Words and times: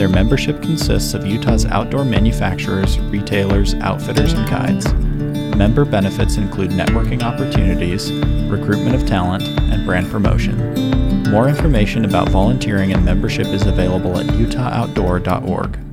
Their 0.00 0.08
membership 0.08 0.62
consists 0.62 1.12
of 1.12 1.26
Utah's 1.26 1.66
outdoor 1.66 2.06
manufacturers, 2.06 2.98
retailers, 2.98 3.74
outfitters, 3.74 4.32
and 4.32 4.48
guides. 4.48 4.90
Member 5.54 5.84
benefits 5.84 6.38
include 6.38 6.70
networking 6.70 7.22
opportunities, 7.22 8.10
recruitment 8.50 8.94
of 8.94 9.06
talent, 9.06 9.42
and 9.42 9.84
brand 9.84 10.10
promotion. 10.10 10.56
More 11.24 11.50
information 11.50 12.06
about 12.06 12.30
volunteering 12.30 12.94
and 12.94 13.04
membership 13.04 13.48
is 13.48 13.66
available 13.66 14.18
at 14.18 14.24
utahoutdoor.org. 14.24 15.89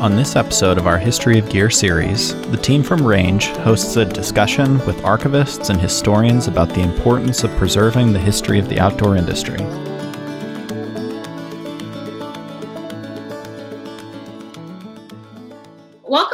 On 0.00 0.16
this 0.16 0.34
episode 0.34 0.78
of 0.78 0.86
our 0.86 0.96
History 0.96 1.38
of 1.38 1.50
Gear 1.50 1.68
series, 1.68 2.34
the 2.46 2.56
team 2.56 2.82
from 2.82 3.06
Range 3.06 3.48
hosts 3.48 3.96
a 3.96 4.06
discussion 4.06 4.78
with 4.86 4.96
archivists 5.02 5.68
and 5.68 5.78
historians 5.78 6.48
about 6.48 6.70
the 6.70 6.80
importance 6.80 7.44
of 7.44 7.54
preserving 7.58 8.14
the 8.14 8.18
history 8.18 8.58
of 8.58 8.70
the 8.70 8.80
outdoor 8.80 9.16
industry. 9.16 9.58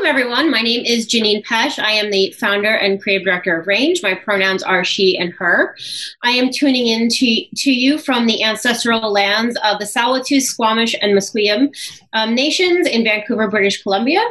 Everyone. 0.06 0.52
My 0.52 0.60
name 0.60 0.84
is 0.84 1.04
Janine 1.04 1.44
Pesh. 1.44 1.80
I 1.80 1.90
am 1.90 2.12
the 2.12 2.30
founder 2.38 2.72
and 2.72 3.02
creative 3.02 3.24
director 3.24 3.58
of 3.58 3.66
Range. 3.66 4.00
My 4.04 4.14
pronouns 4.14 4.62
are 4.62 4.84
she 4.84 5.18
and 5.18 5.32
her. 5.32 5.74
I 6.22 6.30
am 6.30 6.52
tuning 6.52 6.86
in 6.86 7.08
to, 7.08 7.44
to 7.56 7.72
you 7.72 7.98
from 7.98 8.26
the 8.26 8.44
ancestral 8.44 9.10
lands 9.10 9.58
of 9.64 9.80
the 9.80 9.84
Tsawwassen, 9.84 10.40
Squamish, 10.40 10.94
and 11.02 11.18
Musqueam 11.18 11.74
um, 12.12 12.36
nations 12.36 12.86
in 12.86 13.02
Vancouver, 13.02 13.50
British 13.50 13.82
Columbia. 13.82 14.22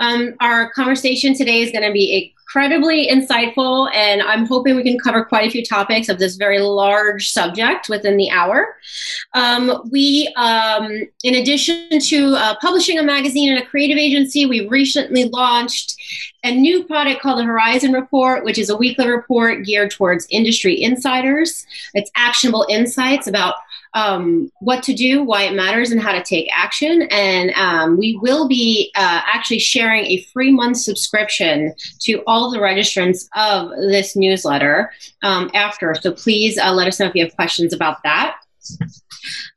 Um, 0.00 0.34
our 0.40 0.68
conversation 0.72 1.34
today 1.34 1.62
is 1.62 1.72
going 1.72 1.86
to 1.86 1.92
be 1.92 2.14
a 2.14 2.41
incredibly 2.42 3.08
insightful, 3.08 3.90
and 3.94 4.20
I'm 4.22 4.46
hoping 4.46 4.76
we 4.76 4.82
can 4.82 4.98
cover 4.98 5.24
quite 5.24 5.48
a 5.48 5.50
few 5.50 5.64
topics 5.64 6.08
of 6.08 6.18
this 6.18 6.36
very 6.36 6.60
large 6.60 7.30
subject 7.30 7.88
within 7.88 8.16
the 8.16 8.30
hour. 8.30 8.76
Um, 9.32 9.88
we, 9.90 10.32
um, 10.36 11.08
in 11.24 11.36
addition 11.36 11.98
to 11.98 12.34
uh, 12.34 12.54
publishing 12.60 12.98
a 12.98 13.02
magazine 13.02 13.52
and 13.52 13.62
a 13.62 13.66
creative 13.66 13.96
agency, 13.96 14.46
we 14.46 14.68
recently 14.68 15.24
launched 15.24 15.96
a 16.44 16.54
new 16.54 16.84
product 16.84 17.22
called 17.22 17.38
the 17.38 17.44
Horizon 17.44 17.92
Report, 17.92 18.44
which 18.44 18.58
is 18.58 18.68
a 18.68 18.76
weekly 18.76 19.08
report 19.08 19.64
geared 19.64 19.90
towards 19.90 20.26
industry 20.28 20.82
insiders. 20.82 21.64
It's 21.94 22.10
actionable 22.16 22.66
insights 22.68 23.28
about 23.28 23.54
um, 23.94 24.50
what 24.60 24.82
to 24.84 24.94
do, 24.94 25.22
why 25.22 25.44
it 25.44 25.54
matters, 25.54 25.90
and 25.90 26.00
how 26.00 26.12
to 26.12 26.22
take 26.22 26.48
action. 26.54 27.02
And 27.10 27.50
um, 27.52 27.96
we 27.96 28.18
will 28.20 28.48
be 28.48 28.90
uh, 28.94 29.20
actually 29.24 29.58
sharing 29.58 30.06
a 30.06 30.22
free 30.32 30.50
month 30.50 30.78
subscription 30.78 31.74
to 32.00 32.22
all 32.26 32.50
the 32.50 32.58
registrants 32.58 33.28
of 33.36 33.70
this 33.70 34.16
newsletter 34.16 34.92
um, 35.22 35.50
after. 35.54 35.94
So 35.94 36.12
please 36.12 36.58
uh, 36.58 36.72
let 36.72 36.88
us 36.88 36.98
know 36.98 37.06
if 37.06 37.14
you 37.14 37.24
have 37.24 37.34
questions 37.34 37.72
about 37.72 38.02
that. 38.04 38.36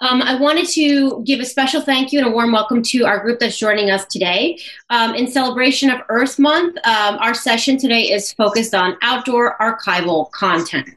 Um, 0.01 0.21
I 0.21 0.35
wanted 0.35 0.67
to 0.69 1.23
give 1.23 1.39
a 1.39 1.45
special 1.45 1.81
thank 1.81 2.11
you 2.11 2.19
and 2.19 2.27
a 2.27 2.31
warm 2.31 2.51
welcome 2.51 2.81
to 2.83 3.05
our 3.05 3.19
group 3.19 3.39
that's 3.39 3.57
joining 3.57 3.89
us 3.89 4.05
today. 4.05 4.59
Um, 4.89 5.15
in 5.15 5.27
celebration 5.27 5.89
of 5.89 6.01
Earth 6.09 6.37
Month, 6.37 6.77
um, 6.85 7.17
our 7.19 7.33
session 7.33 7.77
today 7.77 8.11
is 8.11 8.31
focused 8.33 8.75
on 8.75 8.97
outdoor 9.01 9.57
archival 9.59 10.29
content. 10.31 10.89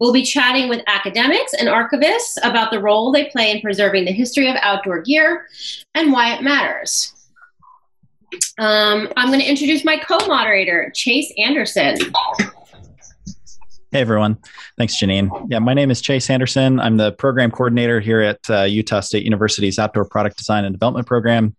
We'll 0.00 0.12
be 0.12 0.22
chatting 0.22 0.68
with 0.68 0.82
academics 0.86 1.54
and 1.54 1.68
archivists 1.68 2.38
about 2.42 2.70
the 2.70 2.80
role 2.80 3.10
they 3.10 3.26
play 3.26 3.50
in 3.50 3.60
preserving 3.60 4.04
the 4.04 4.12
history 4.12 4.48
of 4.48 4.56
outdoor 4.60 5.02
gear 5.02 5.48
and 5.94 6.12
why 6.12 6.34
it 6.34 6.42
matters. 6.42 7.14
Um, 8.58 9.12
I'm 9.16 9.28
going 9.28 9.40
to 9.40 9.48
introduce 9.48 9.84
my 9.84 9.98
co 9.98 10.18
moderator, 10.26 10.90
Chase 10.94 11.32
Anderson. 11.38 11.96
Hey, 13.92 14.00
everyone. 14.00 14.38
Thanks, 14.78 14.96
Janine. 14.96 15.48
Yeah, 15.50 15.58
my 15.58 15.74
name 15.74 15.90
is 15.90 16.00
Chase 16.00 16.30
Anderson. 16.30 16.80
I'm 16.80 16.96
the 16.96 17.12
program 17.12 17.50
coordinator 17.50 18.00
here 18.00 18.22
at 18.22 18.38
uh, 18.48 18.62
Utah 18.62 19.00
State 19.00 19.22
University's 19.22 19.78
Outdoor 19.78 20.06
Product 20.06 20.34
Design 20.38 20.64
and 20.64 20.74
Development 20.74 21.06
Program. 21.06 21.54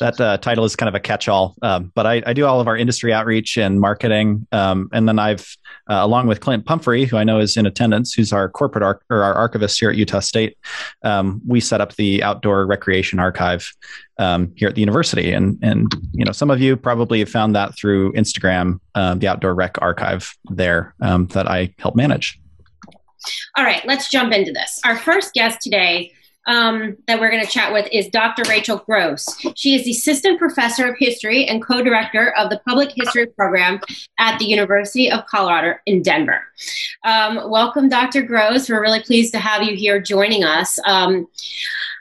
That 0.00 0.20
uh, 0.20 0.38
title 0.38 0.64
is 0.64 0.74
kind 0.74 0.88
of 0.88 0.94
a 0.94 1.00
catch-all, 1.00 1.54
um, 1.62 1.92
but 1.94 2.06
I, 2.06 2.22
I, 2.26 2.32
do 2.32 2.46
all 2.46 2.60
of 2.60 2.66
our 2.66 2.76
industry 2.76 3.12
outreach 3.12 3.56
and 3.56 3.80
marketing, 3.80 4.46
um, 4.50 4.88
and 4.92 5.06
then 5.06 5.20
I've, 5.20 5.56
uh, 5.88 6.00
along 6.00 6.26
with 6.26 6.40
Clint 6.40 6.66
Pumphrey, 6.66 7.04
who 7.04 7.16
I 7.16 7.22
know 7.22 7.38
is 7.38 7.56
in 7.56 7.64
attendance, 7.64 8.12
who's 8.12 8.32
our 8.32 8.48
corporate 8.48 8.82
or 9.08 9.22
our 9.22 9.34
archivist 9.34 9.78
here 9.78 9.90
at 9.90 9.96
Utah 9.96 10.20
State. 10.20 10.58
Um, 11.04 11.40
we 11.46 11.60
set 11.60 11.80
up 11.80 11.94
the 11.94 12.22
Outdoor 12.24 12.66
Recreation 12.66 13.20
Archive 13.20 13.70
um, 14.18 14.52
here 14.56 14.68
at 14.68 14.74
the 14.74 14.80
university, 14.80 15.32
and 15.32 15.58
and 15.62 15.94
you 16.12 16.24
know 16.24 16.32
some 16.32 16.50
of 16.50 16.60
you 16.60 16.76
probably 16.76 17.20
have 17.20 17.30
found 17.30 17.54
that 17.54 17.76
through 17.76 18.12
Instagram, 18.14 18.80
uh, 18.96 19.14
the 19.14 19.28
Outdoor 19.28 19.54
Rec 19.54 19.76
Archive 19.80 20.34
there 20.50 20.94
um, 21.00 21.26
that 21.28 21.48
I 21.48 21.72
help 21.78 21.94
manage. 21.94 22.40
All 23.56 23.64
right, 23.64 23.84
let's 23.86 24.10
jump 24.10 24.32
into 24.32 24.52
this. 24.52 24.80
Our 24.84 24.96
first 24.96 25.34
guest 25.34 25.60
today 25.62 26.12
um, 26.46 26.96
that 27.06 27.20
we're 27.20 27.30
going 27.30 27.44
to 27.44 27.50
chat 27.50 27.72
with 27.72 27.88
is 27.92 28.08
Dr. 28.08 28.42
Rachel 28.48 28.78
Gross. 28.78 29.26
She 29.54 29.74
is 29.74 29.84
the 29.84 29.92
assistant 29.92 30.38
professor 30.38 30.86
of 30.86 30.96
history 30.98 31.46
and 31.46 31.62
co 31.62 31.82
director 31.82 32.32
of 32.36 32.50
the 32.50 32.60
public 32.66 32.92
history 32.94 33.26
program 33.26 33.80
at 34.18 34.38
the 34.38 34.44
University 34.44 35.10
of 35.10 35.26
Colorado 35.26 35.74
in 35.86 36.02
Denver. 36.02 36.42
Um, 37.04 37.50
welcome, 37.50 37.88
Dr. 37.88 38.22
Gross. 38.22 38.68
We're 38.68 38.82
really 38.82 39.02
pleased 39.02 39.32
to 39.34 39.38
have 39.38 39.62
you 39.62 39.76
here 39.76 40.00
joining 40.00 40.44
us. 40.44 40.78
Um, 40.86 41.28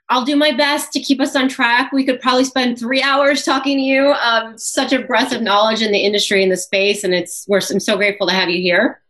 I'll 0.10 0.26
do 0.26 0.36
my 0.36 0.52
best 0.52 0.92
to 0.94 1.00
keep 1.00 1.22
us 1.22 1.36
on 1.36 1.48
track. 1.48 1.92
We 1.92 2.06
could 2.06 2.22
probably 2.22 2.44
spend 2.44 2.78
three 2.78 3.02
hours 3.02 3.44
talking 3.44 3.78
to 3.78 3.84
you. 3.84 4.12
Um, 4.14 4.58
such 4.58 4.94
a 4.94 5.02
breadth 5.02 5.34
of 5.34 5.42
knowledge 5.42 5.82
in 5.82 5.92
the 5.92 6.00
industry 6.00 6.44
and 6.44 6.52
the 6.52 6.58
space, 6.58 7.04
and 7.04 7.14
it's 7.14 7.46
we're 7.48 7.62
I'm 7.72 7.80
so 7.80 7.98
grateful 7.98 8.28
to 8.28 8.34
have 8.34 8.50
you 8.50 8.62
here. 8.62 9.03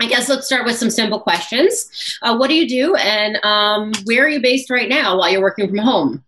I 0.00 0.06
guess 0.06 0.30
let's 0.30 0.46
start 0.46 0.64
with 0.64 0.76
some 0.76 0.88
simple 0.88 1.20
questions. 1.20 2.18
Uh, 2.22 2.34
what 2.34 2.48
do 2.48 2.54
you 2.54 2.66
do, 2.66 2.94
and 2.94 3.36
um, 3.44 3.92
where 4.04 4.24
are 4.24 4.28
you 4.28 4.40
based 4.40 4.70
right 4.70 4.88
now 4.88 5.18
while 5.18 5.30
you're 5.30 5.42
working 5.42 5.68
from 5.68 5.76
home? 5.76 6.24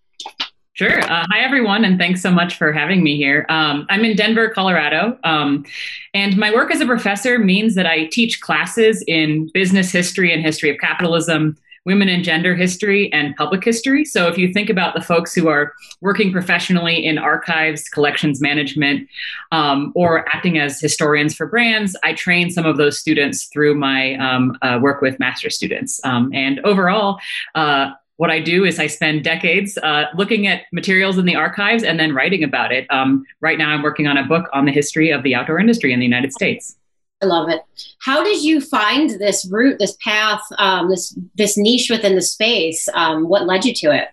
Sure. 0.75 1.01
Uh, 1.01 1.27
hi, 1.31 1.41
everyone, 1.41 1.85
and 1.85 1.99
thanks 1.99 2.21
so 2.21 2.31
much 2.31 2.57
for 2.57 2.71
having 2.71 3.03
me 3.03 3.17
here. 3.17 3.47
Um, 3.49 3.87
I'm 3.89 4.05
in 4.05 4.15
Denver, 4.15 4.51
Colorado, 4.51 5.19
um, 5.25 5.65
and 6.13 6.37
my 6.37 6.53
work 6.53 6.71
as 6.71 6.83
a 6.83 6.87
professor 6.87 7.39
means 7.39 7.75
that 7.75 7.87
I 7.87 8.07
teach 8.07 8.43
classes 8.43 9.03
in 9.07 9.49
business 9.55 9.91
history 9.91 10.35
and 10.35 10.43
history 10.43 10.69
of 10.69 10.77
capitalism, 10.79 11.57
women 11.85 12.09
and 12.09 12.23
gender 12.23 12.55
history 12.55 13.13
and 13.13 13.35
public 13.37 13.65
history. 13.65 14.05
So 14.05 14.29
if 14.29 14.39
you 14.39 14.53
think 14.53 14.71
about 14.71 14.95
the 14.95 15.01
folks 15.01 15.35
who 15.35 15.49
are 15.49 15.73
working 16.01 16.33
professionally 16.33 17.05
in 17.05 17.19
archives, 17.19 17.89
collections 17.89 18.41
management, 18.41 19.09
um, 19.51 19.93
or 19.95 20.29
acting 20.35 20.59
as 20.59 20.81
historians 20.81 21.35
for 21.35 21.47
brands, 21.47 21.97
I 22.03 22.15
train 22.15 22.51
some 22.51 22.67
of 22.67 22.77
those 22.77 22.99
students 22.99 23.47
through 23.47 23.75
my 23.75 24.15
um, 24.15 24.57
uh, 24.63 24.79
work 24.81 25.03
with 25.03 25.19
master 25.19 25.51
students. 25.51 26.01
Um, 26.05 26.31
and 26.33 26.61
overall, 26.61 27.19
uh, 27.55 27.91
what 28.17 28.31
I 28.31 28.39
do 28.39 28.65
is 28.65 28.79
I 28.79 28.87
spend 28.87 29.25
decades 29.25 29.77
uh, 29.79 30.05
looking 30.15 30.47
at 30.47 30.63
materials 30.73 31.19
in 31.19 31.25
the 31.25 31.35
archives 31.35 31.83
and 31.83 31.99
then 31.99 32.15
writing 32.15 32.45
about 32.45 32.71
it. 32.71 32.87
Um, 32.91 33.25
right 33.41 33.59
now, 33.59 33.71
I'm 33.71 33.83
working 33.83 34.07
on 34.07 34.17
a 34.17 34.25
book 34.25 34.49
on 34.53 34.65
the 34.65 34.71
history 34.71 35.11
of 35.11 35.25
the 35.25 35.35
outdoor 35.35 35.59
industry 35.59 35.93
in 35.93 35.99
the 35.99 36.07
United 36.07 36.33
States. 36.33 36.77
I 37.23 37.27
love 37.27 37.49
it. 37.49 37.63
How 38.01 38.25
did 38.25 38.43
you 38.43 38.61
find 38.61 39.11
this 39.11 39.49
route, 39.51 39.79
this 39.79 39.97
path, 40.03 40.43
um, 40.59 40.91
this 40.91 41.17
this 41.35 41.57
niche 41.57 41.89
within 41.89 42.17
the 42.17 42.23
space? 42.23 42.89
Um, 42.95 43.29
what 43.29 43.47
led 43.47 43.65
you 43.65 43.73
to 43.75 43.95
it? 43.95 44.09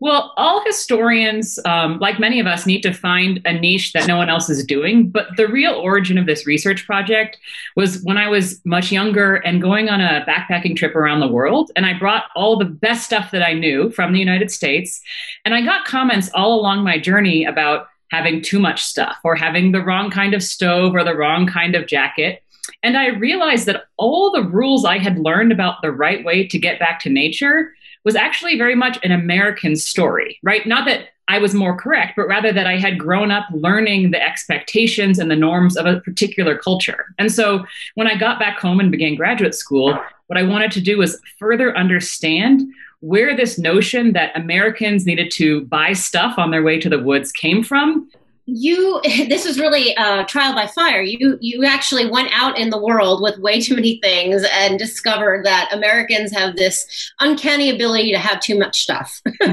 Well, 0.00 0.32
all 0.36 0.64
historians, 0.64 1.58
um, 1.64 1.98
like 1.98 2.18
many 2.18 2.40
of 2.40 2.46
us, 2.46 2.66
need 2.66 2.82
to 2.82 2.92
find 2.92 3.40
a 3.44 3.52
niche 3.52 3.92
that 3.92 4.06
no 4.06 4.16
one 4.16 4.28
else 4.28 4.50
is 4.50 4.64
doing. 4.64 5.08
But 5.08 5.28
the 5.36 5.48
real 5.48 5.72
origin 5.72 6.18
of 6.18 6.26
this 6.26 6.46
research 6.46 6.84
project 6.84 7.38
was 7.76 8.02
when 8.02 8.16
I 8.16 8.28
was 8.28 8.60
much 8.64 8.92
younger 8.92 9.36
and 9.36 9.62
going 9.62 9.88
on 9.88 10.00
a 10.00 10.24
backpacking 10.28 10.76
trip 10.76 10.94
around 10.94 11.20
the 11.20 11.28
world. 11.28 11.70
And 11.76 11.86
I 11.86 11.98
brought 11.98 12.24
all 12.34 12.58
the 12.58 12.64
best 12.64 13.04
stuff 13.04 13.30
that 13.30 13.42
I 13.42 13.52
knew 13.52 13.90
from 13.90 14.12
the 14.12 14.18
United 14.18 14.50
States. 14.50 15.00
And 15.44 15.54
I 15.54 15.62
got 15.62 15.84
comments 15.84 16.30
all 16.34 16.58
along 16.58 16.84
my 16.84 16.98
journey 16.98 17.44
about 17.44 17.88
having 18.10 18.42
too 18.42 18.58
much 18.58 18.82
stuff 18.82 19.16
or 19.24 19.36
having 19.36 19.72
the 19.72 19.82
wrong 19.82 20.10
kind 20.10 20.34
of 20.34 20.42
stove 20.42 20.94
or 20.94 21.04
the 21.04 21.14
wrong 21.14 21.46
kind 21.46 21.74
of 21.74 21.86
jacket. 21.86 22.42
And 22.82 22.96
I 22.96 23.08
realized 23.08 23.66
that 23.66 23.84
all 23.96 24.30
the 24.30 24.42
rules 24.42 24.84
I 24.84 24.98
had 24.98 25.18
learned 25.18 25.52
about 25.52 25.82
the 25.82 25.92
right 25.92 26.24
way 26.24 26.46
to 26.46 26.58
get 26.58 26.78
back 26.78 27.00
to 27.00 27.10
nature 27.10 27.72
was 28.04 28.16
actually 28.16 28.56
very 28.56 28.74
much 28.74 28.98
an 29.02 29.12
American 29.12 29.76
story, 29.76 30.38
right? 30.42 30.66
Not 30.66 30.86
that 30.86 31.08
I 31.28 31.38
was 31.38 31.52
more 31.52 31.76
correct, 31.76 32.14
but 32.16 32.26
rather 32.26 32.52
that 32.52 32.66
I 32.66 32.78
had 32.78 32.98
grown 32.98 33.30
up 33.30 33.46
learning 33.52 34.10
the 34.10 34.22
expectations 34.22 35.18
and 35.18 35.30
the 35.30 35.36
norms 35.36 35.76
of 35.76 35.84
a 35.84 36.00
particular 36.00 36.56
culture. 36.56 37.14
And 37.18 37.30
so 37.30 37.66
when 37.96 38.06
I 38.06 38.16
got 38.16 38.38
back 38.38 38.58
home 38.58 38.80
and 38.80 38.90
began 38.90 39.14
graduate 39.14 39.54
school, 39.54 39.98
what 40.28 40.38
I 40.38 40.42
wanted 40.42 40.72
to 40.72 40.80
do 40.80 40.98
was 40.98 41.20
further 41.38 41.76
understand 41.76 42.62
where 43.00 43.36
this 43.36 43.58
notion 43.58 44.12
that 44.12 44.36
Americans 44.36 45.06
needed 45.06 45.30
to 45.32 45.62
buy 45.66 45.92
stuff 45.92 46.38
on 46.38 46.50
their 46.50 46.62
way 46.62 46.80
to 46.80 46.88
the 46.88 46.98
woods 46.98 47.30
came 47.30 47.62
from. 47.62 48.08
You 48.50 49.00
this 49.28 49.46
was 49.46 49.60
really 49.60 49.94
a 49.96 50.24
trial 50.24 50.54
by 50.54 50.66
fire. 50.66 51.02
You 51.02 51.38
you 51.40 51.64
actually 51.64 52.10
went 52.10 52.30
out 52.32 52.58
in 52.58 52.70
the 52.70 52.82
world 52.82 53.22
with 53.22 53.38
way 53.38 53.60
too 53.60 53.74
many 53.74 54.00
things 54.02 54.42
and 54.52 54.78
discovered 54.78 55.44
that 55.44 55.68
americans 55.72 56.32
have 56.32 56.56
this 56.56 57.12
uncanny 57.20 57.68
ability 57.68 58.10
to 58.12 58.18
have 58.18 58.40
too 58.40 58.58
much 58.58 58.82
stuff. 58.82 59.20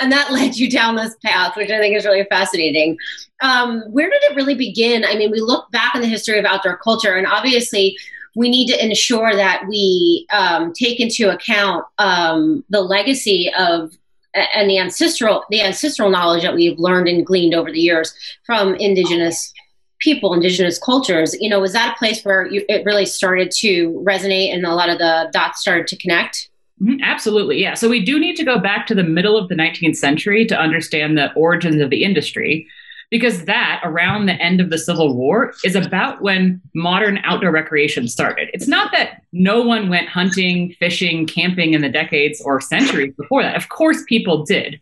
And 0.00 0.10
that 0.10 0.32
led 0.32 0.56
you 0.56 0.70
down 0.70 0.96
this 0.96 1.16
path 1.24 1.56
which 1.56 1.70
i 1.70 1.78
think 1.78 1.96
is 1.96 2.06
really 2.06 2.24
fascinating. 2.30 2.96
Um, 3.42 3.82
where 3.90 4.08
did 4.08 4.22
it 4.22 4.36
really 4.36 4.54
begin? 4.54 5.04
I 5.04 5.16
mean 5.16 5.30
we 5.30 5.40
look 5.40 5.70
back 5.72 5.94
in 5.94 6.00
the 6.00 6.06
history 6.06 6.38
of 6.38 6.44
outdoor 6.44 6.78
culture 6.78 7.16
and 7.16 7.26
obviously 7.26 7.96
we 8.40 8.48
need 8.48 8.68
to 8.68 8.82
ensure 8.84 9.36
that 9.36 9.64
we 9.68 10.26
um, 10.32 10.72
take 10.72 10.98
into 10.98 11.30
account 11.30 11.84
um, 11.98 12.64
the 12.70 12.80
legacy 12.80 13.52
of 13.58 13.92
and 14.34 14.70
the 14.70 14.78
ancestral 14.78 15.44
the 15.50 15.60
ancestral 15.60 16.08
knowledge 16.08 16.42
that 16.42 16.54
we've 16.54 16.78
learned 16.78 17.06
and 17.06 17.26
gleaned 17.26 17.52
over 17.52 17.70
the 17.70 17.80
years 17.80 18.14
from 18.46 18.74
indigenous 18.76 19.52
people 19.98 20.32
indigenous 20.32 20.78
cultures. 20.78 21.36
You 21.38 21.50
know 21.50 21.60
was 21.60 21.74
that 21.74 21.96
a 21.96 21.98
place 21.98 22.22
where 22.22 22.46
you, 22.46 22.64
it 22.66 22.82
really 22.86 23.04
started 23.04 23.50
to 23.58 24.02
resonate 24.08 24.54
and 24.54 24.64
a 24.64 24.74
lot 24.74 24.88
of 24.88 24.96
the 24.96 25.28
dots 25.34 25.60
started 25.60 25.86
to 25.88 25.96
connect? 25.98 26.48
Mm-hmm, 26.82 27.02
Absolutely, 27.02 27.60
yeah. 27.60 27.74
So 27.74 27.90
we 27.90 28.02
do 28.02 28.18
need 28.18 28.36
to 28.36 28.44
go 28.44 28.58
back 28.58 28.86
to 28.86 28.94
the 28.94 29.02
middle 29.02 29.36
of 29.36 29.50
the 29.50 29.54
19th 29.54 29.96
century 29.96 30.46
to 30.46 30.58
understand 30.58 31.18
the 31.18 31.30
origins 31.34 31.78
of 31.82 31.90
the 31.90 32.04
industry 32.04 32.66
because 33.10 33.44
that 33.44 33.80
around 33.84 34.26
the 34.26 34.34
end 34.34 34.60
of 34.60 34.70
the 34.70 34.78
Civil 34.78 35.16
War 35.16 35.52
is 35.64 35.74
about 35.74 36.22
when 36.22 36.60
modern 36.74 37.18
outdoor 37.24 37.50
recreation 37.50 38.06
started. 38.08 38.48
It's 38.52 38.68
not 38.68 38.92
that 38.92 39.22
no 39.32 39.62
one 39.62 39.88
went 39.88 40.08
hunting, 40.08 40.74
fishing, 40.78 41.26
camping 41.26 41.74
in 41.74 41.82
the 41.82 41.88
decades 41.88 42.40
or 42.40 42.60
centuries 42.60 43.14
before 43.16 43.42
that. 43.42 43.56
Of 43.56 43.68
course, 43.68 44.04
people 44.08 44.44
did. 44.44 44.80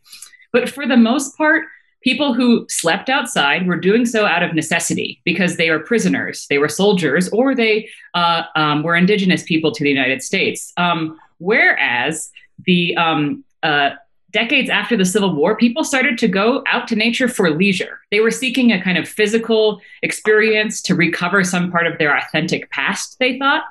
But 0.53 0.69
for 0.69 0.87
the 0.87 0.97
most 0.97 1.37
part, 1.37 1.65
people 2.03 2.35
who 2.35 2.67
slept 2.69 3.09
outside 3.09 3.67
were 3.67 3.77
doing 3.77 4.07
so 4.07 4.27
out 4.27 4.43
of 4.43 4.55
necessity 4.55 5.21
because 5.25 5.57
they 5.57 5.71
were 5.71 5.81
prisoners, 5.81 6.47
they 6.49 6.59
were 6.59 6.69
soldiers, 6.69 7.29
or 7.31 7.55
they 7.55 7.89
uh, 8.15 8.43
um, 8.57 8.83
were 8.83 8.95
indigenous 8.95 9.43
people 9.43 9.73
to 9.73 9.83
the 9.83 9.91
United 9.91 10.23
States. 10.23 10.73
Um, 10.77 11.19
whereas 11.39 12.31
the 12.67 12.97
um, 12.97 13.45
uh, 13.63 13.91
decades 14.31 14.69
after 14.69 14.97
the 14.97 15.05
Civil 15.05 15.35
War, 15.35 15.57
people 15.57 15.85
started 15.85 16.19
to 16.19 16.29
go 16.29 16.63
out 16.67 16.87
to 16.89 16.97
nature 16.97 17.29
for 17.29 17.51
leisure. 17.51 18.01
They 18.11 18.21
were 18.21 18.31
seeking 18.31 18.73
a 18.73 18.83
kind 18.83 18.99
of 18.99 19.09
physical 19.09 19.81
experience 20.03 20.83
to 20.83 20.95
recover 20.95 21.45
some 21.45 21.71
part 21.71 21.87
of 21.87 21.99
their 21.99 22.17
authentic 22.17 22.71
past, 22.71 23.17
they 23.19 23.39
thought. 23.39 23.63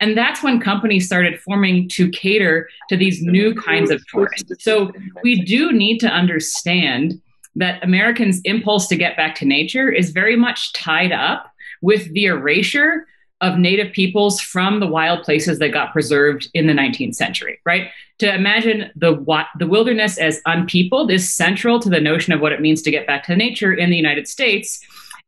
And 0.00 0.16
that's 0.16 0.42
when 0.42 0.60
companies 0.60 1.06
started 1.06 1.40
forming 1.40 1.88
to 1.90 2.08
cater 2.10 2.68
to 2.88 2.96
these 2.96 3.22
new 3.22 3.54
kinds 3.54 3.90
of 3.90 4.04
tourists. 4.08 4.52
So 4.60 4.92
we 5.22 5.42
do 5.42 5.72
need 5.72 5.98
to 5.98 6.08
understand 6.08 7.20
that 7.56 7.82
Americans' 7.82 8.40
impulse 8.44 8.86
to 8.88 8.96
get 8.96 9.16
back 9.16 9.34
to 9.36 9.44
nature 9.44 9.90
is 9.90 10.10
very 10.10 10.36
much 10.36 10.72
tied 10.72 11.12
up 11.12 11.50
with 11.82 12.12
the 12.12 12.24
erasure 12.24 13.06
of 13.44 13.58
native 13.58 13.92
peoples 13.92 14.40
from 14.40 14.80
the 14.80 14.86
wild 14.86 15.22
places 15.22 15.58
that 15.58 15.68
got 15.68 15.92
preserved 15.92 16.48
in 16.54 16.66
the 16.66 16.72
19th 16.72 17.14
century, 17.14 17.60
right? 17.66 17.90
To 18.20 18.34
imagine 18.34 18.90
the 18.96 19.12
the 19.58 19.66
wilderness 19.66 20.16
as 20.16 20.40
unpeopled 20.46 21.10
is 21.10 21.32
central 21.32 21.78
to 21.80 21.90
the 21.90 22.00
notion 22.00 22.32
of 22.32 22.40
what 22.40 22.52
it 22.52 22.62
means 22.62 22.80
to 22.82 22.90
get 22.90 23.06
back 23.06 23.24
to 23.24 23.36
nature 23.36 23.74
in 23.74 23.90
the 23.90 23.96
United 23.96 24.26
States. 24.26 24.80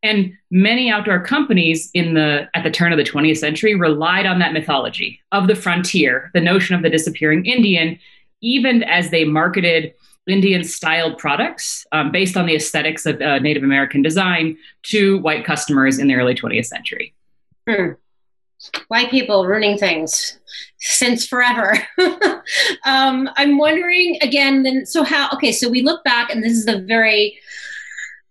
And 0.02 0.32
many 0.50 0.90
outdoor 0.90 1.20
companies 1.20 1.90
in 1.92 2.14
the 2.14 2.48
at 2.54 2.64
the 2.64 2.70
turn 2.70 2.90
of 2.92 2.96
the 2.96 3.04
20th 3.04 3.36
century 3.36 3.74
relied 3.74 4.24
on 4.24 4.38
that 4.38 4.54
mythology 4.54 5.20
of 5.32 5.46
the 5.46 5.54
frontier, 5.54 6.30
the 6.32 6.40
notion 6.40 6.74
of 6.74 6.82
the 6.82 6.90
disappearing 6.90 7.44
Indian, 7.44 7.98
even 8.40 8.82
as 8.82 9.10
they 9.10 9.24
marketed 9.24 9.92
Indian 10.26 10.64
styled 10.64 11.18
products 11.18 11.86
um, 11.92 12.10
based 12.10 12.36
on 12.36 12.46
the 12.46 12.56
aesthetics 12.56 13.04
of 13.04 13.20
uh, 13.20 13.38
Native 13.40 13.62
American 13.62 14.00
design 14.00 14.56
to 14.84 15.18
white 15.18 15.44
customers 15.44 15.98
in 15.98 16.08
the 16.08 16.14
early 16.14 16.34
20th 16.34 16.66
century. 16.66 17.14
Hmm 17.68 17.92
white 18.88 19.10
people 19.10 19.46
ruining 19.46 19.78
things 19.78 20.38
since 20.78 21.26
forever. 21.26 21.74
um, 22.84 23.28
I'm 23.36 23.58
wondering 23.58 24.18
again, 24.22 24.62
then, 24.62 24.86
so 24.86 25.02
how, 25.02 25.28
okay, 25.34 25.52
so 25.52 25.68
we 25.68 25.82
look 25.82 26.04
back 26.04 26.30
and 26.30 26.42
this 26.42 26.52
is 26.52 26.64
the 26.64 26.80
very 26.80 27.38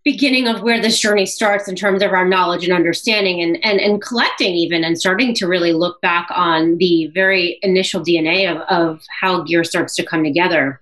beginning 0.03 0.47
of 0.47 0.61
where 0.61 0.79
this 0.79 0.99
journey 0.99 1.25
starts 1.25 1.67
in 1.67 1.75
terms 1.75 2.03
of 2.03 2.11
our 2.11 2.27
knowledge 2.27 2.63
and 2.63 2.71
understanding 2.71 3.41
and, 3.41 3.57
and, 3.65 3.81
and 3.81 4.01
collecting 4.01 4.53
even 4.53 4.83
and 4.83 4.99
starting 4.99 5.33
to 5.33 5.47
really 5.47 5.73
look 5.73 5.99
back 6.01 6.27
on 6.29 6.77
the 6.77 7.07
very 7.07 7.57
initial 7.63 8.01
DNA 8.01 8.49
of, 8.49 8.61
of 8.69 9.01
how 9.19 9.41
gear 9.41 9.63
starts 9.63 9.95
to 9.95 10.05
come 10.05 10.23
together. 10.23 10.79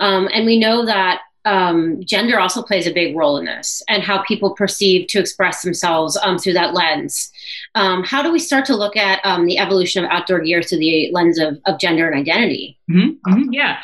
Um, 0.00 0.30
and 0.32 0.46
we 0.46 0.58
know 0.58 0.86
that 0.86 1.20
um, 1.44 2.02
gender 2.04 2.38
also 2.38 2.62
plays 2.62 2.86
a 2.86 2.92
big 2.92 3.16
role 3.16 3.38
in 3.38 3.46
this 3.46 3.82
and 3.88 4.02
how 4.02 4.22
people 4.22 4.54
perceive 4.54 5.06
to 5.08 5.18
express 5.18 5.62
themselves 5.62 6.16
um, 6.22 6.38
through 6.38 6.52
that 6.52 6.74
lens. 6.74 7.32
Um, 7.74 8.04
how 8.04 8.22
do 8.22 8.30
we 8.30 8.38
start 8.38 8.64
to 8.66 8.76
look 8.76 8.96
at 8.96 9.24
um, 9.24 9.46
the 9.46 9.58
evolution 9.58 10.04
of 10.04 10.10
outdoor 10.10 10.40
gear 10.40 10.62
through 10.62 10.78
the 10.78 11.10
lens 11.12 11.38
of, 11.38 11.58
of 11.66 11.78
gender 11.78 12.08
and 12.08 12.18
identity? 12.18 12.78
Mm-hmm, 12.90 13.32
mm-hmm, 13.32 13.52
yeah. 13.52 13.78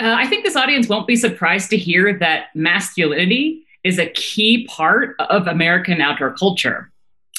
Uh, 0.00 0.16
I 0.18 0.26
think 0.26 0.44
this 0.44 0.56
audience 0.56 0.88
won't 0.88 1.06
be 1.06 1.16
surprised 1.16 1.70
to 1.70 1.76
hear 1.76 2.18
that 2.18 2.46
masculinity 2.54 3.64
is 3.84 3.98
a 3.98 4.10
key 4.10 4.66
part 4.66 5.16
of 5.18 5.46
American 5.46 6.00
outdoor 6.00 6.34
culture. 6.34 6.90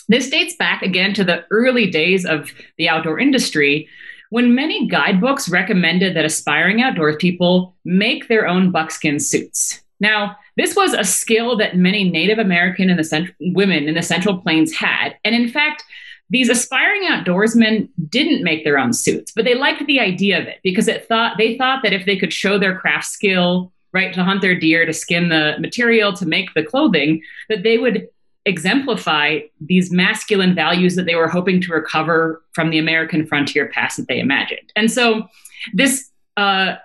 This 0.07 0.29
dates 0.31 0.55
back 0.55 0.81
again 0.81 1.13
to 1.13 1.23
the 1.23 1.45
early 1.51 1.91
days 1.91 2.25
of 2.25 2.51
the 2.77 2.89
outdoor 2.89 3.19
industry 3.19 3.87
when 4.29 4.55
many 4.55 4.87
guidebooks 4.87 5.49
recommended 5.49 6.15
that 6.15 6.25
aspiring 6.25 6.81
outdoors 6.81 7.15
people 7.17 7.75
make 7.83 8.27
their 8.27 8.47
own 8.47 8.71
buckskin 8.71 9.19
suits. 9.19 9.81
Now, 9.99 10.37
this 10.55 10.75
was 10.75 10.93
a 10.93 11.03
skill 11.03 11.57
that 11.57 11.75
many 11.75 12.09
Native 12.09 12.37
American 12.37 12.89
and 12.89 12.97
the 12.97 13.03
cent- 13.03 13.33
women 13.39 13.87
in 13.87 13.95
the 13.95 14.01
Central 14.01 14.37
Plains 14.37 14.73
had. 14.73 15.15
And 15.25 15.35
in 15.35 15.49
fact, 15.49 15.83
these 16.29 16.49
aspiring 16.49 17.03
outdoorsmen 17.03 17.89
didn't 18.07 18.43
make 18.43 18.63
their 18.63 18.77
own 18.77 18.93
suits, 18.93 19.31
but 19.35 19.45
they 19.45 19.55
liked 19.55 19.85
the 19.87 19.99
idea 19.99 20.39
of 20.39 20.47
it 20.47 20.59
because 20.63 20.87
it 20.87 21.07
thought 21.07 21.37
they 21.37 21.57
thought 21.57 21.81
that 21.83 21.93
if 21.93 22.05
they 22.05 22.17
could 22.17 22.31
show 22.31 22.59
their 22.59 22.77
craft 22.77 23.07
skill, 23.07 23.73
right, 23.93 24.13
to 24.13 24.23
hunt 24.23 24.41
their 24.41 24.57
deer, 24.57 24.85
to 24.85 24.93
skin 24.93 25.29
the 25.29 25.55
material, 25.59 26.13
to 26.13 26.27
make 26.27 26.53
the 26.53 26.63
clothing, 26.63 27.21
that 27.49 27.63
they 27.63 27.79
would 27.79 28.07
exemplify 28.49 29.39
these 29.61 29.91
masculine 29.91 30.55
values 30.55 30.95
that 30.95 31.05
they 31.05 31.15
were 31.15 31.27
hoping 31.27 31.61
to 31.61 31.71
recover 31.71 32.41
from 32.53 32.71
the 32.71 32.79
American 32.79 33.25
frontier 33.25 33.69
past 33.69 33.97
that 33.97 34.07
they 34.07 34.19
imagined. 34.19 34.73
And 34.75 34.91
so, 34.91 35.27
this 35.73 36.09
uh, 36.35 36.75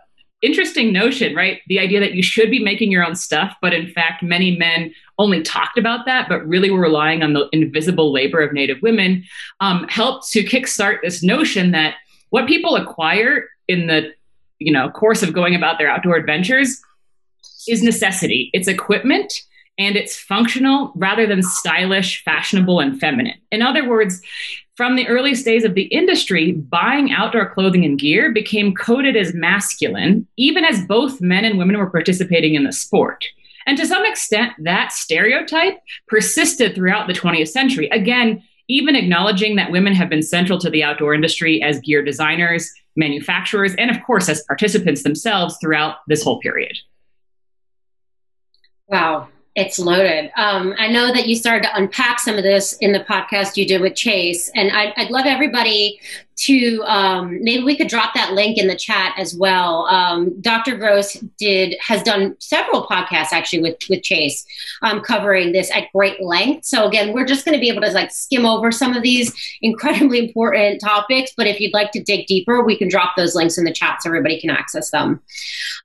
interesting 0.42 0.92
notion, 0.92 1.34
right? 1.34 1.60
The 1.68 1.78
idea 1.78 2.00
that 2.00 2.12
you 2.12 2.22
should 2.22 2.50
be 2.50 2.62
making 2.62 2.92
your 2.92 3.04
own 3.04 3.16
stuff, 3.16 3.56
but 3.62 3.72
in 3.72 3.88
fact, 3.88 4.22
many 4.22 4.56
men 4.56 4.92
only 5.18 5.42
talked 5.42 5.78
about 5.78 6.04
that, 6.06 6.28
but 6.28 6.46
really 6.46 6.70
were 6.70 6.80
relying 6.80 7.22
on 7.22 7.32
the 7.32 7.48
invisible 7.52 8.12
labor 8.12 8.40
of 8.40 8.52
Native 8.52 8.82
women, 8.82 9.24
um, 9.60 9.88
helped 9.88 10.30
to 10.32 10.44
kickstart 10.44 10.98
this 11.02 11.22
notion 11.22 11.70
that 11.70 11.94
what 12.30 12.46
people 12.46 12.76
acquire 12.76 13.48
in 13.68 13.86
the 13.86 14.12
you 14.58 14.72
know 14.72 14.90
course 14.90 15.22
of 15.22 15.32
going 15.32 15.54
about 15.54 15.78
their 15.78 15.88
outdoor 15.88 16.16
adventures 16.16 16.80
is 17.66 17.82
necessity. 17.82 18.50
It's 18.52 18.68
equipment 18.68 19.32
and 19.78 19.96
it's 19.96 20.18
functional 20.18 20.92
rather 20.94 21.26
than 21.26 21.42
stylish, 21.42 22.22
fashionable, 22.24 22.80
and 22.80 22.98
feminine. 22.98 23.38
In 23.50 23.62
other 23.62 23.88
words, 23.88 24.20
from 24.76 24.96
the 24.96 25.06
earliest 25.06 25.44
days 25.44 25.64
of 25.64 25.74
the 25.74 25.84
industry, 25.84 26.52
buying 26.52 27.12
outdoor 27.12 27.52
clothing 27.54 27.84
and 27.84 27.98
gear 27.98 28.32
became 28.32 28.74
coded 28.74 29.16
as 29.16 29.34
masculine, 29.34 30.26
even 30.36 30.64
as 30.64 30.84
both 30.86 31.20
men 31.20 31.44
and 31.44 31.58
women 31.58 31.78
were 31.78 31.90
participating 31.90 32.54
in 32.54 32.64
the 32.64 32.72
sport. 32.72 33.24
And 33.66 33.78
to 33.78 33.86
some 33.86 34.04
extent, 34.04 34.52
that 34.58 34.92
stereotype 34.92 35.78
persisted 36.08 36.74
throughout 36.74 37.06
the 37.06 37.14
20th 37.14 37.48
century. 37.48 37.88
Again, 37.90 38.42
even 38.68 38.96
acknowledging 38.96 39.56
that 39.56 39.70
women 39.70 39.94
have 39.94 40.08
been 40.08 40.22
central 40.22 40.58
to 40.58 40.70
the 40.70 40.82
outdoor 40.82 41.14
industry 41.14 41.62
as 41.62 41.80
gear 41.80 42.02
designers, 42.02 42.70
manufacturers, 42.96 43.74
and 43.76 43.90
of 43.90 44.02
course, 44.04 44.28
as 44.28 44.42
participants 44.44 45.02
themselves 45.02 45.56
throughout 45.60 45.96
this 46.08 46.22
whole 46.22 46.40
period. 46.40 46.76
Wow. 48.88 49.28
It's 49.54 49.78
loaded. 49.78 50.32
Um, 50.36 50.74
I 50.78 50.88
know 50.88 51.12
that 51.12 51.28
you 51.28 51.36
started 51.36 51.62
to 51.64 51.76
unpack 51.76 52.18
some 52.18 52.36
of 52.36 52.42
this 52.42 52.72
in 52.78 52.90
the 52.90 53.00
podcast 53.00 53.56
you 53.56 53.66
did 53.66 53.80
with 53.80 53.94
Chase, 53.94 54.50
and 54.56 54.72
I'd, 54.72 54.92
I'd 54.96 55.10
love 55.10 55.26
everybody 55.26 56.00
to 56.36 56.82
um, 56.84 57.38
maybe 57.42 57.62
we 57.62 57.76
could 57.76 57.88
drop 57.88 58.14
that 58.14 58.32
link 58.32 58.58
in 58.58 58.66
the 58.66 58.74
chat 58.74 59.14
as 59.16 59.34
well. 59.36 59.86
Um, 59.86 60.40
Dr. 60.40 60.76
Gross 60.76 61.12
did 61.38 61.76
has 61.80 62.02
done 62.02 62.34
several 62.40 62.86
podcasts 62.86 63.32
actually 63.32 63.62
with 63.62 63.76
with 63.88 64.02
Chase 64.02 64.44
um, 64.82 65.00
covering 65.00 65.52
this 65.52 65.70
at 65.70 65.92
great 65.92 66.20
length. 66.20 66.64
So 66.64 66.86
again, 66.86 67.12
we're 67.12 67.26
just 67.26 67.44
going 67.44 67.54
to 67.54 67.60
be 67.60 67.68
able 67.68 67.82
to 67.82 67.92
like 67.92 68.10
skim 68.10 68.46
over 68.46 68.72
some 68.72 68.94
of 68.94 69.02
these 69.02 69.32
incredibly 69.62 70.18
important 70.18 70.80
topics. 70.80 71.32
But 71.36 71.46
if 71.46 71.60
you'd 71.60 71.74
like 71.74 71.92
to 71.92 72.02
dig 72.02 72.26
deeper, 72.26 72.64
we 72.64 72.76
can 72.76 72.88
drop 72.88 73.12
those 73.16 73.34
links 73.34 73.56
in 73.56 73.64
the 73.64 73.72
chat 73.72 74.02
so 74.02 74.10
everybody 74.10 74.40
can 74.40 74.50
access 74.50 74.90
them. 74.90 75.22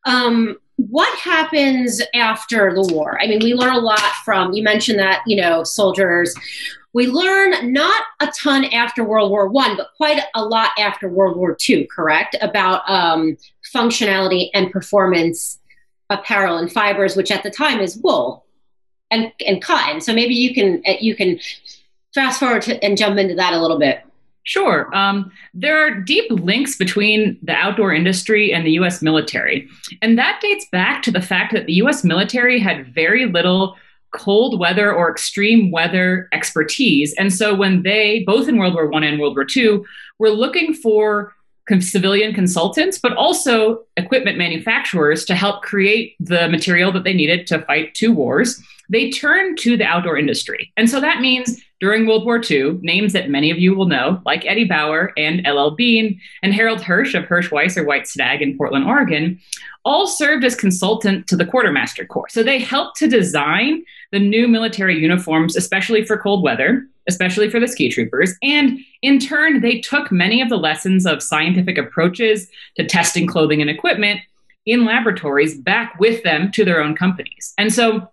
Um, 0.06 0.58
what 0.88 1.14
happens 1.20 2.02
after 2.14 2.74
the 2.74 2.94
war? 2.94 3.20
I 3.22 3.28
mean, 3.28 3.40
we 3.44 3.54
learn 3.54 3.76
a 3.76 3.80
lot 3.80 4.00
from, 4.24 4.54
you 4.54 4.64
mentioned 4.64 4.98
that, 5.00 5.22
you 5.28 5.36
know, 5.36 5.64
soldiers. 5.64 6.34
We 6.94 7.08
learn 7.08 7.74
not 7.74 8.02
a 8.22 8.28
ton 8.28 8.66
after 8.66 9.04
World 9.04 9.30
War 9.30 9.50
One, 9.50 9.76
but 9.76 9.90
quite 9.98 10.22
a 10.34 10.44
lot 10.44 10.72
after 10.80 11.10
World 11.10 11.38
War 11.38 11.54
Two, 11.54 11.86
correct? 11.94 12.36
About 12.42 12.90
um, 12.90 13.38
functionality 13.76 14.50
and 14.54 14.72
performance 14.72 15.60
apparel 16.10 16.58
and 16.58 16.72
fibers, 16.72 17.16
which 17.16 17.30
at 17.30 17.44
the 17.44 17.52
time 17.52 17.80
is 17.80 17.98
wool 17.98 18.46
and, 19.12 19.32
and 19.46 19.62
cotton. 19.62 20.02
So 20.02 20.14
maybe 20.14 20.34
you 20.34 20.54
can 20.54 20.82
you 21.00 21.16
can 21.16 21.40
fast 22.16 22.40
forward 22.40 22.64
to, 22.64 22.84
and 22.84 22.98
jump 22.98 23.20
into 23.20 23.36
that 23.36 23.54
a 23.54 23.62
little 23.62 23.78
bit. 23.78 24.02
Sure. 24.44 24.94
Um, 24.96 25.32
there 25.54 25.78
are 25.78 25.94
deep 25.94 26.26
links 26.32 26.76
between 26.76 27.38
the 27.44 27.54
outdoor 27.54 27.94
industry 27.94 28.52
and 28.52 28.66
the 28.66 28.72
US 28.72 29.02
military. 29.02 29.68
And 30.02 30.18
that 30.18 30.40
dates 30.42 30.66
back 30.72 31.04
to 31.04 31.12
the 31.12 31.22
fact 31.22 31.54
that 31.54 31.66
the 31.66 31.74
US 31.74 32.04
military 32.04 32.60
had 32.60 32.94
very 32.94 33.26
little 33.26 33.76
cold 34.12 34.60
weather 34.60 34.92
or 34.92 35.12
extreme 35.12 35.72
weather 35.72 36.28
expertise. 36.34 37.14
And 37.20 37.32
so 37.32 37.54
when 37.54 37.84
they, 37.84 38.24
both 38.26 38.48
in 38.48 38.58
World 38.58 38.74
War 38.74 38.92
I 38.94 39.06
and 39.06 39.20
World 39.20 39.36
War 39.36 39.46
II, 39.56 39.82
were 40.18 40.32
looking 40.32 40.74
for 40.74 41.34
civilian 41.80 42.34
consultants, 42.34 42.98
but 42.98 43.16
also 43.16 43.84
equipment 43.96 44.40
manufacturers 44.40 45.24
to 45.26 45.36
help 45.36 45.62
create 45.62 46.16
the 46.20 46.50
material 46.50 46.92
that 46.92 47.04
they 47.04 47.14
needed 47.14 47.46
to 47.46 47.62
fight 47.66 47.94
two 47.94 48.12
wars, 48.12 48.60
they 48.90 49.12
turned 49.12 49.58
to 49.60 49.78
the 49.78 49.86
outdoor 49.86 50.18
industry. 50.18 50.74
And 50.76 50.90
so 50.90 51.00
that 51.00 51.22
means 51.22 51.62
during 51.80 52.06
World 52.06 52.26
War 52.26 52.42
II, 52.44 52.80
names 52.82 53.14
that 53.14 53.30
many 53.30 53.52
of 53.52 53.58
you 53.58 53.74
will 53.74 53.86
know, 53.86 54.22
like 54.26 54.46
Eddie 54.46 54.66
Bauer 54.66 55.14
and 55.16 55.48
LL 55.48 55.70
Bean 55.70 56.20
and 56.44 56.54
Harold 56.54 56.82
Hirsch 56.82 57.14
of 57.14 57.24
Hirsch 57.26 57.50
Weis 57.52 57.78
or 57.78 57.86
White 57.86 58.08
Stag 58.08 58.42
in 58.42 58.58
Portland, 58.58 58.86
Oregon, 58.86 59.40
all 59.86 60.08
served 60.08 60.44
as 60.44 60.56
consultant 60.56 61.28
to 61.28 61.38
the 61.38 61.46
Quartermaster 61.46 62.06
Corps. 62.06 62.28
So 62.30 62.44
they 62.44 62.60
helped 62.60 62.98
to 62.98 63.08
design 63.08 63.84
the 64.12 64.20
new 64.20 64.48
military 64.48 65.00
uniforms, 65.00 65.56
especially 65.56 66.04
for 66.04 66.18
cold 66.18 66.44
weather, 66.44 66.86
especially 67.08 67.50
for 67.50 67.60
the 67.60 67.68
ski 67.68 67.90
troopers. 67.90 68.34
And 68.44 68.80
in 69.02 69.20
turn, 69.20 69.62
they 69.62 69.80
took 69.80 70.12
many 70.12 70.42
of 70.42 70.50
the 70.50 70.58
lessons 70.58 71.06
of 71.06 71.24
scientific 71.24 71.78
approaches 71.78 72.50
to 72.76 72.86
testing 72.86 73.26
clothing 73.26 73.62
and 73.62 73.70
equipment 73.70 74.20
in 74.66 74.86
laboratories 74.86 75.58
back 75.58 75.98
with 76.00 76.24
them 76.24 76.52
to 76.52 76.66
their 76.66 76.84
own 76.84 76.96
companies. 76.96 77.54
And 77.58 77.74
so 77.74 78.10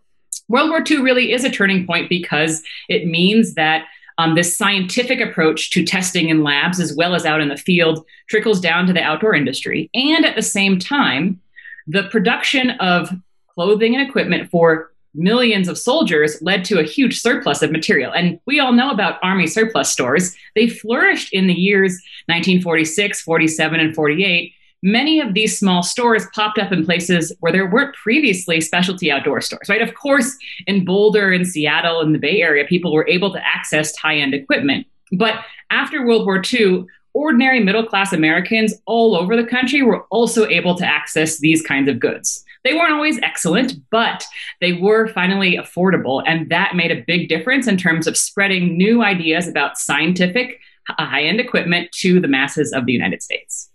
World 0.48 0.70
War 0.70 0.82
II 0.88 0.98
really 1.02 1.32
is 1.32 1.44
a 1.44 1.50
turning 1.50 1.86
point 1.86 2.08
because 2.08 2.62
it 2.88 3.06
means 3.06 3.54
that 3.54 3.86
um, 4.18 4.34
this 4.34 4.56
scientific 4.56 5.20
approach 5.20 5.70
to 5.70 5.84
testing 5.84 6.28
in 6.28 6.42
labs 6.42 6.80
as 6.80 6.94
well 6.94 7.14
as 7.14 7.26
out 7.26 7.40
in 7.40 7.48
the 7.48 7.56
field 7.56 8.04
trickles 8.28 8.60
down 8.60 8.86
to 8.86 8.92
the 8.92 9.02
outdoor 9.02 9.34
industry. 9.34 9.90
And 9.94 10.24
at 10.24 10.36
the 10.36 10.42
same 10.42 10.78
time, 10.78 11.40
the 11.86 12.04
production 12.04 12.70
of 12.70 13.10
clothing 13.54 13.94
and 13.94 14.06
equipment 14.08 14.50
for 14.50 14.92
millions 15.14 15.68
of 15.68 15.78
soldiers 15.78 16.40
led 16.42 16.64
to 16.66 16.78
a 16.78 16.84
huge 16.84 17.20
surplus 17.20 17.62
of 17.62 17.72
material. 17.72 18.12
And 18.12 18.38
we 18.46 18.60
all 18.60 18.72
know 18.72 18.90
about 18.90 19.18
Army 19.22 19.46
surplus 19.46 19.90
stores. 19.90 20.36
They 20.54 20.68
flourished 20.68 21.32
in 21.32 21.46
the 21.46 21.54
years 21.54 21.92
1946, 22.26 23.22
47, 23.22 23.80
and 23.80 23.94
48 23.94 24.52
many 24.86 25.20
of 25.20 25.34
these 25.34 25.58
small 25.58 25.82
stores 25.82 26.26
popped 26.32 26.58
up 26.58 26.70
in 26.70 26.86
places 26.86 27.32
where 27.40 27.50
there 27.50 27.68
weren't 27.68 27.94
previously 27.96 28.60
specialty 28.60 29.10
outdoor 29.10 29.40
stores, 29.40 29.68
right? 29.68 29.82
Of 29.82 29.94
course, 29.94 30.34
in 30.68 30.84
Boulder 30.84 31.32
and 31.32 31.44
Seattle 31.44 32.00
and 32.00 32.14
the 32.14 32.20
Bay 32.20 32.40
Area, 32.40 32.64
people 32.64 32.92
were 32.92 33.08
able 33.08 33.32
to 33.32 33.44
access 33.44 33.96
high 33.96 34.16
end 34.16 34.32
equipment. 34.32 34.86
But 35.10 35.34
after 35.70 36.06
World 36.06 36.24
War 36.24 36.40
II, 36.40 36.86
ordinary 37.14 37.64
middle 37.64 37.84
class 37.84 38.12
Americans 38.12 38.74
all 38.86 39.16
over 39.16 39.34
the 39.34 39.46
country 39.46 39.82
were 39.82 40.04
also 40.04 40.46
able 40.46 40.76
to 40.76 40.86
access 40.86 41.38
these 41.38 41.62
kinds 41.62 41.88
of 41.88 41.98
goods. 41.98 42.44
They 42.62 42.74
weren't 42.74 42.92
always 42.92 43.18
excellent, 43.22 43.74
but 43.90 44.24
they 44.60 44.74
were 44.74 45.08
finally 45.08 45.56
affordable. 45.56 46.22
And 46.26 46.48
that 46.50 46.76
made 46.76 46.92
a 46.92 47.04
big 47.06 47.28
difference 47.28 47.66
in 47.66 47.76
terms 47.76 48.06
of 48.06 48.16
spreading 48.16 48.76
new 48.76 49.02
ideas 49.02 49.48
about 49.48 49.78
scientific 49.78 50.60
uh, 50.88 51.06
high 51.06 51.24
end 51.24 51.40
equipment 51.40 51.90
to 52.02 52.20
the 52.20 52.28
masses 52.28 52.72
of 52.72 52.86
the 52.86 52.92
United 52.92 53.20
States. 53.20 53.68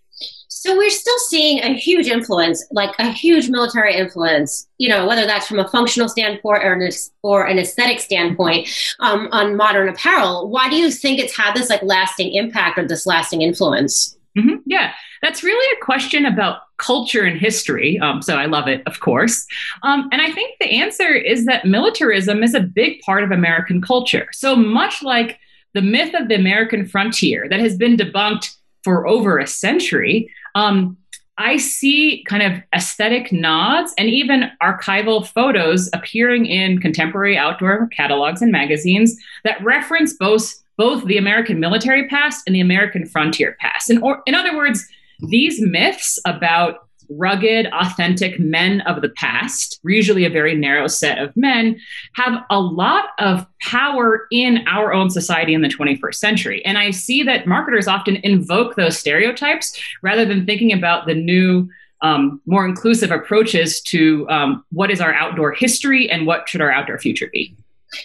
So 0.62 0.78
we're 0.78 0.92
still 0.92 1.18
seeing 1.18 1.58
a 1.64 1.74
huge 1.74 2.06
influence, 2.06 2.64
like 2.70 2.92
a 3.00 3.12
huge 3.12 3.50
military 3.50 3.96
influence, 3.96 4.68
you 4.78 4.90
know, 4.90 5.08
whether 5.08 5.26
that's 5.26 5.48
from 5.48 5.58
a 5.58 5.68
functional 5.68 6.08
standpoint 6.08 6.64
or 6.64 6.74
an, 6.74 6.88
or 7.24 7.48
an 7.48 7.58
aesthetic 7.58 8.00
standpoint 8.00 8.70
um, 9.00 9.28
on 9.32 9.58
modern 9.58 9.90
apparel. 9.90 10.52
Why 10.52 10.70
do 10.70 10.76
you 10.76 10.92
think 10.92 11.18
it's 11.18 11.36
had 11.36 11.56
this 11.56 11.72
like 11.72 11.82
lasting 11.82 12.36
impact 12.36 12.78
or 12.78 12.88
this 12.88 13.08
lasting 13.08 13.42
influence? 13.42 14.16
Mm-hmm. 14.38 14.58
Yeah, 14.68 14.94
that's 15.24 15.42
really 15.42 15.78
a 15.82 15.84
question 15.84 16.28
about 16.28 16.60
culture 16.78 17.24
and 17.24 17.40
history. 17.40 17.98
Um, 17.98 18.22
so 18.22 18.36
I 18.36 18.46
love 18.46 18.68
it, 18.68 18.84
of 18.86 19.00
course. 19.00 19.44
Um, 19.82 20.10
and 20.12 20.22
I 20.22 20.32
think 20.32 20.60
the 20.60 20.80
answer 20.80 21.12
is 21.12 21.46
that 21.46 21.66
militarism 21.66 22.44
is 22.44 22.54
a 22.54 22.60
big 22.60 23.02
part 23.02 23.24
of 23.24 23.32
American 23.32 23.82
culture. 23.82 24.28
So 24.32 24.56
much 24.56 25.02
like 25.02 25.40
the 25.74 25.82
myth 25.82 26.14
of 26.14 26.28
the 26.28 26.36
American 26.36 26.86
frontier 26.86 27.50
that 27.50 27.60
has 27.60 27.78
been 27.78 27.98
debunked 27.98 28.56
for 28.84 29.08
over 29.08 29.38
a 29.38 29.48
century, 29.48 30.30
um, 30.56 30.98
I 31.38 31.58
see 31.58 32.24
kind 32.28 32.44
of 32.44 32.62
aesthetic 32.76 33.32
nods 33.32 33.94
and 33.98 34.10
even 34.10 34.52
archival 34.62 35.26
photos 35.26 35.90
appearing 35.94 36.46
in 36.46 36.80
contemporary 36.80 37.38
outdoor 37.38 37.88
catalogs 37.88 38.42
and 38.42 38.52
magazines 38.52 39.16
that 39.44 39.64
reference 39.64 40.14
both 40.14 40.54
both 40.78 41.06
the 41.06 41.18
American 41.18 41.60
military 41.60 42.08
past 42.08 42.44
and 42.48 42.56
the 42.56 42.60
American 42.60 43.06
frontier 43.06 43.56
past. 43.60 43.90
And 43.90 44.02
or, 44.04 44.24
in 44.26 44.34
other 44.34 44.56
words, 44.56 44.88
these 45.20 45.62
myths 45.62 46.18
about 46.26 46.88
rugged, 47.18 47.68
authentic 47.68 48.40
men 48.40 48.82
of 48.82 49.02
the 49.02 49.10
past, 49.10 49.80
usually 49.84 50.26
a 50.26 50.30
very 50.30 50.56
narrow 50.56 50.88
set 50.88 51.18
of 51.18 51.36
men, 51.36 51.80
have 52.14 52.44
a 52.50 52.60
lot 52.60 53.06
of 53.20 53.46
power 53.62 54.28
in 54.32 54.66
our 54.68 54.94
own 54.94 55.10
society 55.10 55.54
in 55.54 55.62
the 55.62 55.68
21st 55.68 56.16
century. 56.16 56.66
And 56.66 56.78
I 56.78 56.92
see 56.92 57.24
that 57.24 57.48
marketers 57.48 57.88
often 57.88 58.18
invoke 58.18 58.76
those 58.76 58.98
stereotypes 58.98 59.80
rather 60.02 60.26
than 60.26 60.46
thinking 60.46 60.74
about 60.74 61.06
the 61.06 61.16
new. 61.16 61.70
Um, 62.04 62.42
more 62.48 62.66
inclusive 62.66 63.12
approaches 63.12 63.80
to 63.82 64.28
um, 64.28 64.66
what 64.72 64.90
is 64.90 65.00
our 65.00 65.14
outdoor 65.14 65.52
history 65.52 66.10
and 66.10 66.26
what 66.26 66.50
should 66.50 66.60
our 66.60 66.72
outdoor 66.72 66.98
future 66.98 67.30
be. 67.32 67.56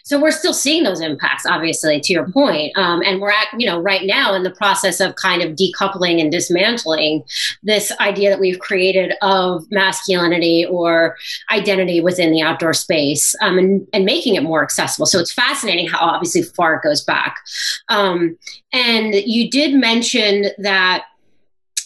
So 0.05 0.21
we're 0.21 0.31
still 0.31 0.55
seeing 0.55 0.83
those 0.83 1.01
impacts, 1.01 1.47
obviously, 1.47 2.01
to 2.01 2.13
your 2.13 2.29
point. 2.31 2.77
Um, 2.77 3.03
and 3.05 3.21
we're 3.21 3.31
at, 3.31 3.49
you 3.59 3.67
know, 3.67 3.81
right 3.81 4.05
now 4.05 4.35
in 4.35 4.43
the 4.43 4.51
process 4.51 5.01
of 5.01 5.17
kind 5.17 5.43
of 5.43 5.57
decoupling 5.57 6.21
and 6.21 6.31
dismantling 6.31 7.25
this 7.63 7.93
idea 8.01 8.31
that 8.31 8.41
we've 8.41 8.59
created 8.59 9.15
of 9.23 9.65
masculinity 9.71 10.67
or 10.69 11.17
identity 11.51 12.01
within 12.01 12.33
the 12.33 12.43
outdoor 12.43 12.75
space 12.75 13.35
um, 13.41 13.59
and, 13.59 13.87
and 13.93 14.05
making 14.05 14.35
it 14.35 14.43
more 14.43 14.63
accessible. 14.63 15.07
So 15.07 15.19
it's 15.19 15.33
fascinating 15.33 15.89
how 15.89 15.99
obviously 15.99 16.43
far 16.43 16.75
it 16.75 16.83
goes 16.83 17.03
back. 17.03 17.37
Um, 17.89 18.37
and 18.73 19.15
you 19.15 19.51
did 19.51 19.75
mention 19.75 20.47
that 20.59 21.05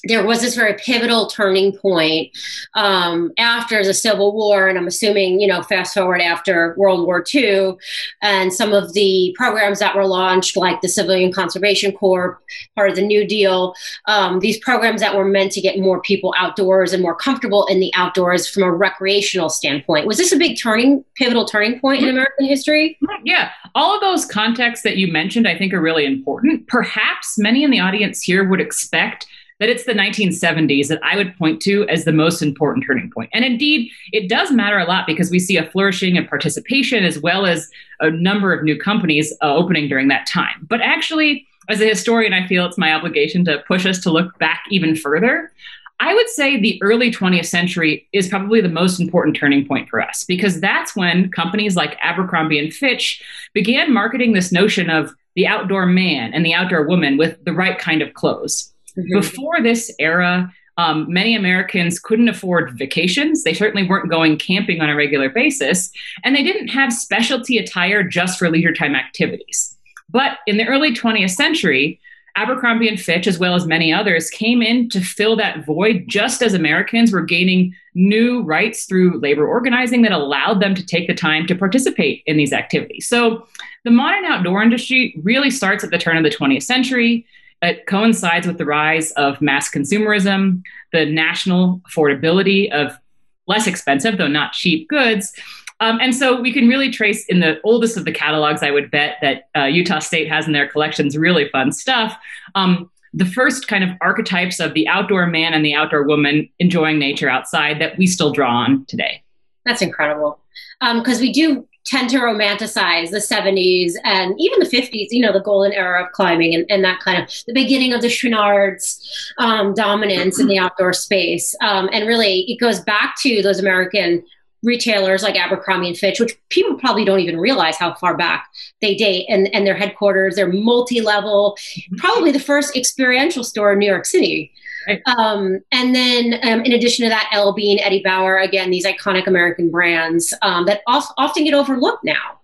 there 0.05 0.25
was 0.25 0.41
this 0.41 0.55
very 0.55 0.75
pivotal 0.75 1.27
turning 1.27 1.77
point 1.77 2.31
um, 2.75 3.33
after 3.39 3.85
the 3.85 3.95
Civil 3.95 4.33
War, 4.33 4.69
and 4.69 4.79
I'm 4.79 4.87
assuming, 4.87 5.41
you 5.41 5.47
know, 5.47 5.63
fast 5.63 5.95
forward 5.95 6.21
after 6.21 6.75
World 6.79 7.07
War 7.07 7.25
II, 7.35 7.75
and 8.23 8.53
some 8.53 8.73
of 8.73 8.95
the 8.95 9.35
programs 9.37 9.79
that 9.81 9.95
were 9.95 10.07
launched, 10.07 10.57
like 10.57 10.81
the 10.81 10.89
Civilian 10.89 11.33
Conservation 11.33 11.93
Corps, 11.93 12.41
part 12.75 12.91
of 12.91 12.97
the 12.97 13.03
New 13.03 13.27
Deal, 13.27 13.75
um, 14.07 14.41
these 14.41 14.59
programs 14.59 15.01
that 15.01 15.15
were 15.15 15.25
meant 15.25 15.53
to 15.53 15.61
get 15.61 15.79
more 15.79 16.01
people 16.01 16.35
outdoors 16.39 16.93
and 16.93 17.03
more 17.03 17.15
comfortable 17.15 17.67
in 17.67 17.81
the 17.81 17.93
outdoors 17.95 18.49
from 18.49 18.63
a 18.63 18.73
recreational 18.73 19.51
standpoint. 19.51 20.07
Was 20.07 20.19
this 20.19 20.33
a 20.33 20.37
big 20.37 20.59
turning, 20.59 21.05
pivotal 21.17 21.45
turning 21.45 21.79
point 21.79 22.03
in 22.03 22.09
American 22.09 22.47
history? 22.47 22.99
Yeah, 23.25 23.51
all 23.75 23.95
of 23.95 24.01
those 24.01 24.25
contexts 24.25 24.83
that 24.85 24.97
you 24.97 25.13
mentioned, 25.13 25.47
I 25.47 25.57
think, 25.57 25.75
are 25.75 25.81
really 25.81 26.07
important. 26.07 26.67
Perhaps 26.69 27.39
many 27.39 27.65
in 27.65 27.71
the 27.71 27.81
audience 27.81 28.23
here 28.23 28.49
would 28.49 28.61
expect 28.61 29.27
that 29.61 29.69
it's 29.69 29.85
the 29.85 29.93
1970s 29.93 30.89
that 30.89 31.01
I 31.05 31.17
would 31.17 31.37
point 31.37 31.63
to 31.63 31.87
as 31.89 32.05
the 32.05 32.13
most 32.13 32.43
important 32.43 32.85
turning 32.85 33.11
point. 33.11 33.31
And 33.33 33.45
indeed, 33.45 33.91
it 34.13 34.29
does 34.29 34.51
matter 34.51 34.79
a 34.79 34.87
lot 34.87 35.07
because 35.07 35.31
we 35.31 35.39
see 35.39 35.59
a 35.59 35.71
flourishing 35.71 36.19
of 36.19 36.27
participation 36.27 37.05
as 37.05 37.21
well 37.21 37.47
as 37.47 37.71
a 38.01 38.11
number 38.11 38.53
of 38.53 38.65
new 38.65 38.79
companies 38.79 39.33
uh, 39.43 39.55
opening 39.55 39.89
during 39.89 40.09
that 40.09 40.27
time. 40.27 40.67
But 40.69 40.81
actually, 40.81 41.47
as 41.69 41.81
a 41.81 41.89
historian, 41.89 42.33
I 42.33 42.47
feel 42.49 42.67
it's 42.67 42.79
my 42.79 42.93
obligation 42.93 43.45
to 43.45 43.63
push 43.69 43.87
us 43.87 44.01
to 44.01 44.11
look 44.11 44.37
back 44.39 44.65
even 44.71 44.97
further. 44.97 45.53
I 46.01 46.15
would 46.15 46.31
say 46.31 46.59
the 46.59 46.81
early 46.83 47.11
20th 47.11 47.45
century 47.45 48.09
is 48.15 48.29
probably 48.29 48.63
the 48.63 48.71
most 48.71 48.99
important 48.99 49.37
turning 49.37 49.67
point 49.67 49.91
for 49.91 50.01
us 50.01 50.25
because 50.25 50.59
that's 50.59 50.97
when 50.97 51.31
companies 51.31 51.77
like 51.77 51.99
Abercrombie 52.01 52.59
and 52.59 52.73
Fitch 52.73 53.23
began 53.53 53.93
marketing 53.93 54.33
this 54.33 54.51
notion 54.51 54.89
of 54.89 55.15
the 55.37 55.47
outdoor 55.47 55.85
man 55.85 56.33
and 56.33 56.45
the 56.45 56.55
outdoor 56.55 56.87
woman 56.89 57.19
with 57.19 57.45
the 57.45 57.53
right 57.53 57.79
kind 57.79 58.01
of 58.01 58.15
clothes. 58.15 58.73
Mm-hmm. 59.01 59.19
Before 59.19 59.63
this 59.63 59.93
era, 59.99 60.53
um, 60.77 61.07
many 61.13 61.37
Americans 61.37 61.99
couldn't 61.99 62.29
afford 62.29 62.79
vacations. 62.79 63.45
They 63.45 63.55
certainly 63.55 63.87
weren't 63.87 64.09
going 64.09 64.39
camping 64.39 64.81
on 64.81 64.89
a 64.89 64.97
regular 64.97 65.29
basis, 65.29 65.91
and 66.25 66.35
they 66.35 66.43
didn't 66.43 66.69
have 66.69 66.93
specialty 66.93 67.59
attire 67.59 68.03
just 68.03 68.39
for 68.39 68.51
leisure 68.51 68.73
time 68.73 68.95
activities. 68.95 69.77
But 70.09 70.39
in 70.47 70.57
the 70.57 70.67
early 70.67 70.95
20th 70.95 71.31
century, 71.31 72.01
Abercrombie 72.37 72.89
and 72.89 73.01
Fitch, 73.01 73.27
as 73.27 73.39
well 73.39 73.55
as 73.55 73.67
many 73.67 73.93
others, 73.93 74.31
came 74.31 74.63
in 74.63 74.89
to 74.91 75.01
fill 75.01 75.37
that 75.37 75.65
void 75.67 76.05
just 76.07 76.43
as 76.43 76.55
Americans 76.55 77.13
were 77.13 77.23
gaining 77.23 77.75
new 77.95 78.43
rights 78.43 78.85
through 78.85 79.19
labor 79.21 79.47
organizing 79.47 80.03
that 80.03 80.13
allowed 80.13 80.61
them 80.61 80.75
to 80.75 80.87
take 80.87 81.09
the 81.09 81.15
time 81.15 81.47
to 81.47 81.55
participate 81.55 82.23
in 82.27 82.37
these 82.37 82.53
activities. 82.53 83.09
So 83.09 83.47
the 83.85 83.91
modern 83.91 84.25
outdoor 84.25 84.63
industry 84.63 85.21
really 85.23 85.51
starts 85.51 85.83
at 85.83 85.91
the 85.91 85.99
turn 85.99 86.17
of 86.17 86.23
the 86.23 86.31
20th 86.31 86.63
century. 86.63 87.27
It 87.63 87.87
coincides 87.87 88.47
with 88.47 88.59
the 88.59 88.65
rise 88.65 89.13
of 89.13 89.41
mass 89.41 89.71
consumerism, 89.71 90.63
the 90.93 91.07
national 91.07 91.81
affordability 91.89 92.71
of 92.73 92.99
less 93.47 93.67
expensive, 93.67 94.17
though 94.17 94.29
not 94.29 94.53
cheap 94.53 94.89
goods, 94.89 95.33
um, 95.81 95.99
and 96.01 96.15
so 96.15 96.39
we 96.39 96.53
can 96.53 96.69
really 96.69 96.91
trace 96.91 97.25
in 97.27 97.41
the 97.41 97.59
oldest 97.65 97.97
of 97.97 98.05
the 98.05 98.13
catalogs, 98.13 98.63
I 98.63 98.71
would 98.71 98.91
bet 98.91 99.17
that 99.23 99.49
uh, 99.57 99.65
Utah 99.65 99.99
State 99.99 100.29
has 100.29 100.47
in 100.47 100.53
their 100.53 100.69
collections 100.69 101.17
really 101.17 101.49
fun 101.49 101.73
stuff. 101.73 102.17
Um, 102.55 102.91
the 103.15 103.25
first 103.25 103.67
kind 103.67 103.83
of 103.83 103.91
archetypes 104.01 104.61
of 104.61 104.75
the 104.75 104.87
outdoor 104.87 105.27
man 105.27 105.55
and 105.55 105.65
the 105.65 105.75
outdoor 105.75 106.05
woman 106.05 106.49
enjoying 106.59 106.99
nature 106.99 107.29
outside 107.29 107.81
that 107.81 107.97
we 107.99 108.07
still 108.07 108.31
draw 108.31 108.55
on 108.55 108.85
today. 108.85 109.23
That's 109.65 109.83
incredible. 109.83 110.39
Because 110.81 111.17
um, 111.17 111.21
we 111.21 111.33
do 111.33 111.67
tend 111.91 112.09
to 112.09 112.19
romanticize 112.19 113.11
the 113.11 113.19
70s 113.19 113.95
and 114.05 114.35
even 114.39 114.61
the 114.61 114.67
50s, 114.67 115.09
you 115.11 115.21
know, 115.21 115.33
the 115.33 115.41
golden 115.41 115.73
era 115.73 116.05
of 116.05 116.13
climbing 116.13 116.55
and, 116.55 116.65
and 116.71 116.85
that 116.85 117.01
kind 117.01 117.21
of 117.21 117.29
the 117.49 117.53
beginning 117.53 117.93
of 117.93 118.01
the 118.01 118.09
Chouinard's 118.09 119.33
um, 119.39 119.75
dominance 119.75 120.39
in 120.39 120.47
the 120.47 120.59
outdoor 120.61 120.93
space. 120.93 121.55
Um, 121.61 121.91
and 121.93 122.07
really, 122.07 122.43
it 122.43 122.61
goes 122.61 122.81
back 122.81 123.17
to 123.23 123.43
those 123.43 123.59
American 123.59 124.23
retailers 124.63 125.23
like 125.23 125.37
Abercrombie 125.37 125.89
and 125.89 125.99
Fitch, 125.99 126.21
which 126.21 126.39
people 126.51 126.79
probably 126.79 127.05
don't 127.05 127.21
even 127.21 127.41
realize 127.41 127.77
how 127.77 127.95
far 127.95 128.17
back 128.17 128.49
they 128.81 128.95
date, 128.95 129.27
and, 129.29 129.53
and 129.55 129.67
their 129.67 129.75
headquarters, 129.75 130.37
they're 130.37 130.53
multi-level, 130.53 131.57
probably 131.97 132.31
the 132.31 132.39
first 132.39 132.77
experiential 132.77 133.43
store 133.43 133.73
in 133.73 133.79
New 133.81 133.87
York 133.89 134.05
City. 134.05 134.53
Right. 134.87 135.03
Um, 135.07 135.61
and 135.73 135.95
then, 135.95 136.41
um, 136.43 136.65
in 136.65 136.73
addition 136.73 137.05
to 137.05 137.09
that, 137.11 137.29
L. 137.33 137.53
Bean, 137.53 137.79
Eddie 137.81 138.03
Bauer, 138.03 138.39
again, 138.39 138.71
these 138.71 138.87
iconic 138.87 139.27
American 139.27 139.71
brands 139.71 140.33
um, 140.43 140.67
that 140.67 140.83
often 140.87 141.45
get 141.45 141.55
overlooked 141.55 142.05
now. 142.05 142.41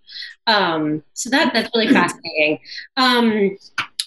Um, 0.47 1.03
so 1.15 1.31
that 1.31 1.53
that's 1.53 1.71
really 1.75 1.89
fascinating. 1.93 2.61
Um, 2.97 3.57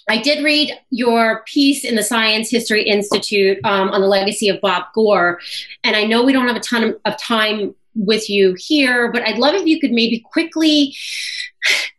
I 0.10 0.18
did 0.18 0.44
read 0.44 0.74
your 0.90 1.44
piece 1.46 1.86
in 1.86 1.96
the 1.96 2.04
Science 2.04 2.50
History 2.50 2.84
Institute 2.84 3.60
um, 3.64 3.90
on 3.90 4.02
the 4.02 4.08
legacy 4.08 4.50
of 4.50 4.60
Bob 4.60 4.86
Gore, 4.94 5.40
and 5.84 5.96
I 5.96 6.04
know 6.04 6.24
we 6.24 6.34
don't 6.34 6.48
have 6.48 6.56
a 6.56 6.62
ton 6.62 6.96
of 7.06 7.18
time 7.18 7.76
with 7.96 8.30
you 8.30 8.56
here, 8.58 9.12
but 9.12 9.24
I'd 9.24 9.38
love 9.38 9.56
if 9.56 9.66
you 9.66 9.80
could 9.80 9.92
maybe 9.92 10.20
quickly, 10.20 10.96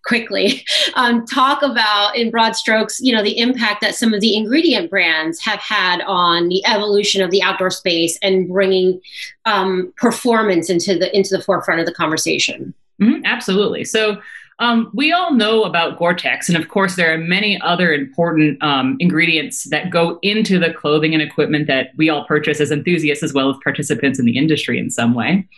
quickly 0.05 0.65
um, 0.95 1.27
talk 1.27 1.63
about 1.63 2.17
in 2.17 2.31
broad 2.31 2.57
strokes, 2.57 3.01
you 3.01 3.15
know, 3.15 3.23
the 3.23 3.39
impact 3.39 3.81
that 3.83 3.95
some 3.95 4.15
of 4.15 4.21
the 4.21 4.37
ingredient 4.37 4.91
brands 4.91 5.41
have 5.41 5.61
had 5.61 6.01
on 6.03 6.49
the 6.49 6.65
evolution 6.67 7.23
of 7.23 7.31
the 7.31 7.43
outdoor 7.43 7.71
space 7.71 8.19
and 8.23 8.49
bringing 8.49 9.01
um, 9.45 9.93
performance 9.97 10.71
into 10.71 10.99
the 10.99 11.15
into 11.17 11.37
the 11.37 11.43
forefront 11.43 11.81
of 11.81 11.87
the 11.87 11.95
conversation. 11.95 12.75
Mm-hmm, 13.01 13.25
absolutely. 13.25 13.85
So 13.85 14.21
um, 14.61 14.91
we 14.93 15.11
all 15.11 15.33
know 15.33 15.65
about 15.65 15.99
Gore-Tex, 15.99 16.49
and 16.49 16.57
of 16.57 16.69
course, 16.69 16.97
there 16.97 17.13
are 17.15 17.19
many 17.19 17.59
other 17.63 17.95
important 17.95 18.63
um, 18.63 18.97
ingredients 19.01 19.65
that 19.71 19.91
go 19.91 20.19
into 20.21 20.59
the 20.59 20.73
clothing 20.73 21.15
and 21.15 21.23
equipment 21.23 21.67
that 21.67 21.93
we 21.97 22.11
all 22.11 22.27
purchase 22.27 22.61
as 22.61 22.71
enthusiasts 22.71 23.25
as 23.25 23.33
well 23.33 23.49
as 23.49 23.57
participants 23.65 24.19
in 24.19 24.27
the 24.27 24.37
industry 24.37 24.79
in 24.79 24.91
some 24.91 25.15
way. 25.15 25.49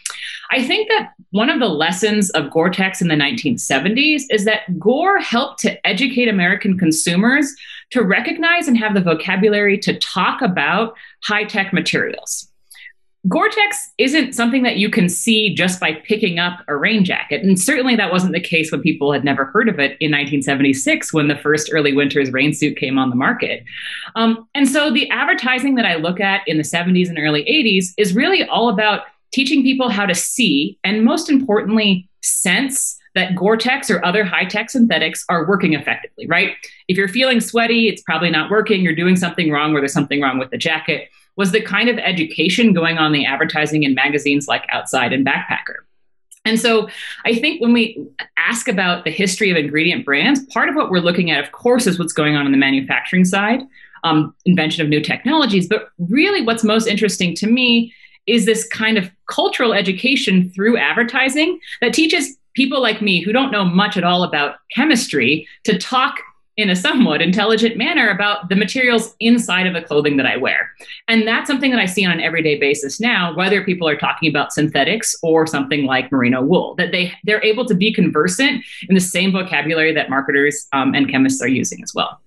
I 0.52 0.62
think 0.62 0.88
that 0.88 1.14
one 1.30 1.50
of 1.50 1.58
the 1.58 1.68
lessons 1.68 2.30
of 2.30 2.52
Gore-Tex 2.52 3.02
in 3.02 3.08
the 3.08 3.16
1970s 3.16 4.22
is 4.30 4.44
that 4.44 4.78
Gore 4.78 5.18
helped 5.18 5.58
to 5.62 5.84
educate 5.84 6.28
American 6.28 6.78
consumers 6.78 7.52
to 7.90 8.02
recognize 8.02 8.68
and 8.68 8.78
have 8.78 8.94
the 8.94 9.00
vocabulary 9.00 9.78
to 9.78 9.98
talk 9.98 10.42
about 10.42 10.94
high-tech 11.24 11.72
materials. 11.72 12.51
Gore-Tex 13.28 13.92
isn't 13.98 14.32
something 14.32 14.64
that 14.64 14.78
you 14.78 14.90
can 14.90 15.08
see 15.08 15.54
just 15.54 15.78
by 15.78 15.92
picking 15.92 16.40
up 16.40 16.60
a 16.66 16.76
rain 16.76 17.04
jacket. 17.04 17.42
And 17.44 17.58
certainly 17.58 17.94
that 17.94 18.10
wasn't 18.10 18.32
the 18.32 18.40
case 18.40 18.72
when 18.72 18.80
people 18.80 19.12
had 19.12 19.22
never 19.22 19.44
heard 19.44 19.68
of 19.68 19.76
it 19.76 19.96
in 20.00 20.10
1976 20.10 21.12
when 21.12 21.28
the 21.28 21.36
first 21.36 21.70
Early 21.72 21.92
Winters 21.92 22.32
rain 22.32 22.52
suit 22.52 22.76
came 22.76 22.98
on 22.98 23.10
the 23.10 23.16
market. 23.16 23.62
Um, 24.16 24.48
and 24.56 24.68
so 24.68 24.90
the 24.90 25.08
advertising 25.10 25.76
that 25.76 25.86
I 25.86 25.94
look 25.96 26.18
at 26.18 26.42
in 26.48 26.56
the 26.56 26.64
70s 26.64 27.08
and 27.08 27.18
early 27.18 27.44
80s 27.44 27.92
is 27.96 28.12
really 28.12 28.44
all 28.44 28.68
about 28.68 29.02
teaching 29.32 29.62
people 29.62 29.88
how 29.88 30.04
to 30.04 30.14
see 30.16 30.78
and 30.82 31.04
most 31.04 31.30
importantly, 31.30 32.08
sense 32.22 32.98
that 33.14 33.36
Gore-Tex 33.36 33.90
or 33.90 34.04
other 34.04 34.24
high-tech 34.24 34.70
synthetics 34.70 35.24
are 35.28 35.46
working 35.46 35.74
effectively, 35.74 36.26
right? 36.26 36.52
If 36.88 36.96
you're 36.96 37.08
feeling 37.08 37.40
sweaty, 37.40 37.88
it's 37.88 38.02
probably 38.02 38.30
not 38.30 38.50
working, 38.50 38.80
you're 38.82 38.94
doing 38.94 39.16
something 39.16 39.50
wrong 39.50 39.74
or 39.74 39.80
there's 39.80 39.92
something 39.92 40.20
wrong 40.20 40.38
with 40.38 40.50
the 40.50 40.58
jacket 40.58 41.08
was 41.36 41.52
the 41.52 41.62
kind 41.62 41.88
of 41.88 41.98
education 41.98 42.72
going 42.72 42.98
on 42.98 43.12
the 43.12 43.24
advertising 43.24 43.82
in 43.82 43.94
magazines 43.94 44.48
like 44.48 44.64
Outside 44.70 45.12
and 45.12 45.26
Backpacker. 45.26 45.84
And 46.44 46.58
so 46.58 46.88
I 47.24 47.34
think 47.34 47.60
when 47.60 47.72
we 47.72 48.04
ask 48.36 48.68
about 48.68 49.04
the 49.04 49.10
history 49.10 49.50
of 49.50 49.56
ingredient 49.56 50.04
brands, 50.04 50.44
part 50.46 50.68
of 50.68 50.74
what 50.74 50.90
we're 50.90 51.00
looking 51.00 51.30
at, 51.30 51.42
of 51.42 51.52
course, 51.52 51.86
is 51.86 51.98
what's 51.98 52.12
going 52.12 52.36
on 52.36 52.46
in 52.46 52.52
the 52.52 52.58
manufacturing 52.58 53.24
side, 53.24 53.60
um, 54.04 54.34
invention 54.44 54.82
of 54.82 54.88
new 54.88 55.00
technologies. 55.00 55.68
But 55.68 55.90
really, 55.98 56.42
what's 56.42 56.64
most 56.64 56.86
interesting 56.88 57.34
to 57.36 57.46
me 57.46 57.94
is 58.26 58.44
this 58.44 58.66
kind 58.68 58.98
of 58.98 59.10
cultural 59.26 59.72
education 59.72 60.50
through 60.50 60.76
advertising 60.76 61.58
that 61.80 61.94
teaches 61.94 62.36
people 62.54 62.82
like 62.82 63.00
me 63.00 63.22
who 63.22 63.32
don't 63.32 63.50
know 63.50 63.64
much 63.64 63.96
at 63.96 64.04
all 64.04 64.24
about 64.24 64.56
chemistry 64.74 65.46
to 65.64 65.78
talk 65.78 66.16
in 66.56 66.68
a 66.68 66.76
somewhat 66.76 67.22
intelligent 67.22 67.76
manner 67.76 68.10
about 68.10 68.48
the 68.48 68.56
materials 68.56 69.14
inside 69.20 69.66
of 69.66 69.72
the 69.72 69.80
clothing 69.80 70.16
that 70.18 70.26
I 70.26 70.36
wear. 70.36 70.70
And 71.08 71.26
that's 71.26 71.48
something 71.48 71.70
that 71.70 71.80
I 71.80 71.86
see 71.86 72.04
on 72.04 72.12
an 72.12 72.20
everyday 72.20 72.58
basis 72.58 73.00
now, 73.00 73.34
whether 73.34 73.64
people 73.64 73.88
are 73.88 73.96
talking 73.96 74.28
about 74.28 74.52
synthetics 74.52 75.16
or 75.22 75.46
something 75.46 75.86
like 75.86 76.12
merino 76.12 76.42
wool, 76.42 76.74
that 76.76 76.92
they, 76.92 77.12
they're 77.24 77.42
able 77.42 77.64
to 77.66 77.74
be 77.74 77.92
conversant 77.92 78.64
in 78.88 78.94
the 78.94 79.00
same 79.00 79.32
vocabulary 79.32 79.94
that 79.94 80.10
marketers 80.10 80.68
um, 80.72 80.94
and 80.94 81.10
chemists 81.10 81.40
are 81.40 81.48
using 81.48 81.82
as 81.82 81.94
well. 81.94 82.20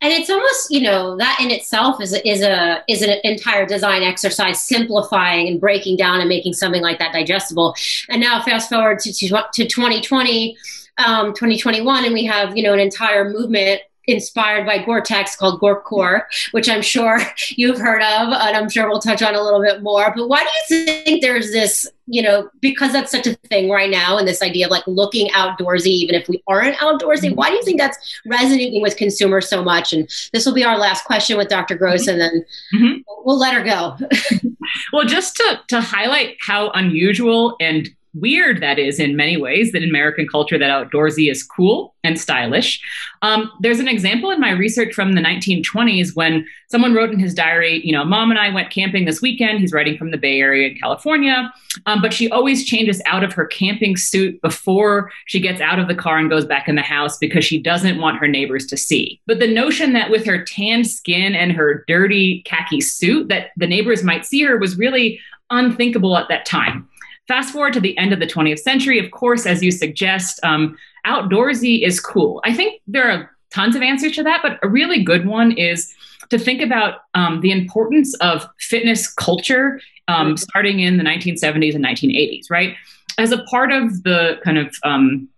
And 0.00 0.12
it's 0.12 0.28
almost, 0.28 0.70
you 0.70 0.80
know, 0.80 1.16
that 1.18 1.38
in 1.40 1.50
itself 1.50 2.00
is 2.00 2.12
a, 2.12 2.28
is 2.28 2.42
a 2.42 2.82
is 2.88 3.02
an 3.02 3.18
entire 3.22 3.66
design 3.66 4.02
exercise, 4.02 4.60
simplifying 4.60 5.46
and 5.46 5.60
breaking 5.60 5.96
down 5.96 6.18
and 6.18 6.28
making 6.28 6.54
something 6.54 6.82
like 6.82 6.98
that 6.98 7.12
digestible. 7.12 7.76
And 8.08 8.20
now, 8.20 8.42
fast 8.42 8.68
forward 8.68 8.98
to 9.00 9.12
to, 9.12 9.28
to 9.28 9.66
2020 9.68 10.58
um, 11.06 11.34
2021, 11.34 12.04
and 12.04 12.14
we 12.14 12.24
have 12.24 12.56
you 12.56 12.62
know 12.62 12.72
an 12.72 12.80
entire 12.80 13.30
movement 13.30 13.80
inspired 14.06 14.66
by 14.66 14.82
Gore-Tex 14.84 15.36
called 15.36 15.60
Gorecore, 15.60 16.22
which 16.52 16.68
I'm 16.68 16.82
sure 16.82 17.20
you've 17.50 17.78
heard 17.78 18.02
of, 18.02 18.32
and 18.32 18.56
I'm 18.56 18.68
sure 18.68 18.88
we'll 18.88 19.00
touch 19.00 19.22
on 19.22 19.34
a 19.34 19.42
little 19.42 19.60
bit 19.60 19.82
more. 19.82 20.12
But 20.14 20.28
why 20.28 20.44
do 20.68 20.74
you 20.74 20.84
think 21.04 21.22
there's 21.22 21.52
this, 21.52 21.88
you 22.06 22.22
know, 22.22 22.50
because 22.60 22.92
that's 22.92 23.12
such 23.12 23.26
a 23.26 23.34
thing 23.48 23.70
right 23.70 23.90
now, 23.90 24.18
and 24.18 24.26
this 24.26 24.42
idea 24.42 24.66
of 24.66 24.70
like 24.70 24.86
looking 24.86 25.28
outdoorsy, 25.30 25.86
even 25.86 26.14
if 26.14 26.28
we 26.28 26.42
aren't 26.48 26.76
outdoorsy, 26.76 27.28
mm-hmm. 27.28 27.36
why 27.36 27.50
do 27.50 27.56
you 27.56 27.62
think 27.62 27.78
that's 27.78 28.20
resonating 28.26 28.82
with 28.82 28.96
consumers 28.96 29.48
so 29.48 29.62
much? 29.62 29.92
And 29.92 30.08
this 30.32 30.46
will 30.46 30.54
be 30.54 30.64
our 30.64 30.78
last 30.78 31.04
question 31.04 31.36
with 31.36 31.48
Dr. 31.48 31.76
Gross, 31.76 32.02
mm-hmm. 32.02 32.10
and 32.10 32.20
then 32.20 32.44
mm-hmm. 32.74 33.00
we'll 33.24 33.38
let 33.38 33.54
her 33.54 33.62
go. 33.62 33.96
well, 34.92 35.04
just 35.06 35.36
to 35.36 35.60
to 35.68 35.80
highlight 35.80 36.36
how 36.40 36.70
unusual 36.70 37.56
and 37.60 37.88
weird 38.14 38.60
that 38.60 38.78
is 38.78 38.98
in 38.98 39.16
many 39.16 39.36
ways 39.36 39.72
that 39.72 39.82
in 39.82 39.88
American 39.88 40.26
culture 40.28 40.58
that 40.58 40.70
outdoorsy 40.70 41.30
is 41.30 41.42
cool 41.42 41.94
and 42.02 42.18
stylish. 42.18 42.80
Um, 43.22 43.50
there's 43.60 43.78
an 43.78 43.88
example 43.88 44.30
in 44.30 44.40
my 44.40 44.50
research 44.50 44.94
from 44.94 45.12
the 45.12 45.20
1920s 45.20 46.16
when 46.16 46.46
someone 46.68 46.94
wrote 46.94 47.10
in 47.10 47.18
his 47.18 47.34
diary, 47.34 47.80
you 47.84 47.92
know, 47.92 48.04
mom 48.04 48.30
and 48.30 48.38
I 48.38 48.52
went 48.52 48.70
camping 48.70 49.04
this 49.04 49.20
weekend. 49.20 49.60
He's 49.60 49.72
writing 49.72 49.98
from 49.98 50.10
the 50.10 50.16
Bay 50.16 50.40
Area 50.40 50.68
in 50.68 50.76
California, 50.76 51.52
um, 51.86 52.00
but 52.00 52.12
she 52.12 52.30
always 52.30 52.64
changes 52.64 53.02
out 53.06 53.22
of 53.22 53.32
her 53.32 53.46
camping 53.46 53.96
suit 53.96 54.40
before 54.40 55.10
she 55.26 55.40
gets 55.40 55.60
out 55.60 55.78
of 55.78 55.88
the 55.88 55.94
car 55.94 56.18
and 56.18 56.30
goes 56.30 56.46
back 56.46 56.68
in 56.68 56.74
the 56.74 56.82
house 56.82 57.18
because 57.18 57.44
she 57.44 57.60
doesn't 57.60 58.00
want 58.00 58.18
her 58.18 58.28
neighbors 58.28 58.66
to 58.66 58.76
see. 58.76 59.20
But 59.26 59.38
the 59.40 59.52
notion 59.52 59.92
that 59.92 60.10
with 60.10 60.24
her 60.26 60.42
tanned 60.44 60.88
skin 60.88 61.34
and 61.34 61.52
her 61.52 61.84
dirty 61.86 62.42
khaki 62.46 62.80
suit 62.80 63.28
that 63.28 63.50
the 63.56 63.66
neighbors 63.66 64.02
might 64.02 64.24
see 64.24 64.42
her 64.42 64.56
was 64.56 64.78
really 64.78 65.20
unthinkable 65.50 66.16
at 66.16 66.28
that 66.28 66.46
time. 66.46 66.88
Fast 67.30 67.52
forward 67.52 67.72
to 67.74 67.80
the 67.80 67.96
end 67.96 68.12
of 68.12 68.18
the 68.18 68.26
20th 68.26 68.58
century, 68.58 68.98
of 68.98 69.12
course, 69.12 69.46
as 69.46 69.62
you 69.62 69.70
suggest, 69.70 70.40
um, 70.42 70.76
outdoorsy 71.06 71.86
is 71.86 72.00
cool. 72.00 72.40
I 72.44 72.52
think 72.52 72.82
there 72.88 73.08
are 73.08 73.30
tons 73.54 73.76
of 73.76 73.82
answers 73.82 74.16
to 74.16 74.24
that, 74.24 74.40
but 74.42 74.58
a 74.64 74.68
really 74.68 75.04
good 75.04 75.24
one 75.24 75.52
is 75.52 75.94
to 76.30 76.40
think 76.40 76.60
about 76.60 77.02
um, 77.14 77.40
the 77.40 77.52
importance 77.52 78.14
of 78.14 78.48
fitness 78.58 79.06
culture 79.06 79.80
um, 80.08 80.36
starting 80.36 80.80
in 80.80 80.96
the 80.96 81.04
1970s 81.04 81.76
and 81.76 81.84
1980s, 81.84 82.50
right? 82.50 82.74
As 83.16 83.30
a 83.30 83.44
part 83.44 83.70
of 83.70 84.02
the 84.02 84.40
kind 84.42 84.58
of 84.58 84.74
um, 84.82 85.28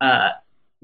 uh, 0.00 0.30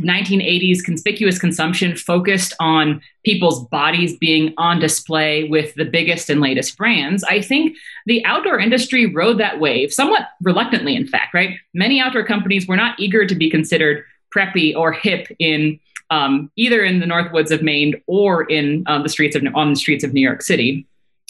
1980s 0.00 0.82
conspicuous 0.82 1.38
consumption 1.38 1.96
focused 1.96 2.54
on 2.58 3.00
people's 3.24 3.64
bodies 3.68 4.16
being 4.16 4.54
on 4.56 4.80
display 4.80 5.44
with 5.44 5.74
the 5.74 5.84
biggest 5.84 6.30
and 6.30 6.40
latest 6.40 6.76
brands, 6.76 7.22
I 7.24 7.40
think 7.40 7.76
the 8.06 8.24
outdoor 8.24 8.58
industry 8.58 9.06
rode 9.06 9.38
that 9.38 9.60
wave 9.60 9.92
somewhat 9.92 10.28
reluctantly, 10.42 10.96
in 10.96 11.06
fact, 11.06 11.34
right? 11.34 11.58
Many 11.74 12.00
outdoor 12.00 12.24
companies 12.24 12.66
were 12.66 12.76
not 12.76 12.98
eager 12.98 13.26
to 13.26 13.34
be 13.34 13.50
considered 13.50 14.04
preppy 14.34 14.74
or 14.74 14.92
hip 14.92 15.28
in 15.38 15.78
um, 16.10 16.50
either 16.56 16.84
in 16.84 17.00
the 17.00 17.06
North 17.06 17.32
Woods 17.32 17.50
of 17.50 17.62
Maine 17.62 17.94
or 18.06 18.44
in 18.44 18.84
um, 18.86 19.02
the 19.02 19.08
streets 19.08 19.34
of 19.34 19.42
on 19.54 19.70
the 19.70 19.76
streets 19.76 20.04
of 20.04 20.12
New 20.12 20.20
York 20.20 20.42
City. 20.42 20.86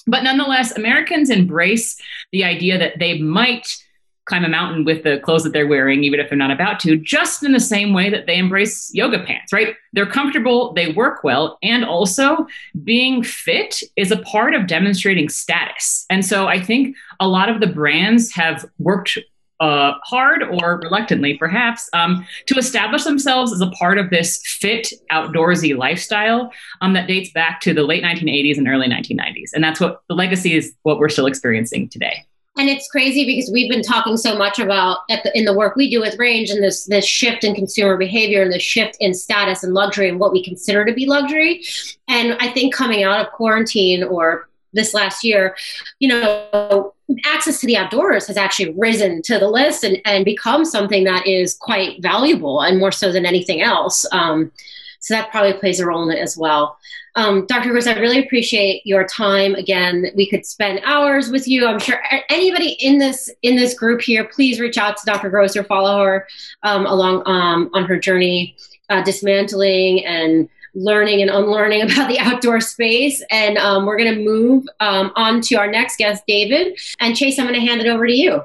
But 0.07 0.25
nonetheless, 0.25 0.77
Americans 0.77 1.31
embrace 1.31 2.01
the 2.33 2.44
idea 2.44 2.79
that 2.79 2.98
they 2.98 3.18
might 3.18 3.77
climb 4.24 4.44
a 4.44 4.48
mountain 4.48 4.85
with 4.85 5.02
the 5.02 5.18
clothes 5.20 5.42
that 5.42 5.52
they're 5.52 5.66
wearing, 5.66 6.04
even 6.04 6.20
if 6.20 6.28
they're 6.28 6.38
not 6.38 6.50
about 6.50 6.78
to, 6.80 6.96
just 6.96 7.42
in 7.42 7.52
the 7.52 7.61
same 7.61 7.92
way 7.92 8.08
that 8.08 8.26
they 8.26 8.38
embrace 8.38 8.90
yoga 8.94 9.22
pants, 9.24 9.52
right? 9.52 9.74
They're 9.92 10.06
comfortable, 10.06 10.72
they 10.74 10.92
work 10.92 11.24
well, 11.24 11.58
and 11.62 11.85
also 11.85 12.46
being 12.85 13.22
fit 13.22 13.82
is 13.96 14.12
a 14.12 14.18
part 14.18 14.54
of 14.54 14.66
demonstrating 14.66 15.28
status. 15.28 16.06
And 16.08 16.24
so 16.24 16.46
I 16.46 16.61
think 16.61 16.96
a 17.18 17.26
lot 17.26 17.48
of 17.48 17.61
the 17.61 17.66
brands 17.66 18.32
have 18.32 18.64
worked 18.78 19.18
uh, 19.62 19.94
hard 20.02 20.42
or 20.42 20.80
reluctantly, 20.82 21.35
perhaps, 21.35 21.88
um, 21.92 22.26
to 22.46 22.56
establish 22.56 23.04
themselves 23.04 23.52
as 23.52 23.61
a 23.61 23.70
part 23.70 23.96
of 23.96 24.11
this 24.11 24.40
fit, 24.44 24.92
outdoorsy 25.12 25.76
lifestyle 25.76 26.52
um, 26.80 26.94
that 26.94 27.06
dates 27.06 27.30
back 27.30 27.61
to 27.61 27.72
the 27.72 27.85
late 27.85 28.02
1980s 28.02 28.58
and 28.58 28.66
early 28.66 28.88
1990s. 28.88 29.50
And 29.54 29.62
that's 29.62 29.78
what 29.78 30.02
the 30.08 30.14
legacy 30.14 30.56
is 30.56 30.74
what 30.82 30.98
we're 30.98 31.08
still 31.08 31.26
experiencing 31.26 31.88
today. 31.88 32.26
And 32.62 32.70
it's 32.70 32.87
crazy 32.87 33.27
because 33.27 33.51
we've 33.51 33.68
been 33.68 33.83
talking 33.83 34.16
so 34.16 34.38
much 34.38 34.61
about 34.61 34.98
the, 35.09 35.37
in 35.37 35.46
the 35.46 35.53
work 35.53 35.75
we 35.75 35.90
do 35.90 36.01
with 36.01 36.16
Range 36.16 36.48
and 36.48 36.62
this 36.62 36.85
this 36.85 37.05
shift 37.05 37.42
in 37.42 37.57
consumer 37.57 37.96
behavior 37.96 38.40
and 38.40 38.53
the 38.53 38.61
shift 38.61 38.96
in 39.01 39.14
status 39.14 39.64
and 39.64 39.75
luxury 39.75 40.09
and 40.09 40.20
what 40.20 40.31
we 40.31 40.44
consider 40.44 40.85
to 40.85 40.92
be 40.92 41.05
luxury. 41.05 41.64
And 42.07 42.37
I 42.38 42.53
think 42.53 42.72
coming 42.72 43.03
out 43.03 43.18
of 43.18 43.33
quarantine 43.33 44.05
or 44.05 44.48
this 44.72 44.94
last 44.94 45.25
year, 45.25 45.57
you 45.98 46.07
know, 46.07 46.94
access 47.25 47.59
to 47.62 47.66
the 47.66 47.77
outdoors 47.77 48.29
has 48.29 48.37
actually 48.37 48.72
risen 48.79 49.22
to 49.22 49.40
the 49.40 49.48
list 49.48 49.83
and, 49.83 50.01
and 50.05 50.25
become 50.25 50.64
something 50.64 51.03
that 51.03 51.27
is 51.27 51.57
quite 51.57 52.01
valuable 52.01 52.61
and 52.61 52.79
more 52.79 52.92
so 52.92 53.11
than 53.11 53.27
anything 53.27 53.61
else. 53.61 54.07
Um, 54.12 54.53
so 55.01 55.14
that 55.14 55.33
probably 55.33 55.55
plays 55.55 55.81
a 55.81 55.87
role 55.87 56.09
in 56.09 56.16
it 56.16 56.20
as 56.20 56.37
well. 56.37 56.79
Um, 57.14 57.46
Dr. 57.46 57.70
Gross, 57.70 57.87
I 57.87 57.98
really 57.98 58.18
appreciate 58.18 58.87
your 58.87 59.07
time. 59.07 59.55
Again, 59.55 60.07
we 60.14 60.29
could 60.29 60.46
spend 60.46 60.81
hours 60.85 61.31
with 61.31 61.46
you. 61.46 61.66
I'm 61.66 61.79
sure 61.79 62.03
anybody 62.31 62.77
in 62.81 62.98
this 62.98 63.31
in 63.42 63.57
this 63.57 63.75
group 63.75 64.01
here, 64.01 64.25
please 64.25 64.61
reach 64.61 64.79
out 64.79 64.96
to 64.96 65.03
Dr. 65.05 65.29
Gross 65.29 65.57
or 65.57 65.64
follow 65.64 66.03
her 66.05 66.27
um, 66.62 66.87
along 66.87 67.22
um, 67.27 67.70
on 67.75 67.85
her 67.85 67.98
journey, 67.98 68.57
uh, 68.88 69.03
dismantling 69.03 70.05
and 70.07 70.48
learning 70.75 71.20
and 71.20 71.31
unlearning 71.31 71.83
about 71.90 72.09
the 72.09 72.18
outdoor 72.18 72.61
space. 72.61 73.22
And 73.31 73.59
um, 73.59 73.85
we're 73.85 73.98
going 73.98 74.14
to 74.14 74.25
move 74.25 74.64
um, 74.81 75.12
on 75.14 75.42
to 75.42 75.57
our 75.57 75.70
next 75.70 75.98
guest, 75.98 76.25
David. 76.27 76.79
And 77.01 77.14
Chase, 77.14 77.38
I'm 77.38 77.46
going 77.46 77.61
to 77.61 77.66
hand 77.66 77.81
it 77.81 77.88
over 77.88 78.07
to 78.07 78.12
you. 78.12 78.42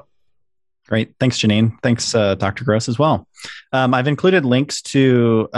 Great. 0.86 1.14
Thanks, 1.20 1.38
Janine. 1.38 1.78
Thanks, 1.82 2.14
uh, 2.14 2.34
Dr. 2.34 2.64
Gross, 2.64 2.88
as 2.88 2.98
well. 2.98 3.26
Um, 3.72 3.92
I've 3.92 4.08
included 4.08 4.46
links 4.46 4.80
to 4.82 5.48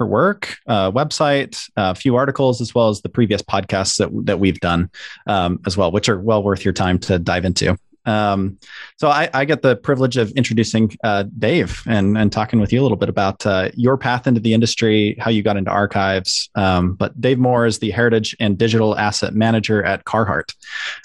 her 0.00 0.06
work, 0.06 0.56
uh, 0.66 0.90
website, 0.90 1.62
a 1.76 1.94
few 1.94 2.16
articles, 2.16 2.60
as 2.60 2.74
well 2.74 2.88
as 2.88 3.02
the 3.02 3.08
previous 3.08 3.42
podcasts 3.42 3.98
that, 3.98 4.08
that 4.26 4.40
we've 4.40 4.58
done 4.60 4.90
um, 5.26 5.60
as 5.66 5.76
well, 5.76 5.92
which 5.92 6.08
are 6.08 6.18
well 6.18 6.42
worth 6.42 6.64
your 6.64 6.74
time 6.74 6.98
to 6.98 7.18
dive 7.18 7.44
into. 7.44 7.76
Um, 8.06 8.58
so 8.96 9.08
I, 9.08 9.28
I, 9.34 9.44
get 9.44 9.60
the 9.60 9.76
privilege 9.76 10.16
of 10.16 10.30
introducing 10.32 10.90
uh, 11.04 11.24
Dave 11.38 11.82
and, 11.86 12.16
and 12.16 12.32
talking 12.32 12.58
with 12.58 12.72
you 12.72 12.80
a 12.80 12.82
little 12.82 12.96
bit 12.96 13.10
about 13.10 13.44
uh, 13.44 13.70
your 13.74 13.98
path 13.98 14.26
into 14.26 14.40
the 14.40 14.54
industry, 14.54 15.16
how 15.20 15.30
you 15.30 15.42
got 15.42 15.58
into 15.58 15.70
archives. 15.70 16.48
Um, 16.54 16.94
but 16.94 17.20
Dave 17.20 17.38
Moore 17.38 17.66
is 17.66 17.78
the 17.78 17.90
Heritage 17.90 18.34
and 18.40 18.56
Digital 18.56 18.96
Asset 18.96 19.34
Manager 19.34 19.84
at 19.84 20.04
Carhartt. 20.04 20.54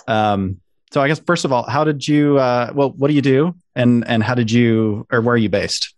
Um, 0.08 0.62
so 0.92 1.02
I 1.02 1.10
guess 1.10 1.20
first 1.20 1.44
of 1.44 1.52
all, 1.52 1.64
how 1.64 1.84
did 1.84 2.08
you? 2.08 2.40
Uh, 2.40 2.72
well, 2.74 2.92
what 2.92 3.10
do 3.10 3.14
you 3.14 3.22
do, 3.22 3.54
and 3.76 4.08
and 4.08 4.24
how 4.24 4.34
did 4.34 4.50
you, 4.50 5.06
or 5.12 5.20
where 5.20 5.34
are 5.34 5.38
you 5.38 5.50
based? 5.50 5.95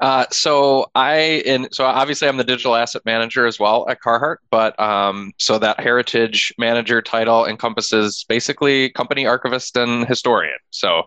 Uh, 0.00 0.26
so 0.30 0.90
I 0.94 1.42
and 1.46 1.68
so 1.72 1.84
obviously 1.84 2.28
I'm 2.28 2.36
the 2.36 2.44
digital 2.44 2.74
asset 2.74 3.02
manager 3.04 3.46
as 3.46 3.58
well 3.58 3.88
at 3.88 4.00
Carhartt, 4.00 4.38
but 4.50 4.78
um, 4.80 5.32
so 5.38 5.58
that 5.58 5.80
heritage 5.80 6.52
manager 6.58 7.02
title 7.02 7.46
encompasses 7.46 8.24
basically 8.28 8.90
company 8.90 9.26
archivist 9.26 9.76
and 9.76 10.06
historian. 10.06 10.58
So 10.70 11.02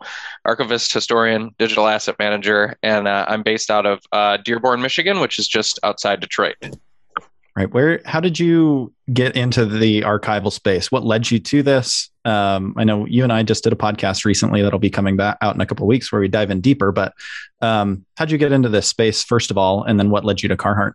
archivist, 0.45 0.93
historian, 0.93 1.51
digital 1.57 1.87
asset 1.87 2.15
manager, 2.19 2.77
and 2.83 3.07
uh, 3.07 3.25
I'm 3.27 3.43
based 3.43 3.71
out 3.71 3.85
of 3.85 4.01
uh, 4.11 4.37
Dearborn, 4.37 4.81
Michigan, 4.81 5.19
which 5.19 5.39
is 5.39 5.47
just 5.47 5.79
outside 5.83 6.19
Detroit. 6.19 6.55
Right. 7.55 7.71
Where? 7.71 8.01
How 8.05 8.21
did 8.21 8.39
you 8.39 8.93
get 9.11 9.35
into 9.35 9.65
the 9.65 10.01
archival 10.01 10.53
space? 10.53 10.89
What 10.89 11.03
led 11.03 11.29
you 11.29 11.37
to 11.39 11.61
this? 11.61 12.09
Um, 12.23 12.73
I 12.77 12.85
know 12.85 13.05
you 13.05 13.23
and 13.23 13.33
I 13.33 13.43
just 13.43 13.65
did 13.65 13.73
a 13.73 13.75
podcast 13.75 14.23
recently 14.23 14.61
that'll 14.61 14.79
be 14.79 14.89
coming 14.89 15.17
back 15.17 15.37
out 15.41 15.53
in 15.53 15.59
a 15.59 15.65
couple 15.65 15.83
of 15.83 15.89
weeks 15.89 16.11
where 16.11 16.21
we 16.21 16.29
dive 16.29 16.49
in 16.49 16.61
deeper. 16.61 16.93
But 16.93 17.13
um, 17.61 18.05
how'd 18.15 18.31
you 18.31 18.37
get 18.37 18.53
into 18.53 18.69
this 18.69 18.87
space 18.87 19.23
first 19.23 19.51
of 19.51 19.57
all, 19.57 19.83
and 19.83 19.99
then 19.99 20.09
what 20.09 20.23
led 20.23 20.41
you 20.41 20.47
to 20.47 20.55
Carhartt? 20.55 20.93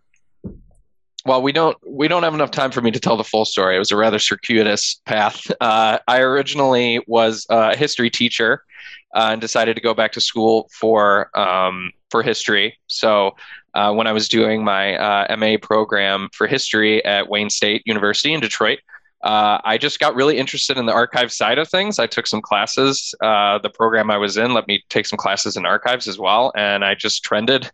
Well, 1.27 1.43
we 1.43 1.51
don't 1.51 1.77
we 1.85 2.07
don't 2.07 2.23
have 2.23 2.33
enough 2.33 2.51
time 2.51 2.71
for 2.71 2.81
me 2.81 2.89
to 2.89 2.99
tell 2.99 3.17
the 3.17 3.23
full 3.23 3.45
story. 3.45 3.75
It 3.75 3.79
was 3.79 3.91
a 3.91 3.97
rather 3.97 4.17
circuitous 4.17 5.01
path. 5.05 5.51
Uh, 5.61 5.99
I 6.07 6.21
originally 6.21 7.03
was 7.05 7.45
a 7.49 7.75
history 7.75 8.09
teacher 8.09 8.63
uh, 9.13 9.29
and 9.31 9.41
decided 9.41 9.75
to 9.75 9.81
go 9.81 9.93
back 9.93 10.13
to 10.13 10.21
school 10.21 10.69
for 10.71 11.29
um, 11.37 11.91
for 12.09 12.23
history. 12.23 12.77
So 12.87 13.35
uh, 13.73 13.93
when 13.93 14.07
I 14.07 14.11
was 14.11 14.27
doing 14.27 14.63
my 14.63 14.97
uh, 14.97 15.35
MA 15.37 15.55
program 15.61 16.29
for 16.33 16.47
history 16.47 17.03
at 17.05 17.29
Wayne 17.29 17.49
State 17.49 17.83
University 17.85 18.33
in 18.33 18.39
Detroit, 18.39 18.79
uh, 19.23 19.59
I 19.63 19.77
just 19.77 19.99
got 19.99 20.15
really 20.15 20.37
interested 20.37 20.77
in 20.77 20.85
the 20.85 20.93
archive 20.93 21.33
side 21.33 21.57
of 21.57 21.67
things. 21.67 21.99
I 21.99 22.07
took 22.07 22.27
some 22.27 22.41
classes. 22.41 23.15
Uh, 23.21 23.57
the 23.57 23.69
program 23.69 24.11
I 24.11 24.17
was 24.17 24.37
in 24.37 24.53
let 24.53 24.67
me 24.67 24.83
take 24.89 25.05
some 25.05 25.17
classes 25.17 25.57
in 25.57 25.65
archives 25.65 26.07
as 26.07 26.19
well, 26.19 26.51
and 26.55 26.85
I 26.85 26.93
just 26.93 27.23
trended 27.23 27.69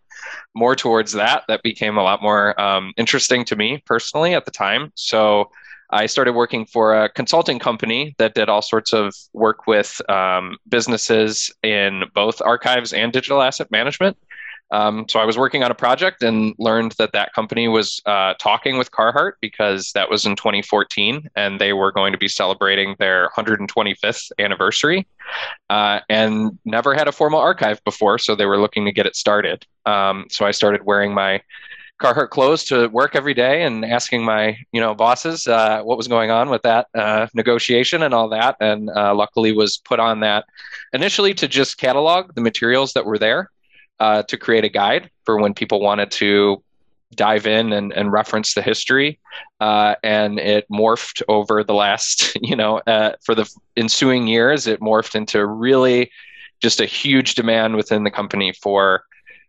more 0.56 0.76
towards 0.76 1.12
that. 1.14 1.44
That 1.48 1.62
became 1.62 1.98
a 1.98 2.04
lot 2.04 2.22
more 2.22 2.60
um, 2.60 2.94
interesting 2.98 3.44
to 3.46 3.56
me 3.56 3.84
personally 3.86 4.34
at 4.34 4.46
the 4.46 4.52
time. 4.52 4.92
So 4.96 5.52
I 5.94 6.08
started 6.08 6.34
working 6.34 6.66
for 6.66 6.96
a 6.96 7.10
consulting 7.10 7.60
company 7.60 8.16
that 8.18 8.34
did 8.34 8.50
all 8.50 8.62
sorts 8.62 8.94
of 8.94 9.14
work 9.34 9.68
with 9.68 10.02
um, 10.10 10.58
businesses 10.68 11.52
in 11.62 12.04
both 12.16 12.42
archives 12.42 12.94
and 12.94 13.14
digital 13.14 13.42
asset 13.42 13.70
management. 13.70 14.18
Um, 14.72 15.06
so 15.08 15.20
I 15.20 15.26
was 15.26 15.38
working 15.38 15.64
on 15.64 15.70
a 15.70 15.76
project 15.76 16.24
and 16.24 16.56
learned 16.58 16.94
that 16.94 17.12
that 17.14 17.32
company 17.34 17.68
was 17.68 18.02
uh, 18.08 18.34
talking 18.40 18.80
with 18.80 18.90
Carhartt 18.90 19.34
because 19.40 19.92
that 19.94 20.10
was 20.10 20.26
in 20.26 20.36
2014 20.36 21.30
and 21.36 21.62
they 21.62 21.74
were 21.74 21.92
going 21.92 22.12
to 22.12 22.18
be 22.18 22.28
celebrating 22.28 22.96
their 22.98 23.30
125th 23.38 24.32
anniversary 24.40 25.06
uh, 25.70 26.00
and 26.10 26.58
never 26.66 26.96
had 26.96 27.08
a 27.08 27.12
formal 27.12 27.40
archive 27.40 27.84
before. 27.84 28.18
So 28.18 28.36
they 28.36 28.48
were 28.48 28.58
looking 28.58 28.86
to 28.86 28.92
get 28.92 29.06
it 29.06 29.16
started. 29.16 29.64
Um, 29.86 30.26
so 30.32 30.44
I 30.44 30.52
started 30.52 30.84
wearing 30.84 31.14
my 31.14 31.42
Carhartt 32.04 32.32
clothes 32.32 32.66
to 32.66 32.88
work 32.88 33.16
every 33.16 33.34
day 33.34 33.64
and 33.64 33.86
asking 33.86 34.26
my 34.26 34.58
you 34.74 34.82
know 34.82 34.94
bosses 34.94 35.48
uh, 35.48 35.82
what 35.84 35.98
was 35.98 36.10
going 36.10 36.32
on 36.32 36.50
with 36.50 36.62
that 36.64 36.88
uh, 36.94 37.28
negotiation 37.34 38.04
and 38.04 38.14
all 38.14 38.28
that, 38.30 38.58
and 38.60 38.90
uh, 38.90 39.16
luckily 39.16 39.54
was 39.54 39.78
put 39.78 40.02
on 40.02 40.20
that 40.20 40.46
initially 40.92 41.34
to 41.34 41.48
just 41.48 41.78
catalog 41.78 42.36
the 42.36 42.42
materials 42.42 42.92
that 42.94 43.06
were 43.06 43.18
there 43.18 43.50
uh, 44.02 44.22
to 44.24 44.38
create 44.38 44.66
a 44.66 44.70
guide 44.70 45.10
for 45.24 45.40
when 45.40 45.54
people 45.54 45.80
wanted 45.80 46.12
to 46.12 46.62
dive 47.16 47.48
in 47.48 47.72
and, 47.72 47.94
and 47.94 48.12
reference 48.12 48.54
the 48.54 48.62
history. 48.62 49.20
Uh, 49.62 49.96
and 50.04 50.40
it 50.40 50.66
morphed 50.70 51.22
over 51.30 51.64
the 51.64 51.74
last, 51.74 52.36
you 52.42 52.56
know, 52.56 52.82
uh, 52.88 53.12
for 53.24 53.34
the 53.34 53.50
ensuing 53.78 54.28
years, 54.28 54.68
it 54.68 54.82
morphed 54.82 55.16
into 55.16 55.46
really 55.46 56.12
just 56.62 56.82
a 56.82 56.86
huge 56.86 57.36
demand 57.36 57.76
within 57.76 58.04
the 58.04 58.12
company 58.12 58.52
for 58.62 59.04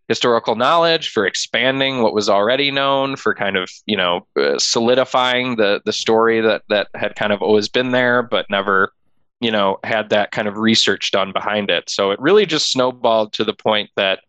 historical 0.09 0.55
knowledge 0.55 1.09
for 1.11 1.27
expanding 1.27 2.03
what 2.03 2.15
was 2.15 2.29
already 2.29 2.71
known 2.71 3.17
for 3.17 3.35
kind 3.35 3.57
of 3.57 3.71
you 3.87 3.97
know 3.97 4.27
uh, 4.39 4.59
solidifying 4.59 5.57
the 5.57 5.81
the 5.85 5.93
story 5.93 6.41
that 6.41 6.63
that 6.69 6.89
had 6.95 7.15
kind 7.15 7.33
of 7.33 7.43
always 7.43 7.69
been 7.69 7.91
there 7.91 8.23
but 8.23 8.47
never 8.51 8.93
you 9.41 9.51
know 9.51 9.79
had 9.83 10.11
that 10.11 10.31
kind 10.31 10.47
of 10.47 10.59
research 10.59 11.11
done 11.11 11.33
behind 11.33 11.71
it 11.71 11.89
so 11.89 12.11
it 12.11 12.21
really 12.21 12.45
just 12.45 12.71
snowballed 12.71 13.33
to 13.33 13.45
the 13.45 13.55
point 13.55 13.91
that 13.97 14.21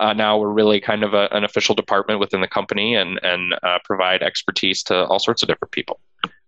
uh, 0.00 0.14
now 0.14 0.38
we're 0.38 0.48
really 0.48 0.80
kind 0.80 1.04
of 1.04 1.12
a, 1.12 1.28
an 1.30 1.44
official 1.44 1.74
department 1.74 2.18
within 2.18 2.40
the 2.40 2.48
company 2.48 2.94
and 2.94 3.20
and 3.22 3.54
uh, 3.62 3.78
provide 3.84 4.22
expertise 4.22 4.82
to 4.82 5.04
all 5.06 5.18
sorts 5.18 5.42
of 5.42 5.48
different 5.48 5.70
people. 5.72 6.00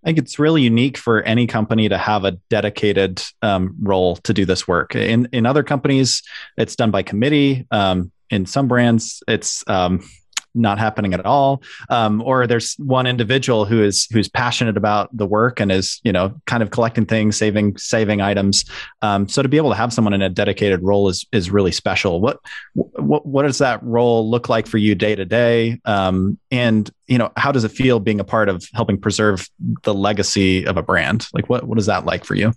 I 0.03 0.09
think 0.09 0.19
it's 0.19 0.39
really 0.39 0.63
unique 0.63 0.97
for 0.97 1.23
any 1.23 1.47
company 1.47 1.89
to 1.89 1.97
have 1.97 2.25
a 2.25 2.33
dedicated 2.51 3.23
um, 3.41 3.77
role 3.81 4.17
to 4.17 4.35
do 4.35 4.45
this 4.45 4.67
work. 4.67 4.97
In 4.97 5.29
in 5.33 5.47
other 5.47 5.63
companies, 5.63 6.23
it's 6.57 6.75
done 6.75 6.91
by 6.91 7.03
committee. 7.03 7.67
Um, 7.71 8.11
in 8.31 8.47
some 8.47 8.67
brands, 8.67 9.23
it's 9.29 9.63
um, 9.69 10.03
not 10.55 10.79
happening 10.79 11.15
at 11.15 11.25
all, 11.25 11.63
um, 11.89 12.23
or 12.23 12.47
there's 12.47 12.75
one 12.75 13.07
individual 13.07 13.65
who 13.65 13.83
is 13.83 14.07
who's 14.13 14.29
passionate 14.29 14.77
about 14.77 15.15
the 15.17 15.27
work 15.27 15.61
and 15.61 15.73
is 15.73 16.01
you 16.05 16.13
know 16.13 16.35
kind 16.47 16.63
of 16.63 16.71
collecting 16.71 17.07
things, 17.07 17.37
saving 17.37 17.77
saving 17.77 18.21
items. 18.21 18.65
Um, 19.03 19.29
so 19.29 19.43
to 19.43 19.49
be 19.49 19.57
able 19.57 19.71
to 19.71 19.77
have 19.77 19.93
someone 19.93 20.13
in 20.13 20.23
a 20.23 20.29
dedicated 20.29 20.83
role 20.83 21.09
is 21.09 21.27
is 21.33 21.51
really 21.51 21.73
special. 21.73 22.21
What 22.21 22.41
what 22.75 23.27
what 23.27 23.43
does 23.43 23.59
that 23.59 23.83
role 23.83 24.29
look 24.29 24.49
like 24.49 24.67
for 24.67 24.79
you 24.79 24.95
day 24.95 25.15
to 25.15 25.25
day? 25.25 25.81
Um, 25.85 26.39
and 26.51 26.91
you 27.07 27.19
know 27.19 27.31
how 27.37 27.53
does 27.53 27.65
it 27.65 27.71
feel 27.71 28.01
being 28.01 28.21
a 28.21 28.25
part 28.25 28.49
of 28.49 28.65
helping 28.75 28.99
preserve 28.99 29.49
the 29.83 29.95
legacy 29.95 30.65
of 30.67 30.77
a 30.77 30.83
brand? 30.83 31.27
Like 31.33 31.49
what 31.49 31.65
what 31.65 31.79
is 31.79 31.87
that 31.87 32.05
like 32.07 32.25
for 32.25 32.35
you? 32.35 32.53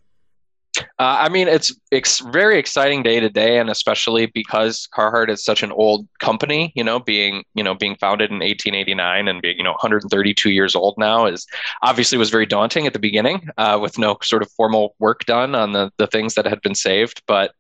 Uh, 0.78 1.18
I 1.20 1.30
mean, 1.30 1.48
it's 1.48 1.74
it's 1.92 2.20
very 2.20 2.58
exciting 2.58 3.04
day 3.04 3.20
to 3.20 3.30
day, 3.30 3.60
and 3.60 3.70
especially 3.70 4.28
because 4.28 4.88
Carhartt 4.94 5.30
is 5.30 5.44
such 5.44 5.64
an 5.64 5.72
old 5.72 6.08
company. 6.20 6.72
You 6.76 6.84
know, 6.84 7.00
being 7.00 7.44
you 7.54 7.64
know 7.64 7.76
being 7.76 7.96
founded 7.96 8.32
in 8.32 8.40
1889 8.40 9.28
and 9.28 9.42
being 9.42 9.58
you 9.58 9.64
know 9.64 9.72
132 9.72 10.50
years 10.50 10.76
old 10.76 10.96
now 10.98 11.26
is 11.26 11.46
obviously 11.82 12.18
was 12.18 12.30
very 12.30 12.46
daunting 12.46 12.88
at 12.88 12.94
the 12.94 13.00
beginning, 13.00 13.50
uh, 13.58 13.78
with 13.82 13.98
no 13.98 14.18
sort 14.22 14.42
of 14.42 14.52
formal 14.52 14.96
work 15.00 15.26
done 15.26 15.56
on 15.56 15.74
the 15.74 15.92
the 15.98 16.08
things 16.08 16.36
that 16.36 16.46
had 16.46 16.62
been 16.62 16.76
saved. 16.76 17.22
But 17.28 17.54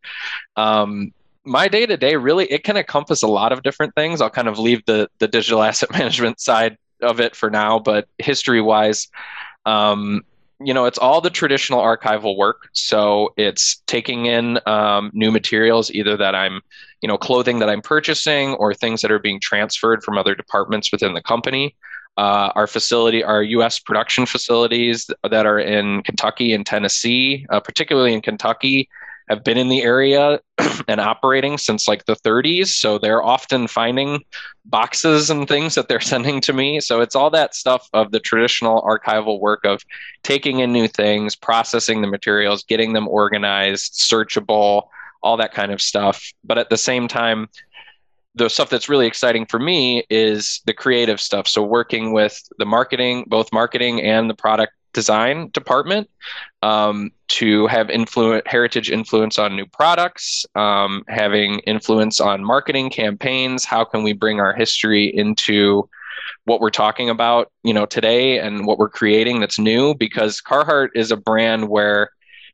um, 0.55 1.13
my 1.43 1.67
day 1.67 1.85
to 1.85 1.97
day 1.97 2.15
really 2.15 2.45
it 2.45 2.63
can 2.63 2.77
encompass 2.77 3.21
a 3.23 3.27
lot 3.27 3.51
of 3.51 3.63
different 3.63 3.95
things. 3.95 4.21
I'll 4.21 4.29
kind 4.29 4.47
of 4.47 4.59
leave 4.59 4.83
the 4.85 5.09
the 5.19 5.27
digital 5.27 5.63
asset 5.69 5.91
management 5.91 6.39
side 6.39 6.77
of 7.01 7.19
it 7.19 7.35
for 7.35 7.49
now, 7.49 7.79
but 7.79 8.07
history 8.17 8.61
wise. 8.61 9.07
Um, 9.65 10.23
you 10.59 10.73
know, 10.73 10.85
it's 10.85 10.97
all 10.97 11.21
the 11.21 11.29
traditional 11.29 11.81
archival 11.81 12.37
work. 12.37 12.69
So 12.73 13.33
it's 13.37 13.81
taking 13.87 14.25
in 14.25 14.59
um, 14.65 15.11
new 15.13 15.31
materials, 15.31 15.91
either 15.91 16.15
that 16.17 16.35
I'm, 16.35 16.61
you 17.01 17.07
know, 17.07 17.17
clothing 17.17 17.59
that 17.59 17.69
I'm 17.69 17.81
purchasing 17.81 18.53
or 18.55 18.73
things 18.73 19.01
that 19.01 19.11
are 19.11 19.19
being 19.19 19.39
transferred 19.39 20.03
from 20.03 20.17
other 20.17 20.35
departments 20.35 20.91
within 20.91 21.13
the 21.13 21.21
company. 21.21 21.75
Uh, 22.17 22.49
our 22.55 22.67
facility, 22.67 23.21
our 23.23 23.43
U.S. 23.43 23.77
production 23.79 24.25
facilities 24.25 25.09
that 25.29 25.45
are 25.45 25.59
in 25.59 26.01
Kentucky 26.03 26.53
and 26.53 26.65
Tennessee, 26.65 27.45
uh, 27.49 27.59
particularly 27.59 28.13
in 28.13 28.21
Kentucky, 28.21 28.87
have 29.29 29.43
been 29.43 29.57
in 29.57 29.69
the 29.69 29.81
area 29.81 30.39
and 30.87 30.99
operating 30.99 31.57
since 31.57 31.87
like 31.87 32.05
the 32.05 32.15
30s. 32.15 32.67
So 32.67 32.97
they're 32.97 33.23
often 33.23 33.67
finding 33.67 34.23
boxes 34.65 35.29
and 35.29 35.47
things 35.47 35.75
that 35.75 35.87
they're 35.87 35.99
sending 36.13 36.41
to 36.41 36.53
me. 36.53 36.79
So 36.79 37.01
it's 37.01 37.15
all 37.15 37.29
that 37.31 37.55
stuff 37.55 37.89
of 37.93 38.11
the 38.11 38.19
traditional 38.19 38.81
archival 38.81 39.39
work 39.39 39.65
of 39.65 39.83
taking 40.23 40.59
in 40.59 40.71
new 40.71 40.87
things, 40.87 41.35
processing 41.35 42.01
the 42.01 42.07
materials, 42.07 42.63
getting 42.63 42.93
them 42.93 43.07
organized, 43.07 43.93
searchable, 43.93 44.87
all 45.23 45.37
that 45.37 45.53
kind 45.53 45.71
of 45.71 45.81
stuff. 45.81 46.31
But 46.43 46.57
at 46.57 46.69
the 46.69 46.77
same 46.77 47.07
time, 47.07 47.49
the 48.35 48.49
stuff 48.49 48.69
that's 48.69 48.89
really 48.89 49.07
exciting 49.07 49.45
for 49.45 49.59
me 49.59 50.03
is 50.09 50.61
the 50.65 50.73
creative 50.73 51.21
stuff. 51.21 51.47
So 51.47 51.63
working 51.63 52.11
with 52.11 52.37
the 52.57 52.65
marketing, 52.65 53.25
both 53.27 53.51
marketing 53.53 54.01
and 54.01 54.29
the 54.29 54.33
product 54.33 54.73
design 54.95 55.49
department 55.53 56.09
um, 56.63 57.11
to 57.27 57.67
have 57.67 57.89
influence 57.89 58.41
heritage 58.45 58.89
influence 58.89 59.37
on 59.37 59.53
new 59.53 59.65
products 59.65 60.45
um, 60.55 61.03
having 61.09 61.59
influence 61.67 62.21
on 62.21 62.43
marketing 62.43 62.89
campaigns 62.89 63.65
how 63.65 63.83
can 63.83 64.03
we 64.03 64.13
bring 64.13 64.39
our 64.39 64.53
history 64.53 65.05
into 65.05 65.87
what 66.45 66.61
we're 66.61 66.69
talking 66.69 67.09
about 67.09 67.51
you 67.63 67.73
know 67.73 67.85
today 67.85 68.39
and 68.39 68.65
what 68.65 68.79
we're 68.79 68.89
creating 68.89 69.41
that's 69.41 69.59
new 69.59 69.93
because 69.93 70.41
carhartt 70.41 70.87
is 70.95 71.11
a 71.11 71.17
brand 71.17 71.67
where 71.67 72.09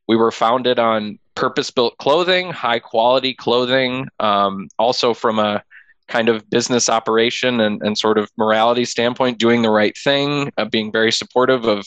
we 0.08 0.18
were 0.18 0.32
founded 0.32 0.80
on 0.80 1.20
purpose 1.36 1.70
built 1.70 1.96
clothing 2.00 2.52
high 2.52 2.80
quality 2.80 3.36
clothing 3.36 4.08
um, 4.20 4.68
also 4.80 5.14
from 5.14 5.38
a 5.38 5.62
kind 6.08 6.28
of 6.28 6.48
business 6.50 6.90
operation 6.90 7.62
and, 7.62 7.82
and 7.84 7.98
sort 7.98 8.18
of 8.18 8.30
morality 8.36 8.84
standpoint 8.84 9.38
doing 9.38 9.62
the 9.62 9.70
right 9.70 9.96
thing 10.04 10.52
uh, 10.58 10.66
being 10.66 10.92
very 10.92 11.12
supportive 11.12 11.66
of 11.66 11.86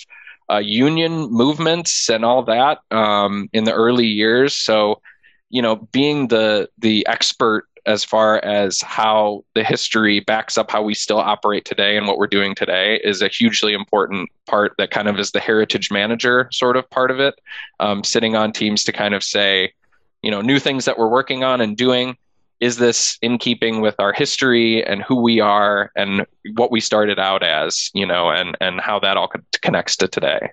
uh, 0.51 0.59
union 0.59 1.31
movements 1.31 2.09
and 2.09 2.25
all 2.25 2.43
that 2.43 2.79
um, 2.91 3.49
in 3.53 3.65
the 3.65 3.73
early 3.73 4.07
years. 4.07 4.55
So, 4.55 5.01
you 5.51 5.63
know, 5.63 5.77
being 5.77 6.29
the 6.29 6.69
the 6.79 7.07
expert 7.07 7.67
as 7.87 8.03
far 8.03 8.43
as 8.45 8.81
how 8.81 9.45
the 9.55 9.63
history 9.63 10.21
backs 10.21 10.57
up 10.57 10.71
how 10.71 10.83
we 10.83 10.95
still 10.95 11.19
operate 11.19 11.65
today 11.65 11.97
and 11.97 12.07
what 12.07 12.17
we're 12.17 12.27
doing 12.27 12.55
today 12.55 12.99
is 13.05 13.21
a 13.21 13.29
hugely 13.29 13.75
important 13.75 14.31
part 14.47 14.73
that 14.79 14.91
kind 14.91 15.09
of 15.09 15.19
is 15.19 15.33
the 15.33 15.41
heritage 15.41 15.91
manager 15.91 16.49
sort 16.51 16.77
of 16.77 16.89
part 16.91 17.11
of 17.11 17.21
it 17.21 17.35
um, 17.81 18.03
sitting 18.03 18.37
on 18.37 18.53
teams 18.53 18.85
to 18.85 18.93
kind 18.93 19.15
of 19.15 19.23
say 19.23 19.71
you 20.23 20.31
know 20.31 20.41
new 20.41 20.59
things 20.59 20.87
that 20.87 20.99
we're 20.99 21.09
working 21.09 21.45
on 21.45 21.61
and 21.61 21.77
doing 21.77 22.17
is 22.61 22.77
this 22.77 23.19
in 23.23 23.39
keeping 23.39 23.81
with 23.81 23.95
our 23.99 24.13
history 24.13 24.85
and 24.85 25.03
who 25.03 25.21
we 25.21 25.41
are 25.41 25.91
and 25.97 26.27
what 26.55 26.71
we 26.71 26.81
started 26.81 27.19
out 27.19 27.43
as 27.43 27.91
you 27.95 28.07
know 28.07 28.31
and 28.31 28.57
and 28.61 28.81
how 28.81 28.99
that 28.99 29.17
all 29.17 29.31
connects 29.63 29.97
to 29.97 30.09
today? 30.09 30.51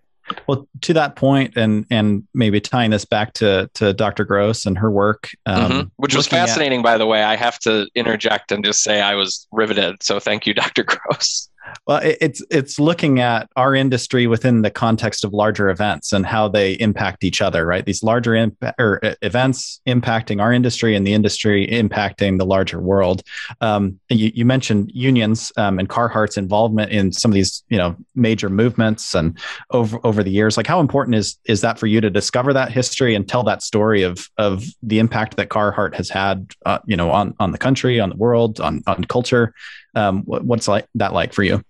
Well 0.47 0.67
to 0.81 0.93
that 0.93 1.15
point 1.15 1.57
and 1.57 1.85
and 1.89 2.27
maybe 2.33 2.61
tying 2.61 2.91
this 2.91 3.05
back 3.05 3.33
to 3.33 3.69
to 3.75 3.93
dr 3.93 4.23
gross 4.25 4.65
and 4.65 4.77
her 4.77 4.89
work 4.89 5.29
um, 5.45 5.71
mm-hmm. 5.71 5.87
which 5.97 6.15
was 6.15 6.27
fascinating 6.27 6.79
at, 6.79 6.83
by 6.83 6.97
the 6.97 7.05
way. 7.05 7.23
I 7.23 7.35
have 7.35 7.59
to 7.59 7.87
interject 7.95 8.51
and 8.51 8.63
just 8.63 8.81
say 8.81 9.01
i 9.01 9.15
was 9.15 9.47
riveted. 9.51 10.01
So 10.03 10.19
thank 10.19 10.47
you 10.47 10.53
dr 10.55 10.83
gross 10.83 11.49
well, 11.85 12.01
it's 12.03 12.43
it's 12.49 12.79
looking 12.79 13.19
at 13.19 13.49
our 13.55 13.75
industry 13.75 14.27
within 14.27 14.61
the 14.61 14.71
context 14.71 15.23
of 15.23 15.33
larger 15.33 15.69
events 15.69 16.13
and 16.13 16.25
how 16.25 16.47
they 16.47 16.73
impact 16.73 17.23
each 17.23 17.41
other, 17.41 17.65
right? 17.65 17.85
These 17.85 18.03
larger 18.03 18.35
imp- 18.35 18.63
or 18.79 18.99
events 19.21 19.81
impacting 19.87 20.41
our 20.41 20.53
industry 20.53 20.95
and 20.95 21.05
the 21.05 21.13
industry 21.13 21.67
impacting 21.67 22.37
the 22.37 22.45
larger 22.45 22.79
world. 22.79 23.23
Um, 23.61 23.99
you, 24.09 24.31
you, 24.33 24.45
mentioned 24.45 24.91
unions 24.93 25.51
um, 25.57 25.79
and 25.79 25.87
Carhartt's 25.87 26.37
involvement 26.37 26.91
in 26.91 27.11
some 27.11 27.31
of 27.31 27.35
these, 27.35 27.63
you 27.69 27.77
know, 27.77 27.95
major 28.15 28.49
movements 28.49 29.15
and 29.15 29.37
over 29.69 29.99
over 30.03 30.23
the 30.23 30.31
years. 30.31 30.57
Like, 30.57 30.67
how 30.67 30.79
important 30.79 31.15
is 31.15 31.37
is 31.45 31.61
that 31.61 31.79
for 31.79 31.87
you 31.87 32.01
to 32.01 32.09
discover 32.09 32.53
that 32.53 32.71
history 32.71 33.15
and 33.15 33.27
tell 33.27 33.43
that 33.43 33.61
story 33.61 34.03
of 34.03 34.29
of 34.37 34.65
the 34.81 34.99
impact 34.99 35.37
that 35.37 35.49
Carhartt 35.49 35.95
has 35.95 36.09
had, 36.09 36.53
uh, 36.65 36.79
you 36.85 36.97
know, 36.97 37.11
on 37.11 37.35
on 37.39 37.51
the 37.51 37.57
country, 37.57 37.99
on 37.99 38.09
the 38.09 38.17
world, 38.17 38.59
on 38.59 38.83
on 38.87 39.03
culture? 39.05 39.53
Um, 39.95 40.23
what, 40.23 40.43
what's 40.43 40.67
like 40.67 40.87
that 40.95 41.13
like 41.13 41.33
for 41.33 41.43
you? 41.43 41.63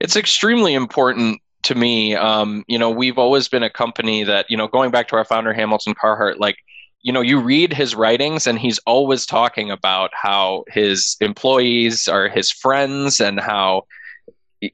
It's 0.00 0.16
extremely 0.16 0.74
important 0.74 1.40
to 1.64 1.74
me. 1.74 2.14
Um, 2.16 2.64
you 2.66 2.78
know, 2.78 2.90
we've 2.90 3.18
always 3.18 3.48
been 3.48 3.62
a 3.62 3.70
company 3.70 4.24
that, 4.24 4.46
you 4.50 4.56
know, 4.56 4.68
going 4.68 4.90
back 4.90 5.08
to 5.08 5.16
our 5.16 5.24
founder 5.24 5.52
Hamilton 5.52 5.94
Carhartt, 5.94 6.38
like, 6.38 6.56
you 7.02 7.12
know, 7.12 7.20
you 7.20 7.40
read 7.40 7.72
his 7.72 7.94
writings 7.94 8.46
and 8.46 8.58
he's 8.58 8.78
always 8.80 9.26
talking 9.26 9.70
about 9.70 10.10
how 10.14 10.64
his 10.68 11.16
employees 11.20 12.08
are 12.08 12.28
his 12.28 12.50
friends 12.50 13.20
and 13.20 13.40
how 13.40 13.84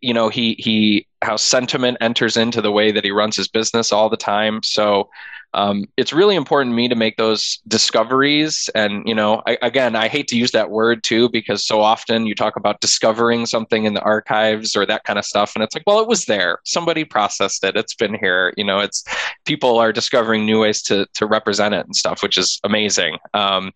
you 0.03 0.13
know 0.13 0.29
he 0.29 0.55
he 0.59 1.07
how 1.23 1.37
sentiment 1.37 1.97
enters 2.01 2.37
into 2.37 2.61
the 2.61 2.71
way 2.71 2.93
that 2.93 3.05
he 3.05 3.11
runs 3.11 3.37
his 3.37 3.49
business 3.49 3.93
all 3.93 4.09
the 4.09 4.17
time 4.17 4.63
so 4.63 5.09
um, 5.55 5.85
it's 5.97 6.13
really 6.13 6.37
important 6.37 6.73
to 6.73 6.77
me 6.77 6.89
to 6.89 6.95
make 6.95 7.17
those 7.17 7.61
discoveries 7.69 8.69
and 8.75 9.07
you 9.07 9.15
know 9.15 9.43
I, 9.47 9.59
again 9.63 9.97
i 9.97 10.09
hate 10.09 10.29
to 10.29 10.37
use 10.37 10.51
that 10.53 10.71
word 10.71 11.03
too 11.03 11.29
because 11.29 11.65
so 11.65 11.81
often 11.81 12.27
you 12.27 12.35
talk 12.35 12.57
about 12.57 12.81
discovering 12.81 13.47
something 13.47 13.85
in 13.85 13.95
the 13.95 14.03
archives 14.03 14.77
or 14.77 14.85
that 14.87 15.05
kind 15.05 15.19
of 15.19 15.25
stuff 15.25 15.55
and 15.55 15.63
it's 15.63 15.75
like 15.75 15.85
well 15.87 16.01
it 16.01 16.09
was 16.09 16.27
there. 16.27 16.59
Somebody 16.65 17.05
processed 17.05 17.65
it. 17.65 17.77
It's 17.77 17.95
been 17.95 18.15
here. 18.15 18.53
You 18.57 18.65
know 18.65 18.79
it's 18.79 19.05
people 19.45 19.79
are 19.79 19.93
discovering 19.93 20.47
new 20.47 20.61
ways 20.61 20.83
to 20.83 21.07
to 21.15 21.27
represent 21.27 21.75
it 21.75 21.87
and 21.87 21.97
stuff 21.97 22.23
which 22.23 22.39
is 22.39 22.61
amazing. 22.65 23.19
Um, 23.35 23.73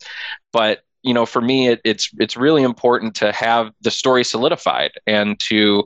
but 0.52 0.82
you 1.02 1.14
know 1.14 1.26
for 1.26 1.40
me 1.40 1.68
it, 1.68 1.80
it's 1.84 2.10
it's 2.18 2.36
really 2.36 2.62
important 2.62 3.14
to 3.16 3.32
have 3.32 3.72
the 3.80 3.90
story 3.90 4.24
solidified 4.24 4.92
and 5.06 5.38
to 5.40 5.84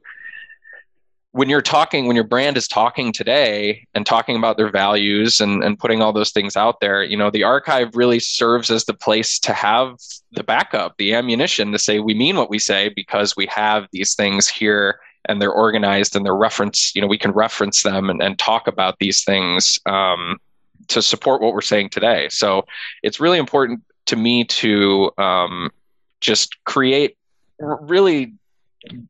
when 1.36 1.50
you're 1.50 1.60
talking, 1.60 2.06
when 2.06 2.16
your 2.16 2.24
brand 2.24 2.56
is 2.56 2.66
talking 2.66 3.12
today 3.12 3.86
and 3.94 4.06
talking 4.06 4.36
about 4.36 4.56
their 4.56 4.70
values 4.70 5.38
and, 5.38 5.62
and 5.62 5.78
putting 5.78 6.00
all 6.00 6.10
those 6.10 6.32
things 6.32 6.56
out 6.56 6.80
there, 6.80 7.02
you 7.02 7.14
know, 7.14 7.28
the 7.28 7.42
archive 7.42 7.94
really 7.94 8.18
serves 8.18 8.70
as 8.70 8.86
the 8.86 8.94
place 8.94 9.38
to 9.38 9.52
have 9.52 9.98
the 10.32 10.42
backup, 10.42 10.96
the 10.96 11.12
ammunition 11.12 11.72
to 11.72 11.78
say 11.78 12.00
we 12.00 12.14
mean 12.14 12.36
what 12.36 12.48
we 12.48 12.58
say 12.58 12.88
because 12.88 13.36
we 13.36 13.44
have 13.48 13.86
these 13.92 14.14
things 14.14 14.48
here 14.48 14.98
and 15.26 15.42
they're 15.42 15.52
organized 15.52 16.16
and 16.16 16.24
they're 16.24 16.34
reference, 16.34 16.96
you 16.96 17.02
know, 17.02 17.06
we 17.06 17.18
can 17.18 17.32
reference 17.32 17.82
them 17.82 18.08
and, 18.08 18.22
and 18.22 18.38
talk 18.38 18.66
about 18.66 18.96
these 18.98 19.22
things 19.22 19.78
um, 19.84 20.38
to 20.88 21.02
support 21.02 21.42
what 21.42 21.52
we're 21.52 21.60
saying 21.60 21.90
today. 21.90 22.30
So 22.30 22.64
it's 23.02 23.20
really 23.20 23.38
important 23.38 23.82
to 24.06 24.16
me 24.16 24.44
to 24.44 25.10
um, 25.18 25.70
just 26.22 26.56
create 26.64 27.18
really 27.58 28.32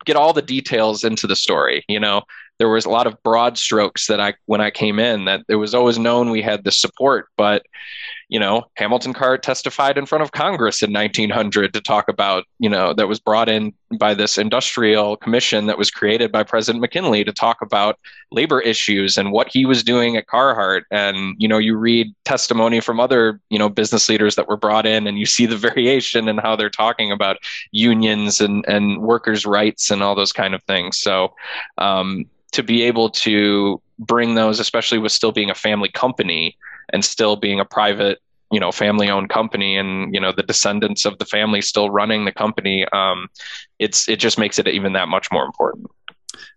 get 0.04 0.16
all 0.16 0.32
the 0.32 0.42
details 0.42 1.04
into 1.04 1.26
the 1.26 1.36
story. 1.36 1.84
You 1.88 2.00
know, 2.00 2.22
there 2.58 2.68
was 2.68 2.84
a 2.84 2.90
lot 2.90 3.06
of 3.06 3.22
broad 3.22 3.58
strokes 3.58 4.06
that 4.06 4.20
I 4.20 4.34
when 4.46 4.60
I 4.60 4.70
came 4.70 4.98
in 4.98 5.26
that 5.26 5.42
it 5.48 5.56
was 5.56 5.74
always 5.74 5.98
known 5.98 6.30
we 6.30 6.42
had 6.42 6.64
the 6.64 6.72
support, 6.72 7.28
but 7.36 7.66
you 8.28 8.40
know, 8.40 8.64
Hamilton 8.74 9.14
Carhartt 9.14 9.42
testified 9.42 9.96
in 9.96 10.04
front 10.04 10.22
of 10.22 10.32
Congress 10.32 10.82
in 10.82 10.92
1900 10.92 11.72
to 11.72 11.80
talk 11.80 12.08
about, 12.08 12.44
you 12.58 12.68
know, 12.68 12.92
that 12.92 13.06
was 13.06 13.20
brought 13.20 13.48
in 13.48 13.72
by 13.98 14.14
this 14.14 14.36
industrial 14.36 15.16
commission 15.16 15.66
that 15.66 15.78
was 15.78 15.92
created 15.92 16.32
by 16.32 16.42
President 16.42 16.80
McKinley 16.80 17.22
to 17.22 17.32
talk 17.32 17.62
about 17.62 18.00
labor 18.32 18.60
issues 18.60 19.16
and 19.16 19.30
what 19.30 19.48
he 19.48 19.64
was 19.64 19.84
doing 19.84 20.16
at 20.16 20.26
Carhartt. 20.26 20.82
And, 20.90 21.36
you 21.38 21.46
know, 21.46 21.58
you 21.58 21.76
read 21.76 22.12
testimony 22.24 22.80
from 22.80 22.98
other, 22.98 23.40
you 23.48 23.60
know, 23.60 23.68
business 23.68 24.08
leaders 24.08 24.34
that 24.34 24.48
were 24.48 24.56
brought 24.56 24.86
in 24.86 25.06
and 25.06 25.18
you 25.18 25.26
see 25.26 25.46
the 25.46 25.56
variation 25.68 26.26
in 26.26 26.38
how 26.38 26.56
they're 26.56 26.68
talking 26.68 27.12
about 27.12 27.36
unions 27.70 28.40
and, 28.40 28.64
and 28.66 29.02
workers' 29.02 29.46
rights 29.46 29.88
and 29.88 30.02
all 30.02 30.16
those 30.16 30.32
kind 30.32 30.54
of 30.54 30.62
things. 30.64 30.98
So, 30.98 31.32
um, 31.78 32.24
to 32.52 32.62
be 32.62 32.82
able 32.82 33.10
to 33.10 33.80
bring 33.98 34.34
those, 34.34 34.60
especially 34.60 34.98
with 34.98 35.12
still 35.12 35.32
being 35.32 35.50
a 35.50 35.54
family 35.54 35.90
company, 35.90 36.56
and 36.92 37.04
still 37.04 37.36
being 37.36 37.60
a 37.60 37.64
private 37.64 38.18
you 38.52 38.60
know 38.60 38.70
family 38.70 39.10
owned 39.10 39.28
company 39.28 39.76
and 39.76 40.14
you 40.14 40.20
know 40.20 40.32
the 40.32 40.42
descendants 40.42 41.04
of 41.04 41.18
the 41.18 41.24
family 41.24 41.60
still 41.60 41.90
running 41.90 42.24
the 42.24 42.32
company 42.32 42.86
um, 42.92 43.28
it's 43.78 44.08
it 44.08 44.16
just 44.16 44.38
makes 44.38 44.58
it 44.58 44.68
even 44.68 44.92
that 44.92 45.08
much 45.08 45.30
more 45.32 45.44
important. 45.44 45.86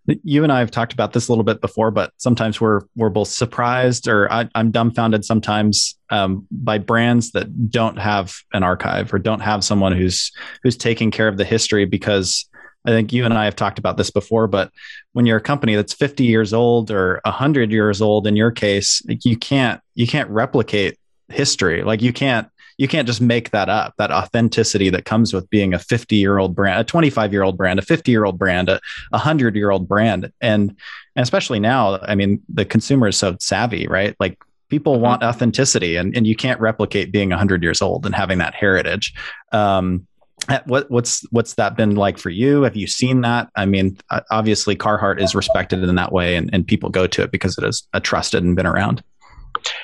You 0.06 0.42
and 0.42 0.52
I 0.52 0.58
have 0.58 0.70
talked 0.70 0.92
about 0.92 1.12
this 1.12 1.28
a 1.28 1.32
little 1.32 1.44
bit 1.44 1.60
before, 1.60 1.90
but 1.90 2.12
sometimes 2.16 2.60
we're 2.60 2.80
we're 2.96 3.10
both 3.10 3.28
surprised 3.28 4.08
or 4.08 4.30
I, 4.32 4.48
am 4.54 4.70
dumbfounded 4.70 5.24
sometimes 5.24 5.96
um, 6.10 6.46
by 6.50 6.78
brands 6.78 7.32
that 7.32 7.70
don't 7.70 7.98
have 7.98 8.34
an 8.52 8.62
archive 8.62 9.12
or 9.14 9.18
don't 9.18 9.40
have 9.40 9.64
someone 9.64 9.92
who's 9.92 10.32
who's 10.62 10.76
taking 10.76 11.10
care 11.10 11.28
of 11.28 11.36
the 11.36 11.44
history 11.44 11.84
because 11.84 12.46
I 12.86 12.90
think 12.90 13.12
you 13.12 13.24
and 13.24 13.34
I 13.34 13.44
have 13.44 13.56
talked 13.56 13.78
about 13.78 13.96
this 13.96 14.10
before, 14.10 14.46
but 14.46 14.72
when 15.12 15.26
you're 15.26 15.36
a 15.36 15.42
company 15.42 15.74
that's 15.74 15.92
50 15.92 16.24
years 16.24 16.52
old 16.52 16.90
or 16.90 17.20
100 17.24 17.70
years 17.70 18.00
old 18.00 18.26
in 18.26 18.36
your 18.36 18.50
case, 18.50 19.02
you 19.06 19.36
can't 19.36 19.80
you 19.94 20.06
can't 20.06 20.30
replicate 20.30 20.98
history. 21.28 21.82
Like 21.82 22.00
you 22.00 22.12
can't 22.12 22.48
you 22.78 22.88
can't 22.88 23.06
just 23.06 23.20
make 23.20 23.50
that 23.50 23.68
up. 23.68 23.92
That 23.98 24.10
authenticity 24.10 24.88
that 24.88 25.04
comes 25.04 25.34
with 25.34 25.50
being 25.50 25.74
a 25.74 25.78
50 25.78 26.16
year 26.16 26.38
old 26.38 26.54
brand, 26.54 26.80
a 26.80 26.84
25 26.84 27.32
year 27.32 27.42
old 27.42 27.58
brand, 27.58 27.78
a 27.78 27.82
50 27.82 28.10
year 28.10 28.24
old 28.24 28.38
brand, 28.38 28.70
a 28.70 28.80
100 29.10 29.54
year 29.54 29.70
old 29.70 29.86
brand, 29.86 30.32
and, 30.40 30.70
and 31.14 31.22
especially 31.22 31.60
now, 31.60 31.98
I 32.00 32.14
mean, 32.14 32.40
the 32.48 32.64
consumer 32.64 33.08
is 33.08 33.18
so 33.18 33.36
savvy, 33.38 33.86
right? 33.86 34.16
Like 34.18 34.38
people 34.70 34.94
mm-hmm. 34.94 35.02
want 35.02 35.22
authenticity, 35.22 35.96
and 35.96 36.16
and 36.16 36.26
you 36.26 36.34
can't 36.34 36.58
replicate 36.60 37.12
being 37.12 37.28
100 37.28 37.62
years 37.62 37.82
old 37.82 38.06
and 38.06 38.14
having 38.14 38.38
that 38.38 38.54
heritage. 38.54 39.12
Um, 39.52 40.06
what 40.66 40.90
what's 40.90 41.22
what's 41.30 41.54
that 41.54 41.76
been 41.76 41.96
like 41.96 42.18
for 42.18 42.30
you? 42.30 42.62
Have 42.62 42.76
you 42.76 42.86
seen 42.86 43.20
that? 43.22 43.48
I 43.56 43.66
mean, 43.66 43.98
obviously 44.30 44.76
Carhartt 44.76 45.20
is 45.20 45.34
respected 45.34 45.82
in 45.82 45.94
that 45.94 46.12
way, 46.12 46.36
and, 46.36 46.50
and 46.52 46.66
people 46.66 46.90
go 46.90 47.06
to 47.06 47.22
it 47.22 47.30
because 47.30 47.56
it 47.58 47.64
is 47.64 47.86
a 47.92 48.00
trusted 48.00 48.42
and 48.42 48.56
been 48.56 48.66
around. 48.66 49.02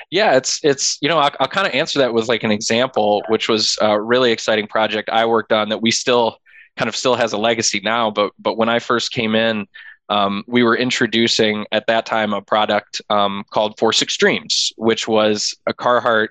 Yeah, 0.09 0.35
it's 0.35 0.59
it's 0.63 0.97
you 1.01 1.09
know 1.09 1.19
I'll, 1.19 1.31
I'll 1.39 1.47
kind 1.47 1.67
of 1.67 1.73
answer 1.73 1.99
that 1.99 2.13
with 2.13 2.27
like 2.27 2.43
an 2.43 2.51
example, 2.51 3.23
which 3.29 3.49
was 3.49 3.77
a 3.81 3.99
really 4.01 4.31
exciting 4.31 4.67
project 4.67 5.09
I 5.09 5.25
worked 5.25 5.51
on 5.51 5.69
that 5.69 5.81
we 5.81 5.91
still 5.91 6.37
kind 6.77 6.89
of 6.89 6.95
still 6.95 7.15
has 7.15 7.33
a 7.33 7.37
legacy 7.37 7.81
now. 7.83 8.11
But 8.11 8.31
but 8.39 8.57
when 8.57 8.69
I 8.69 8.79
first 8.79 9.11
came 9.11 9.35
in, 9.35 9.67
um, 10.09 10.43
we 10.47 10.63
were 10.63 10.77
introducing 10.77 11.65
at 11.71 11.87
that 11.87 12.05
time 12.05 12.33
a 12.33 12.41
product 12.41 13.01
um, 13.09 13.43
called 13.51 13.77
Force 13.77 14.01
Extremes, 14.01 14.71
which 14.77 15.07
was 15.07 15.53
a 15.67 15.73
Carhartt 15.73 16.29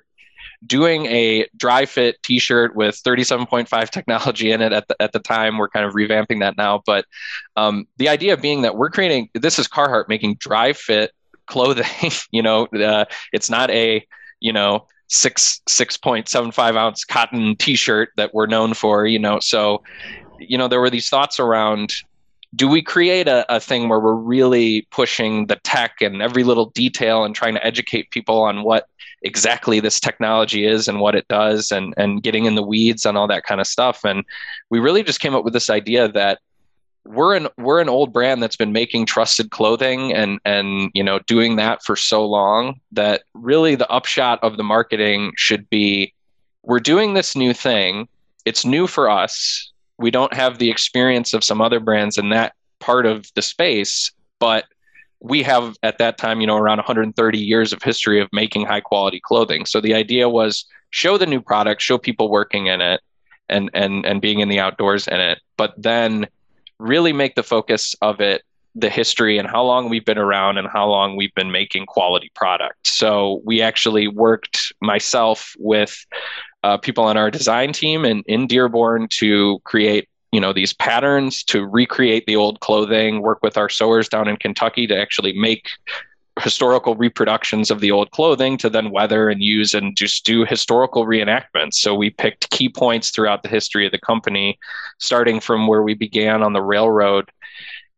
doing 0.65 1.07
a 1.07 1.47
dry 1.57 1.87
fit 1.87 2.23
t-shirt 2.23 2.75
with 2.77 3.01
37.5 3.03 3.91
technology 3.91 4.51
in 4.51 4.63
it 4.63 4.73
at 4.73 4.89
the, 4.89 4.97
at 5.01 5.13
the 5.13 5.19
time. 5.19 5.59
We're 5.59 5.69
kind 5.69 5.85
of 5.85 5.95
revamping 5.95 6.41
that 6.41 6.57
now 6.57 6.83
but 6.87 7.05
um, 7.57 7.87
the 7.99 8.09
idea 8.09 8.37
being 8.37 8.63
that 8.63 8.77
we're 8.77 8.91
creating 8.91 9.29
this 9.35 9.59
is 9.59 9.69
carhartt 9.69 10.09
making 10.09 10.37
dry 10.37 10.73
fit 10.73 11.13
clothing 11.47 11.85
you 12.31 12.43
know 12.43 12.67
uh, 12.67 13.05
it's 13.33 13.51
not 13.51 13.71
a 13.71 14.07
you 14.41 14.53
know 14.53 14.87
six 15.09 15.61
six 15.69 15.97
point 15.97 16.29
seven 16.29 16.51
five 16.51 16.77
ounce 16.77 17.05
cotton 17.05 17.57
t-shirt 17.57 18.11
that 18.17 18.35
we're 18.35 18.47
known 18.47 18.75
for 18.75 19.07
you 19.07 19.19
know 19.19 19.39
so 19.41 19.83
you 20.39 20.59
know 20.59 20.69
there 20.69 20.81
were 20.81 20.91
these 20.91 21.09
thoughts 21.09 21.39
around 21.39 21.93
do 22.57 22.67
we 22.67 22.83
create 22.83 23.29
a, 23.29 23.45
a 23.55 23.61
thing 23.61 23.89
where 23.89 24.01
we're 24.01 24.15
really 24.15 24.89
pushing 24.91 25.47
the 25.47 25.57
tech 25.57 26.01
and 26.01 26.23
every 26.23 26.43
little 26.43 26.67
detail 26.71 27.25
and 27.25 27.35
trying 27.35 27.55
to 27.55 27.65
educate 27.65 28.11
people 28.11 28.43
on 28.43 28.63
what 28.63 28.89
exactly 29.23 29.79
this 29.79 30.01
technology 30.01 30.67
is 30.67 30.89
and 30.89 31.01
what 31.01 31.15
it 31.15 31.27
does 31.29 31.71
and 31.71 31.93
and 31.97 32.23
getting 32.23 32.45
in 32.47 32.55
the 32.55 32.63
weeds 32.63 33.05
and 33.05 33.19
all 33.19 33.29
that 33.29 33.45
kind 33.45 33.61
of 33.61 33.67
stuff? 33.67 34.05
And 34.05 34.25
we 34.71 34.79
really 34.79 35.03
just 35.03 35.21
came 35.21 35.35
up 35.35 35.45
with 35.45 35.53
this 35.53 35.71
idea 35.71 36.11
that 36.13 36.41
we're 37.05 37.37
an 37.37 37.49
we're 37.59 37.81
an 37.81 37.89
old 37.89 38.13
brand 38.13 38.43
that's 38.43 38.57
been 38.57 38.73
making 38.73 39.07
trusted 39.07 39.51
clothing 39.51 40.13
and 40.13 40.41
and 40.45 40.91
you 40.95 41.05
know 41.05 41.21
doing 41.27 41.57
that 41.57 41.83
for 41.85 41.95
so 41.95 42.27
long 42.27 42.81
that 42.93 43.23
really 43.35 43.75
the 43.75 43.91
upshot 43.91 44.43
of 44.43 44.57
the 44.57 44.65
marketing 44.65 45.33
should 45.37 45.69
be 45.69 46.13
we're 46.63 46.81
doing 46.81 47.15
this 47.15 47.37
new 47.37 47.53
thing. 47.53 48.09
It's 48.45 48.65
new 48.65 48.87
for 48.87 49.11
us 49.11 49.71
we 49.99 50.11
don't 50.11 50.35
have 50.35 50.59
the 50.59 50.71
experience 50.71 51.33
of 51.33 51.45
some 51.45 51.61
other 51.61 51.81
brands 51.81 52.19
in 52.19 52.31
that 52.31 52.55
part 52.81 53.07
of 53.07 53.27
the 53.35 53.43
space 53.43 54.13
but 54.39 54.65
we 55.21 55.43
have 55.43 55.77
at 55.83 55.99
that 55.99 56.19
time 56.19 56.41
you 56.41 56.47
know 56.47 56.57
around 56.57 56.79
130 56.79 57.39
years 57.39 57.73
of 57.73 57.83
history 57.83 58.21
of 58.21 58.29
making 58.33 58.67
high 58.67 58.81
quality 58.81 59.21
clothing. 59.21 59.67
So 59.67 59.81
the 59.81 59.95
idea 59.95 60.29
was 60.29 60.65
show 60.91 61.19
the 61.19 61.27
new 61.27 61.41
product 61.41 61.83
show 61.83 61.99
people 61.99 62.31
working 62.31 62.67
in 62.67 62.81
it 62.81 63.01
and 63.49 63.71
and 63.75 64.05
and 64.05 64.21
being 64.21 64.41
in 64.41 64.49
the 64.49 64.59
outdoors 64.59 65.07
in 65.09 65.21
it 65.21 65.39
but 65.57 65.75
then 65.77 66.27
really 66.79 67.13
make 67.13 67.35
the 67.35 67.43
focus 67.43 67.95
of 68.03 68.21
it 68.21 68.43
the 68.75 68.91
history 68.91 69.39
and 69.39 69.49
how 69.49 69.63
long 69.63 69.89
we've 69.89 70.05
been 70.05 70.19
around 70.19 70.59
and 70.59 70.69
how 70.69 70.87
long 70.87 71.17
we've 71.17 71.35
been 71.35 71.51
making 71.51 71.87
quality 71.87 72.31
product. 72.35 72.87
So 72.87 73.41
we 73.43 73.63
actually 73.63 74.07
worked 74.07 74.71
myself 74.83 75.55
with 75.59 76.05
uh, 76.67 76.77
people 76.77 77.05
on 77.05 77.17
our 77.17 77.31
design 77.31 77.73
team 77.73 78.05
and 78.05 78.25
in 78.27 78.49
dearborn 78.49 79.07
to 79.09 79.61
create 79.61 80.09
you 80.33 80.41
know 80.41 80.53
these 80.53 80.73
patterns 80.73 81.45
to 81.45 81.65
recreate 81.65 82.27
the 82.27 82.35
old 82.35 82.59
clothing 82.59 83.23
work 83.23 83.39
with 83.41 83.57
our 83.57 83.69
sewers 83.69 84.09
down 84.09 84.27
in 84.27 84.37
kentucky 84.37 84.85
to 84.85 84.99
actually 84.99 85.33
make 85.39 85.69
historical 86.41 86.97
reproductions 86.97 87.71
of 87.71 87.81
the 87.81 87.91
old 87.91 88.11
clothing 88.11 88.59
to 88.59 88.69
then 88.69 88.91
weather 88.91 89.31
and 89.31 89.43
use 89.43 89.73
and 89.73 89.97
just 89.97 90.27
do 90.27 90.45
historical 90.45 91.07
reenactments. 91.07 91.75
So 91.75 91.95
we 91.95 92.11
picked 92.11 92.51
key 92.51 92.69
points 92.69 93.09
throughout 93.09 93.43
the 93.43 93.49
history 93.49 93.87
of 93.87 93.93
the 93.93 93.99
company, 93.99 94.59
starting 94.99 95.41
from 95.41 95.67
where 95.67 95.83
we 95.83 95.95
began 95.95 96.43
on 96.43 96.53
the 96.53 96.61
railroad, 96.61 97.31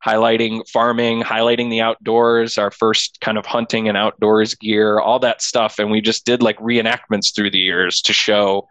highlighting 0.05 0.69
farming, 0.69 1.23
highlighting 1.23 1.71
the 1.71 1.81
outdoors, 1.81 2.57
our 2.59 2.71
first 2.71 3.21
kind 3.21 3.37
of 3.37 3.47
hunting 3.47 3.89
and 3.89 3.97
outdoors 3.97 4.55
gear, 4.55 5.01
all 5.01 5.19
that 5.19 5.43
stuff. 5.43 5.79
And 5.79 5.91
we 5.91 6.01
just 6.01 6.25
did 6.25 6.43
like 6.43 6.59
reenactments 6.59 7.35
through 7.35 7.51
the 7.51 7.59
years 7.59 8.01
to 8.03 8.13
show 8.13 8.69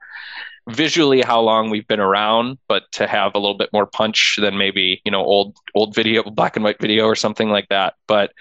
visually 0.69 1.21
how 1.21 1.39
long 1.39 1.69
we've 1.69 1.87
been 1.87 1.99
around, 1.99 2.57
but 2.67 2.83
to 2.93 3.07
have 3.07 3.33
a 3.35 3.39
little 3.39 3.57
bit 3.57 3.71
more 3.73 3.85
punch 3.85 4.37
than 4.39 4.57
maybe 4.57 5.01
you 5.05 5.11
know 5.11 5.23
old 5.23 5.55
old 5.75 5.95
video, 5.95 6.23
black 6.23 6.55
and 6.55 6.63
white 6.63 6.79
video 6.79 7.05
or 7.05 7.15
something 7.15 7.49
like 7.49 7.67
that. 7.69 7.95
But 8.07 8.31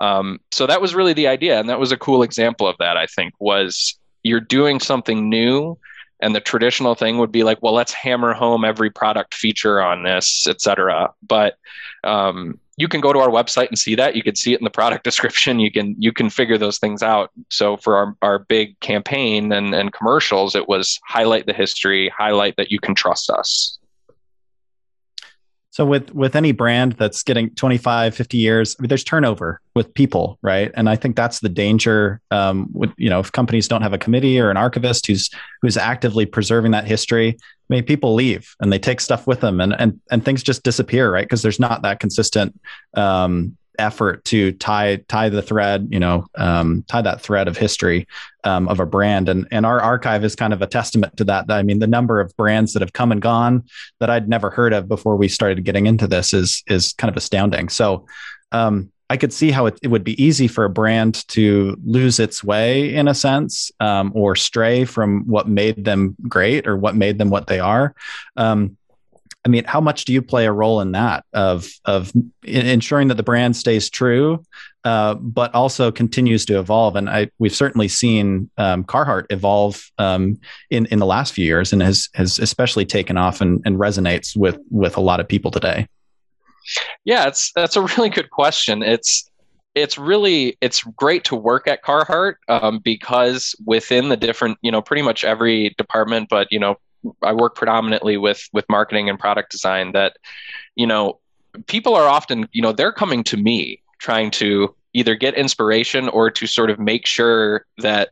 um, 0.00 0.40
so 0.50 0.66
that 0.66 0.80
was 0.80 0.94
really 0.94 1.12
the 1.12 1.28
idea, 1.28 1.60
and 1.60 1.68
that 1.68 1.80
was 1.80 1.92
a 1.92 1.96
cool 1.96 2.22
example 2.22 2.66
of 2.66 2.76
that. 2.78 2.96
I 2.96 3.06
think 3.06 3.34
was 3.38 3.98
you're 4.22 4.40
doing 4.40 4.80
something 4.80 5.28
new, 5.28 5.78
and 6.22 6.34
the 6.34 6.40
traditional 6.40 6.94
thing 6.94 7.18
would 7.18 7.32
be 7.32 7.42
like, 7.42 7.60
well, 7.62 7.74
let's 7.74 7.92
hammer 7.92 8.32
home 8.32 8.64
every 8.64 8.90
product 8.90 9.34
feature 9.34 9.82
on 9.82 10.04
this, 10.04 10.46
etc. 10.48 11.12
But 11.26 11.58
um, 12.04 12.58
you 12.76 12.88
can 12.88 13.00
go 13.00 13.12
to 13.12 13.18
our 13.18 13.28
website 13.28 13.68
and 13.68 13.78
see 13.78 13.96
that. 13.96 14.14
You 14.14 14.22
can 14.22 14.36
see 14.36 14.54
it 14.54 14.60
in 14.60 14.64
the 14.64 14.70
product 14.70 15.04
description. 15.10 15.58
You 15.58 15.70
can 15.70 15.96
you 15.98 16.12
can 16.12 16.30
figure 16.30 16.56
those 16.56 16.78
things 16.78 17.02
out. 17.02 17.32
So 17.50 17.76
for 17.76 17.96
our, 17.96 18.16
our 18.22 18.38
big 18.38 18.78
campaign 18.80 19.52
and, 19.52 19.74
and 19.74 19.92
commercials, 19.92 20.54
it 20.54 20.68
was 20.68 20.98
highlight 21.04 21.46
the 21.46 21.52
history, 21.52 22.08
highlight 22.16 22.56
that 22.56 22.70
you 22.70 22.78
can 22.78 22.94
trust 22.94 23.28
us. 23.28 23.78
So 25.72 25.86
with 25.86 26.14
with 26.14 26.36
any 26.36 26.52
brand 26.52 26.92
that's 26.92 27.22
getting 27.22 27.48
25, 27.54 28.14
50 28.14 28.36
years, 28.36 28.76
I 28.78 28.82
mean, 28.82 28.88
there's 28.88 29.02
turnover 29.02 29.58
with 29.74 29.92
people, 29.94 30.38
right? 30.42 30.70
And 30.74 30.86
I 30.86 30.96
think 30.96 31.16
that's 31.16 31.40
the 31.40 31.48
danger. 31.48 32.20
Um, 32.30 32.68
with 32.74 32.92
you 32.98 33.08
know, 33.08 33.20
if 33.20 33.32
companies 33.32 33.68
don't 33.68 33.80
have 33.80 33.94
a 33.94 33.98
committee 33.98 34.38
or 34.38 34.50
an 34.50 34.58
archivist 34.58 35.06
who's 35.06 35.30
who's 35.62 35.78
actively 35.78 36.26
preserving 36.26 36.72
that 36.72 36.86
history, 36.86 37.38
I 37.38 37.74
mean, 37.74 37.84
people 37.84 38.12
leave 38.12 38.54
and 38.60 38.70
they 38.70 38.78
take 38.78 39.00
stuff 39.00 39.26
with 39.26 39.40
them, 39.40 39.62
and 39.62 39.74
and 39.78 39.98
and 40.10 40.22
things 40.22 40.42
just 40.42 40.62
disappear, 40.62 41.10
right? 41.10 41.24
Because 41.24 41.40
there's 41.40 41.60
not 41.60 41.80
that 41.82 42.00
consistent 42.00 42.60
um, 42.92 43.56
effort 43.78 44.24
to 44.26 44.52
tie 44.52 44.96
tie 45.08 45.28
the 45.28 45.42
thread, 45.42 45.88
you 45.90 46.00
know, 46.00 46.26
um, 46.36 46.84
tie 46.88 47.02
that 47.02 47.20
thread 47.20 47.48
of 47.48 47.56
history 47.56 48.06
um, 48.44 48.68
of 48.68 48.80
a 48.80 48.86
brand, 48.86 49.28
and 49.28 49.46
and 49.50 49.66
our 49.66 49.80
archive 49.80 50.24
is 50.24 50.34
kind 50.34 50.52
of 50.52 50.62
a 50.62 50.66
testament 50.66 51.16
to 51.16 51.24
that. 51.24 51.50
I 51.50 51.62
mean, 51.62 51.78
the 51.78 51.86
number 51.86 52.20
of 52.20 52.36
brands 52.36 52.72
that 52.72 52.82
have 52.82 52.92
come 52.92 53.12
and 53.12 53.22
gone 53.22 53.64
that 54.00 54.10
I'd 54.10 54.28
never 54.28 54.50
heard 54.50 54.72
of 54.72 54.88
before 54.88 55.16
we 55.16 55.28
started 55.28 55.64
getting 55.64 55.86
into 55.86 56.06
this 56.06 56.32
is 56.32 56.62
is 56.66 56.92
kind 56.94 57.10
of 57.10 57.16
astounding. 57.16 57.68
So. 57.68 58.06
Um, 58.52 58.92
I 59.10 59.18
could 59.18 59.32
see 59.32 59.50
how 59.50 59.66
it, 59.66 59.78
it, 59.82 59.88
would 59.88 60.04
be 60.04 60.22
easy 60.22 60.48
for 60.48 60.64
a 60.64 60.70
brand 60.70 61.28
to 61.28 61.76
lose 61.84 62.18
its 62.18 62.42
way 62.42 62.94
in 62.94 63.08
a 63.08 63.14
sense, 63.14 63.70
um, 63.78 64.10
or 64.14 64.34
stray 64.36 64.86
from 64.86 65.26
what 65.26 65.46
made 65.46 65.84
them 65.84 66.16
great 66.28 66.66
or 66.66 66.78
what 66.78 66.96
made 66.96 67.18
them 67.18 67.28
what 67.28 67.46
they 67.46 67.60
are. 67.60 67.94
Um, 68.38 68.78
I 69.44 69.48
mean, 69.48 69.64
how 69.64 69.80
much 69.80 70.04
do 70.04 70.12
you 70.12 70.22
play 70.22 70.46
a 70.46 70.52
role 70.52 70.80
in 70.80 70.92
that 70.92 71.24
of 71.32 71.68
of 71.84 72.12
ensuring 72.44 73.08
that 73.08 73.16
the 73.16 73.22
brand 73.22 73.56
stays 73.56 73.90
true, 73.90 74.44
uh, 74.84 75.14
but 75.14 75.52
also 75.54 75.90
continues 75.90 76.44
to 76.46 76.60
evolve? 76.60 76.94
And 76.94 77.10
I 77.10 77.28
we've 77.38 77.54
certainly 77.54 77.88
seen 77.88 78.50
um, 78.56 78.84
Carhartt 78.84 79.26
evolve 79.30 79.90
um, 79.98 80.38
in 80.70 80.86
in 80.86 81.00
the 81.00 81.06
last 81.06 81.32
few 81.32 81.44
years, 81.44 81.72
and 81.72 81.82
has 81.82 82.08
has 82.14 82.38
especially 82.38 82.86
taken 82.86 83.16
off 83.16 83.40
and, 83.40 83.60
and 83.64 83.78
resonates 83.78 84.36
with 84.36 84.58
with 84.70 84.96
a 84.96 85.00
lot 85.00 85.18
of 85.18 85.26
people 85.26 85.50
today. 85.50 85.88
Yeah, 87.04 87.26
it's 87.26 87.50
that's 87.54 87.76
a 87.76 87.82
really 87.82 88.10
good 88.10 88.30
question. 88.30 88.82
It's 88.82 89.28
it's 89.74 89.98
really 89.98 90.56
it's 90.60 90.82
great 90.82 91.24
to 91.24 91.36
work 91.36 91.66
at 91.66 91.82
Carhartt 91.82 92.34
um, 92.48 92.78
because 92.78 93.54
within 93.64 94.08
the 94.08 94.16
different 94.16 94.58
you 94.62 94.70
know 94.70 94.82
pretty 94.82 95.02
much 95.02 95.24
every 95.24 95.70
department, 95.78 96.28
but 96.28 96.48
you 96.50 96.60
know 96.60 96.76
I 97.22 97.32
work 97.32 97.54
predominantly 97.54 98.16
with 98.16 98.48
with 98.52 98.64
marketing 98.68 99.08
and 99.08 99.18
product 99.18 99.50
design. 99.52 99.92
That 99.92 100.16
you 100.76 100.86
know 100.86 101.20
people 101.66 101.94
are 101.94 102.08
often 102.08 102.48
you 102.52 102.62
know 102.62 102.72
they're 102.72 102.92
coming 102.92 103.24
to 103.24 103.36
me 103.36 103.82
trying 103.98 104.30
to 104.32 104.74
either 104.94 105.14
get 105.14 105.34
inspiration 105.34 106.08
or 106.08 106.30
to 106.30 106.46
sort 106.46 106.70
of 106.70 106.78
make 106.78 107.06
sure 107.06 107.66
that 107.78 108.10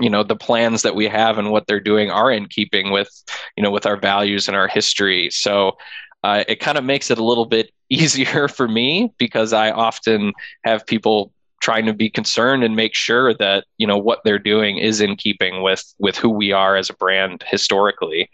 you 0.00 0.10
know 0.10 0.22
the 0.22 0.36
plans 0.36 0.82
that 0.82 0.94
we 0.94 1.06
have 1.06 1.38
and 1.38 1.50
what 1.50 1.66
they're 1.66 1.80
doing 1.80 2.10
are 2.10 2.30
in 2.30 2.46
keeping 2.46 2.90
with 2.90 3.10
you 3.56 3.62
know 3.62 3.70
with 3.70 3.86
our 3.86 3.96
values 3.96 4.48
and 4.48 4.56
our 4.56 4.68
history 4.68 5.30
so 5.30 5.76
uh, 6.24 6.42
it 6.48 6.56
kind 6.56 6.78
of 6.78 6.84
makes 6.84 7.10
it 7.10 7.18
a 7.18 7.24
little 7.24 7.46
bit 7.46 7.70
easier 7.90 8.48
for 8.48 8.68
me 8.68 9.12
because 9.18 9.52
I 9.52 9.70
often 9.70 10.32
have 10.64 10.86
people 10.86 11.32
trying 11.68 11.84
to 11.84 11.92
be 11.92 12.08
concerned 12.08 12.64
and 12.64 12.74
make 12.74 12.94
sure 12.94 13.34
that 13.34 13.64
you 13.76 13.86
know 13.86 13.98
what 13.98 14.20
they're 14.24 14.38
doing 14.38 14.78
is 14.78 15.02
in 15.02 15.16
keeping 15.16 15.60
with 15.60 15.84
with 15.98 16.16
who 16.16 16.30
we 16.30 16.50
are 16.50 16.76
as 16.76 16.88
a 16.88 16.94
brand 16.94 17.44
historically. 17.46 18.30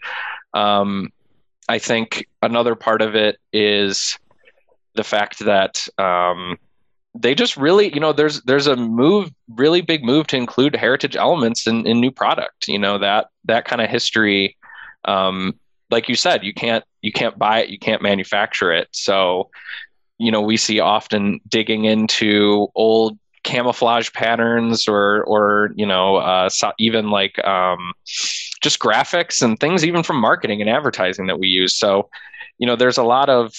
Um, 0.53 1.11
I 1.67 1.79
think 1.79 2.29
another 2.41 2.75
part 2.75 3.01
of 3.01 3.13
it 3.15 3.37
is 3.51 4.17
the 4.93 5.03
fact 5.03 5.39
that 5.39 5.85
um, 5.97 6.57
they 7.13 7.35
just 7.35 7.57
really, 7.57 7.93
you 7.93 7.99
know, 7.99 8.13
there's 8.13 8.41
there's 8.43 8.67
a 8.67 8.77
move, 8.77 9.31
really 9.49 9.81
big 9.81 10.05
move 10.05 10.27
to 10.27 10.37
include 10.37 10.73
heritage 10.73 11.17
elements 11.17 11.67
in, 11.67 11.85
in 11.85 11.99
new 11.99 12.11
product. 12.11 12.69
You 12.69 12.79
know 12.79 12.99
that 12.99 13.27
that 13.43 13.65
kind 13.65 13.81
of 13.81 13.89
history 13.89 14.55
um, 15.03 15.59
like 15.91 16.07
you 16.07 16.15
said, 16.15 16.45
you 16.45 16.53
can't 16.53 16.85
you 17.01 17.11
can't 17.11 17.37
buy 17.37 17.63
it, 17.63 17.69
you 17.69 17.79
can't 17.79 18.01
manufacture 18.01 18.71
it. 18.71 18.87
So, 18.91 19.49
you 20.17 20.31
know, 20.31 20.41
we 20.41 20.55
see 20.55 20.79
often 20.79 21.41
digging 21.49 21.83
into 21.83 22.69
old 22.75 23.19
camouflage 23.45 24.11
patterns 24.11 24.87
or 24.87 25.23
or 25.23 25.69
you 25.75 25.85
know 25.85 26.17
uh, 26.17 26.49
even 26.79 27.09
like 27.09 27.41
um, 27.45 27.93
just 28.61 28.79
graphics 28.79 29.41
and 29.41 29.57
things 29.59 29.85
even 29.85 30.03
from 30.03 30.17
marketing 30.17 30.59
and 30.59 30.69
advertising 30.69 31.27
that 31.27 31.39
we 31.39 31.47
use. 31.47 31.73
So, 31.73 32.09
you 32.57 32.67
know, 32.67 32.75
there's 32.75 32.97
a 32.97 33.03
lot 33.03 33.29
of 33.29 33.53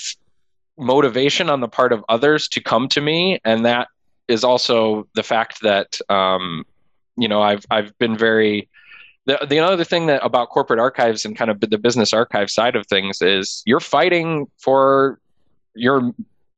motivation 0.77 1.49
on 1.49 1.61
the 1.61 1.69
part 1.69 1.93
of 1.93 2.05
others 2.11 2.49
to 2.49 2.61
come 2.61 2.89
to 2.89 3.01
me, 3.01 3.41
and 3.45 3.65
that 3.65 3.89
is 4.29 4.45
also 4.45 5.07
the 5.15 5.23
fact 5.23 5.63
that 5.63 5.99
um, 6.11 6.65
you 7.17 7.29
know 7.29 7.41
I've 7.41 7.65
I've 7.71 7.97
been 7.99 8.19
very 8.19 8.69
the, 9.25 9.47
the 9.49 9.61
other 9.61 9.85
thing 9.85 10.07
that 10.07 10.25
about 10.25 10.51
corporate 10.51 10.81
archives 10.81 11.25
and 11.25 11.37
kind 11.37 11.51
of 11.51 11.61
the 11.61 11.79
business 11.79 12.13
archive 12.13 12.51
side 12.51 12.77
of 12.77 12.87
things 12.87 13.23
is 13.23 13.63
you're 13.67 13.81
fighting 13.81 14.47
for 14.59 15.19
your 15.75 16.13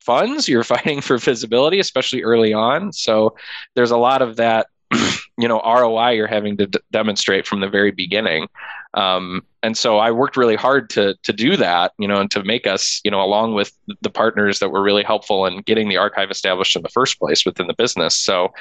funds 0.08 0.48
you're 0.48 0.64
fighting 0.74 1.02
for 1.02 1.18
visibility 1.18 1.78
especially 1.78 2.22
early 2.22 2.54
on. 2.54 2.92
So 2.92 3.36
there's 3.74 3.90
a 3.90 3.98
lot 3.98 4.22
of 4.22 4.36
that 4.36 4.68
you 5.38 5.46
know 5.46 5.60
roi 5.60 6.10
you're 6.10 6.26
having 6.26 6.56
to 6.56 6.66
d- 6.66 6.80
demonstrate 6.90 7.46
from 7.46 7.60
the 7.60 7.68
very 7.68 7.90
beginning. 7.90 8.48
Um, 8.94 9.42
and 9.62 9.76
so 9.76 9.98
i 9.98 10.10
worked 10.10 10.36
really 10.36 10.56
hard 10.56 10.88
to 10.88 11.14
to 11.24 11.32
do 11.32 11.56
that 11.56 11.92
you 11.98 12.08
know 12.08 12.20
and 12.20 12.30
to 12.30 12.42
make 12.42 12.66
us 12.66 13.00
you 13.04 13.10
know 13.10 13.20
along 13.20 13.54
with 13.54 13.70
the 14.00 14.08
partners 14.08 14.60
that 14.60 14.70
were 14.70 14.82
really 14.82 15.02
helpful 15.02 15.44
in 15.46 15.60
getting 15.62 15.88
the 15.88 15.98
archive 15.98 16.30
established 16.30 16.74
in 16.76 16.82
the 16.82 16.88
first 16.88 17.18
place 17.18 17.44
within 17.44 17.66
the 17.66 17.74
business. 17.74 18.16
So 18.16 18.54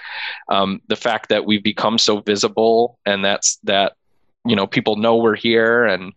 um, 0.49 0.81
the 0.87 0.95
fact 0.95 1.29
that 1.29 1.45
we've 1.45 1.63
become 1.63 1.97
so 1.97 2.19
visible 2.19 2.99
and 3.05 3.23
that's 3.23 3.57
that 3.63 3.93
you 4.45 4.55
know 4.55 4.67
people 4.67 4.97
know 4.97 5.15
we're 5.15 5.41
here 5.49 5.85
and 5.85 6.13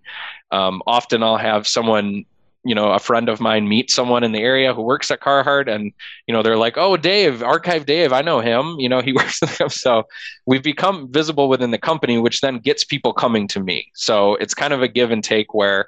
um, 0.50 0.82
often 0.86 1.22
i'll 1.22 1.44
have 1.50 1.68
someone 1.68 2.24
you 2.64 2.74
know 2.74 2.92
a 2.92 2.98
friend 2.98 3.28
of 3.28 3.40
mine 3.40 3.68
meet 3.68 3.90
someone 3.90 4.22
in 4.22 4.32
the 4.32 4.40
area 4.40 4.74
who 4.74 4.82
works 4.82 5.10
at 5.10 5.20
carhartt 5.20 5.68
and 5.68 5.92
you 6.26 6.34
know 6.34 6.42
they're 6.42 6.56
like 6.56 6.76
oh 6.76 6.96
dave 6.96 7.42
archive 7.42 7.86
dave 7.86 8.12
i 8.12 8.20
know 8.20 8.40
him 8.40 8.76
you 8.78 8.88
know 8.88 9.00
he 9.06 9.12
works 9.12 9.40
with 9.40 9.56
them 9.58 9.68
so 9.68 10.04
we've 10.46 10.62
become 10.62 11.10
visible 11.10 11.48
within 11.48 11.70
the 11.70 11.78
company 11.78 12.18
which 12.18 12.40
then 12.40 12.58
gets 12.58 12.84
people 12.84 13.12
coming 13.12 13.48
to 13.48 13.60
me 13.60 13.90
so 13.94 14.34
it's 14.36 14.54
kind 14.54 14.72
of 14.72 14.82
a 14.82 14.88
give 14.88 15.10
and 15.10 15.24
take 15.24 15.54
where 15.54 15.86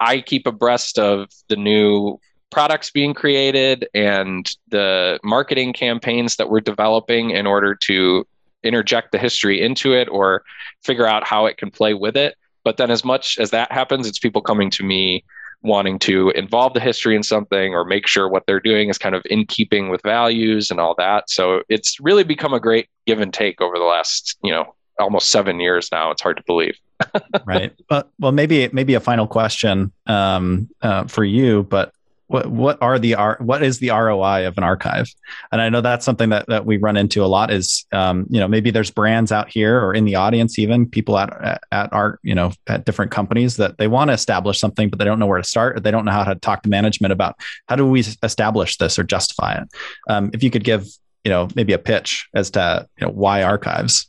i 0.00 0.20
keep 0.20 0.46
abreast 0.46 0.98
of 0.98 1.28
the 1.48 1.56
new 1.56 2.18
products 2.50 2.90
being 2.90 3.12
created 3.14 3.88
and 3.94 4.54
the 4.68 5.18
marketing 5.24 5.72
campaigns 5.72 6.36
that 6.36 6.48
we're 6.48 6.60
developing 6.60 7.30
in 7.30 7.46
order 7.46 7.74
to 7.74 8.24
interject 8.62 9.10
the 9.10 9.18
history 9.18 9.60
into 9.60 9.92
it 9.92 10.08
or 10.08 10.44
figure 10.82 11.06
out 11.06 11.26
how 11.26 11.46
it 11.46 11.56
can 11.56 11.70
play 11.70 11.94
with 11.94 12.16
it. 12.16 12.36
But 12.62 12.76
then, 12.78 12.90
as 12.90 13.04
much 13.04 13.38
as 13.38 13.50
that 13.50 13.72
happens, 13.72 14.06
it's 14.06 14.20
people 14.20 14.40
coming 14.40 14.70
to 14.70 14.84
me 14.84 15.24
wanting 15.64 15.98
to 15.98 16.30
involve 16.30 16.74
the 16.74 16.80
history 16.80 17.16
in 17.16 17.22
something 17.22 17.74
or 17.74 17.84
make 17.84 18.06
sure 18.06 18.28
what 18.28 18.44
they're 18.46 18.60
doing 18.60 18.90
is 18.90 18.98
kind 18.98 19.14
of 19.14 19.22
in 19.30 19.46
keeping 19.46 19.88
with 19.88 20.02
values 20.02 20.70
and 20.70 20.78
all 20.78 20.94
that. 20.98 21.30
So 21.30 21.62
it's 21.68 21.98
really 22.00 22.22
become 22.22 22.52
a 22.52 22.60
great 22.60 22.88
give 23.06 23.20
and 23.20 23.32
take 23.32 23.60
over 23.62 23.78
the 23.78 23.84
last, 23.84 24.36
you 24.44 24.52
know, 24.52 24.74
almost 24.98 25.30
seven 25.30 25.58
years 25.60 25.88
now. 25.90 26.10
It's 26.10 26.20
hard 26.20 26.36
to 26.36 26.42
believe. 26.46 26.78
right. 27.46 27.72
But 27.88 28.10
well, 28.20 28.30
maybe 28.30 28.68
maybe 28.72 28.94
a 28.94 29.00
final 29.00 29.26
question 29.26 29.90
um, 30.06 30.68
uh, 30.82 31.04
for 31.04 31.24
you, 31.24 31.64
but 31.64 31.93
what 32.26 32.50
what 32.50 32.78
are 32.80 32.98
the 32.98 33.14
R 33.14 33.36
what 33.40 33.62
is 33.62 33.78
the 33.78 33.90
ROI 33.90 34.46
of 34.46 34.56
an 34.56 34.64
archive? 34.64 35.12
And 35.52 35.60
I 35.60 35.68
know 35.68 35.80
that's 35.80 36.04
something 36.04 36.30
that 36.30 36.46
that 36.48 36.64
we 36.64 36.78
run 36.78 36.96
into 36.96 37.22
a 37.22 37.26
lot. 37.26 37.50
Is 37.50 37.84
um, 37.92 38.26
you 38.30 38.40
know 38.40 38.48
maybe 38.48 38.70
there's 38.70 38.90
brands 38.90 39.30
out 39.30 39.50
here 39.50 39.78
or 39.78 39.94
in 39.94 40.04
the 40.04 40.16
audience 40.16 40.58
even 40.58 40.88
people 40.88 41.18
at 41.18 41.60
at, 41.70 41.92
our 41.92 42.18
you 42.22 42.34
know 42.34 42.52
at 42.66 42.84
different 42.84 43.10
companies 43.10 43.56
that 43.56 43.78
they 43.78 43.88
want 43.88 44.08
to 44.08 44.14
establish 44.14 44.58
something 44.58 44.88
but 44.88 44.98
they 44.98 45.04
don't 45.04 45.18
know 45.18 45.26
where 45.26 45.40
to 45.40 45.48
start 45.48 45.76
or 45.76 45.80
they 45.80 45.90
don't 45.90 46.04
know 46.04 46.12
how 46.12 46.24
to 46.24 46.34
talk 46.36 46.62
to 46.62 46.68
management 46.68 47.12
about 47.12 47.36
how 47.68 47.76
do 47.76 47.86
we 47.86 48.00
establish 48.22 48.78
this 48.78 48.98
or 48.98 49.04
justify 49.04 49.54
it. 49.54 49.68
Um, 50.08 50.30
if 50.32 50.42
you 50.42 50.50
could 50.50 50.64
give 50.64 50.86
you 51.24 51.30
know 51.30 51.48
maybe 51.54 51.72
a 51.72 51.78
pitch 51.78 52.28
as 52.34 52.50
to 52.52 52.88
you 52.98 53.06
know 53.06 53.12
why 53.12 53.42
archives, 53.42 54.08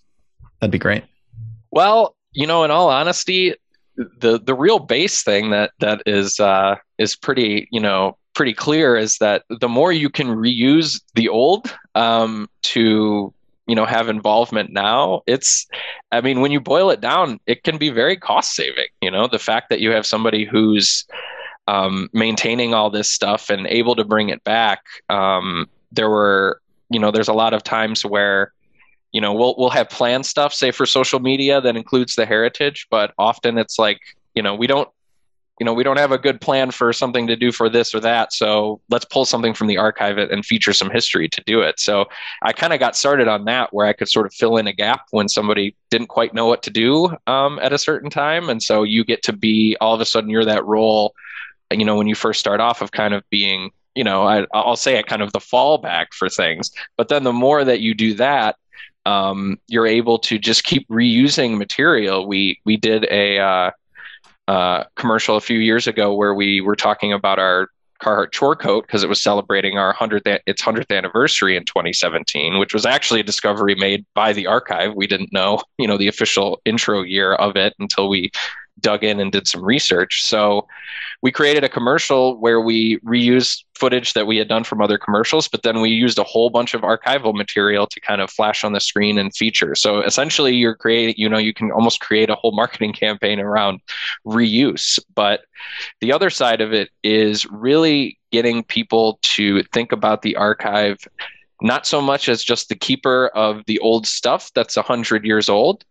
that'd 0.60 0.72
be 0.72 0.80
great. 0.80 1.04
Well, 1.72 2.16
you 2.32 2.48
know, 2.48 2.64
in 2.64 2.72
all 2.72 2.90
honesty, 2.90 3.56
the 3.98 4.40
the 4.40 4.54
real 4.54 4.80
base 4.80 5.24
thing 5.24 5.52
that 5.52 5.72
that 5.80 6.02
is 6.06 6.40
uh, 6.40 6.76
is 6.98 7.16
pretty 7.16 7.68
you 7.72 7.80
know 7.80 8.18
pretty 8.34 8.54
clear 8.54 8.96
is 8.96 9.18
that 9.20 9.44
the 9.62 9.70
more 9.70 9.92
you 9.92 10.10
can 10.10 10.28
reuse 10.28 11.02
the 11.16 11.30
old 11.30 11.74
um, 11.96 12.50
to 12.62 13.34
you 13.68 13.76
know 13.76 13.86
have 13.86 14.10
involvement 14.10 14.72
now 14.72 15.24
it's 15.26 15.66
i 16.12 16.22
mean 16.22 16.40
when 16.42 16.52
you 16.52 16.60
boil 16.60 16.92
it 16.92 17.02
down 17.02 17.40
it 17.48 17.64
can 17.64 17.78
be 17.78 17.90
very 17.90 18.16
cost 18.16 18.54
saving 18.54 18.86
you 19.02 19.10
know 19.10 19.28
the 19.28 19.40
fact 19.40 19.70
that 19.70 19.80
you 19.80 19.90
have 19.90 20.06
somebody 20.06 20.46
who's 20.46 21.06
um, 21.68 22.08
maintaining 22.14 22.76
all 22.76 22.92
this 22.92 23.12
stuff 23.12 23.50
and 23.50 23.66
able 23.66 23.96
to 23.96 24.04
bring 24.04 24.30
it 24.30 24.44
back 24.44 24.84
um, 25.10 25.68
there 25.92 26.10
were 26.10 26.62
you 26.90 27.00
know 27.00 27.10
there's 27.10 27.28
a 27.28 27.34
lot 27.34 27.56
of 27.56 27.64
times 27.64 28.06
where 28.06 28.54
you 29.16 29.22
know 29.22 29.34
we'll 29.34 29.56
we'll 29.58 29.70
have 29.70 29.90
planned 29.90 30.26
stuff 30.26 30.54
say 30.54 30.72
for 30.72 30.86
social 30.86 31.22
media 31.22 31.62
that 31.62 31.78
includes 31.78 32.16
the 32.16 32.26
heritage 32.26 32.86
but 32.92 33.14
often 33.18 33.58
it's 33.58 33.80
like 33.80 34.02
you 34.36 34.44
know 34.44 34.54
we 34.54 34.68
don't 34.68 34.90
you 35.58 35.66
know 35.66 35.74
we 35.74 35.84
don't 35.84 35.98
have 35.98 36.12
a 36.12 36.18
good 36.18 36.42
plan 36.42 36.70
for 36.70 36.92
something 36.92 37.26
to 37.26 37.38
do 37.38 37.50
for 37.50 37.70
this 37.70 37.96
or 37.96 38.02
that 38.02 38.34
so 38.34 38.82
let's 38.90 39.06
pull 39.06 39.24
something 39.24 39.54
from 39.54 39.68
the 39.68 39.78
archive 39.78 40.18
and 40.18 40.46
feature 40.46 40.74
some 40.74 40.90
history 40.90 41.30
to 41.30 41.42
do 41.46 41.62
it. 41.62 41.80
So 41.80 42.06
i 42.42 42.52
kind 42.52 42.74
of 42.74 42.80
got 42.82 42.98
started 42.98 43.30
on 43.30 43.46
that 43.46 43.74
where 43.74 43.88
i 43.88 43.94
could 43.94 44.10
sort 44.10 44.26
of 44.26 44.34
fill 44.34 44.58
in 44.58 44.68
a 44.68 44.74
gap 44.74 45.06
when 45.12 45.30
somebody 45.30 45.78
didn't 45.90 46.08
quite 46.08 46.34
know 46.34 46.48
what 46.48 46.62
to 46.64 46.70
do 46.70 47.16
um, 47.26 47.58
at 47.60 47.72
a 47.72 47.78
certain 47.78 48.10
time 48.10 48.50
and 48.50 48.62
so 48.62 48.84
you 48.84 49.06
get 49.06 49.24
to 49.24 49.34
be 49.34 49.78
all 49.80 49.96
of 49.96 50.02
a 50.02 50.06
sudden 50.06 50.30
you're 50.30 50.44
that 50.44 50.66
role 50.66 51.16
you 51.72 51.86
know 51.86 51.96
when 51.96 52.08
you 52.08 52.16
first 52.16 52.42
start 52.42 52.60
off 52.60 52.82
of 52.82 52.92
kind 52.92 53.14
of 53.14 53.24
being 53.30 53.72
you 53.96 54.04
know 54.04 54.28
I, 54.28 54.46
i'll 54.54 54.76
say 54.76 54.98
it 54.98 55.08
kind 55.08 55.22
of 55.22 55.32
the 55.32 55.40
fallback 55.40 56.08
for 56.12 56.28
things. 56.28 56.70
But 56.98 57.08
then 57.08 57.24
the 57.24 57.32
more 57.32 57.64
that 57.64 57.80
you 57.80 57.94
do 57.94 58.14
that 58.16 58.58
um, 59.06 59.60
you're 59.68 59.88
able 59.88 60.20
to 60.20 60.38
just 60.40 60.64
keep 60.64 60.88
reusing 60.90 61.58
material. 61.58 62.28
We 62.28 62.60
we 62.66 62.78
did 62.78 63.06
a 63.12 63.40
uh, 63.40 63.72
uh, 64.48 64.84
commercial 64.96 65.38
a 65.38 65.42
few 65.42 65.60
years 65.60 65.88
ago 65.88 66.14
where 66.14 66.34
we 66.34 66.62
were 66.62 66.76
talking 66.76 67.14
about 67.14 67.40
our 67.40 67.70
Carhartt 68.02 68.32
chore 68.32 68.56
coat 68.56 68.86
because 68.86 69.04
it 69.04 69.10
was 69.10 69.22
celebrating 69.22 69.78
our 69.78 69.94
hundredth 69.94 70.28
its 70.46 70.62
hundredth 70.62 70.92
anniversary 70.92 71.56
in 71.56 71.64
2017, 71.64 72.60
which 72.60 72.74
was 72.74 72.86
actually 72.86 73.22
a 73.22 73.24
discovery 73.24 73.76
made 73.76 74.06
by 74.14 74.34
the 74.34 74.48
archive. 74.48 74.94
We 74.96 75.08
didn't 75.08 75.32
know, 75.32 75.62
you 75.78 75.88
know, 75.88 75.98
the 75.98 76.08
official 76.08 76.62
intro 76.66 77.02
year 77.04 77.34
of 77.34 77.56
it 77.56 77.74
until 77.80 78.10
we 78.10 78.32
dug 78.80 79.04
in 79.04 79.20
and 79.20 79.32
did 79.32 79.48
some 79.48 79.64
research. 79.64 80.24
So 80.24 80.68
we 81.22 81.32
created 81.32 81.64
a 81.64 81.70
commercial 81.70 82.38
where 82.40 82.62
we 82.62 83.00
reused 83.00 83.64
footage 83.76 84.14
that 84.14 84.28
we 84.28 84.38
had 84.38 84.48
done 84.48 84.64
from 84.64 84.82
other 84.82 84.98
commercials, 84.98 85.48
but 85.48 85.64
then 85.64 85.82
we 85.82 85.90
used 85.90 86.18
a 86.18 86.24
whole 86.24 86.50
bunch 86.50 86.74
of 86.74 86.82
archival 86.82 87.34
material 87.34 87.88
to 87.88 88.00
kind 88.00 88.22
of 88.22 88.30
flash 88.30 88.64
on 88.64 88.74
the 88.74 88.80
screen 88.80 89.18
and 89.18 89.36
feature. 89.36 89.76
So 89.76 90.02
essentially, 90.02 90.56
you're 90.56 90.76
creating, 90.76 91.16
you 91.18 91.30
know, 91.30 91.38
you 91.38 91.54
can 91.54 91.72
almost 91.72 92.00
create 92.00 92.30
a 92.30 92.36
whole 92.36 92.56
marketing 92.56 92.94
campaign 92.94 93.40
around 93.40 93.82
reuse. 94.26 95.00
But 95.14 95.42
the 96.02 96.12
other 96.12 96.30
side 96.30 96.62
of 96.62 96.74
it 96.74 96.90
is 97.04 97.46
really 97.48 98.20
getting 98.32 98.64
people 98.64 99.20
to 99.22 99.64
think 99.74 99.92
about 99.92 100.22
the 100.22 100.36
archive 100.36 101.00
not 101.62 101.88
so 101.88 102.02
much 102.02 102.28
as 102.28 102.44
just 102.44 102.68
the 102.68 102.76
keeper 102.76 103.28
of 103.30 103.64
the 103.66 103.80
old 103.80 104.06
stuff 104.06 104.52
that's 104.54 104.76
100 104.76 105.24
years 105.24 105.48
old 105.48 105.86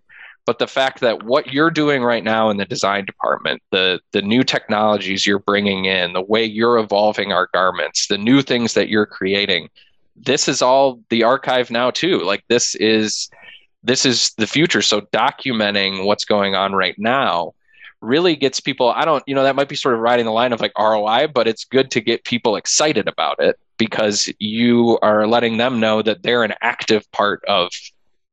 but 0.46 0.58
the 0.58 0.66
fact 0.66 1.00
that 1.00 1.22
what 1.22 1.52
you're 1.52 1.70
doing 1.70 2.02
right 2.02 2.24
now 2.24 2.50
in 2.50 2.56
the 2.56 2.64
design 2.64 3.04
department 3.04 3.62
the 3.70 4.00
the 4.12 4.22
new 4.22 4.42
technologies 4.42 5.26
you're 5.26 5.38
bringing 5.38 5.84
in 5.86 6.12
the 6.12 6.22
way 6.22 6.44
you're 6.44 6.78
evolving 6.78 7.32
our 7.32 7.48
garments 7.52 8.06
the 8.08 8.18
new 8.18 8.42
things 8.42 8.74
that 8.74 8.88
you're 8.88 9.06
creating 9.06 9.68
this 10.16 10.48
is 10.48 10.62
all 10.62 11.00
the 11.10 11.22
archive 11.22 11.70
now 11.70 11.90
too. 11.90 12.20
Like 12.20 12.44
this 12.48 12.74
is 12.76 13.28
this 13.82 14.06
is 14.06 14.32
the 14.38 14.46
future. 14.46 14.82
So 14.82 15.00
documenting 15.00 16.04
what's 16.04 16.24
going 16.24 16.54
on 16.54 16.72
right 16.72 16.98
now 16.98 17.54
really 18.00 18.36
gets 18.36 18.60
people 18.60 18.90
i 18.90 19.02
don't 19.02 19.24
you 19.26 19.34
know 19.34 19.44
that 19.44 19.56
might 19.56 19.68
be 19.68 19.74
sort 19.74 19.94
of 19.94 20.00
riding 20.00 20.26
the 20.26 20.30
line 20.30 20.52
of 20.52 20.60
like 20.60 20.78
roi 20.78 21.26
but 21.26 21.48
it's 21.48 21.64
good 21.64 21.90
to 21.90 22.02
get 22.02 22.22
people 22.24 22.54
excited 22.54 23.08
about 23.08 23.36
it 23.38 23.58
because 23.78 24.30
you 24.38 24.98
are 25.00 25.26
letting 25.26 25.56
them 25.56 25.80
know 25.80 26.02
that 26.02 26.22
they're 26.22 26.44
an 26.44 26.52
active 26.60 27.10
part 27.12 27.42
of 27.48 27.70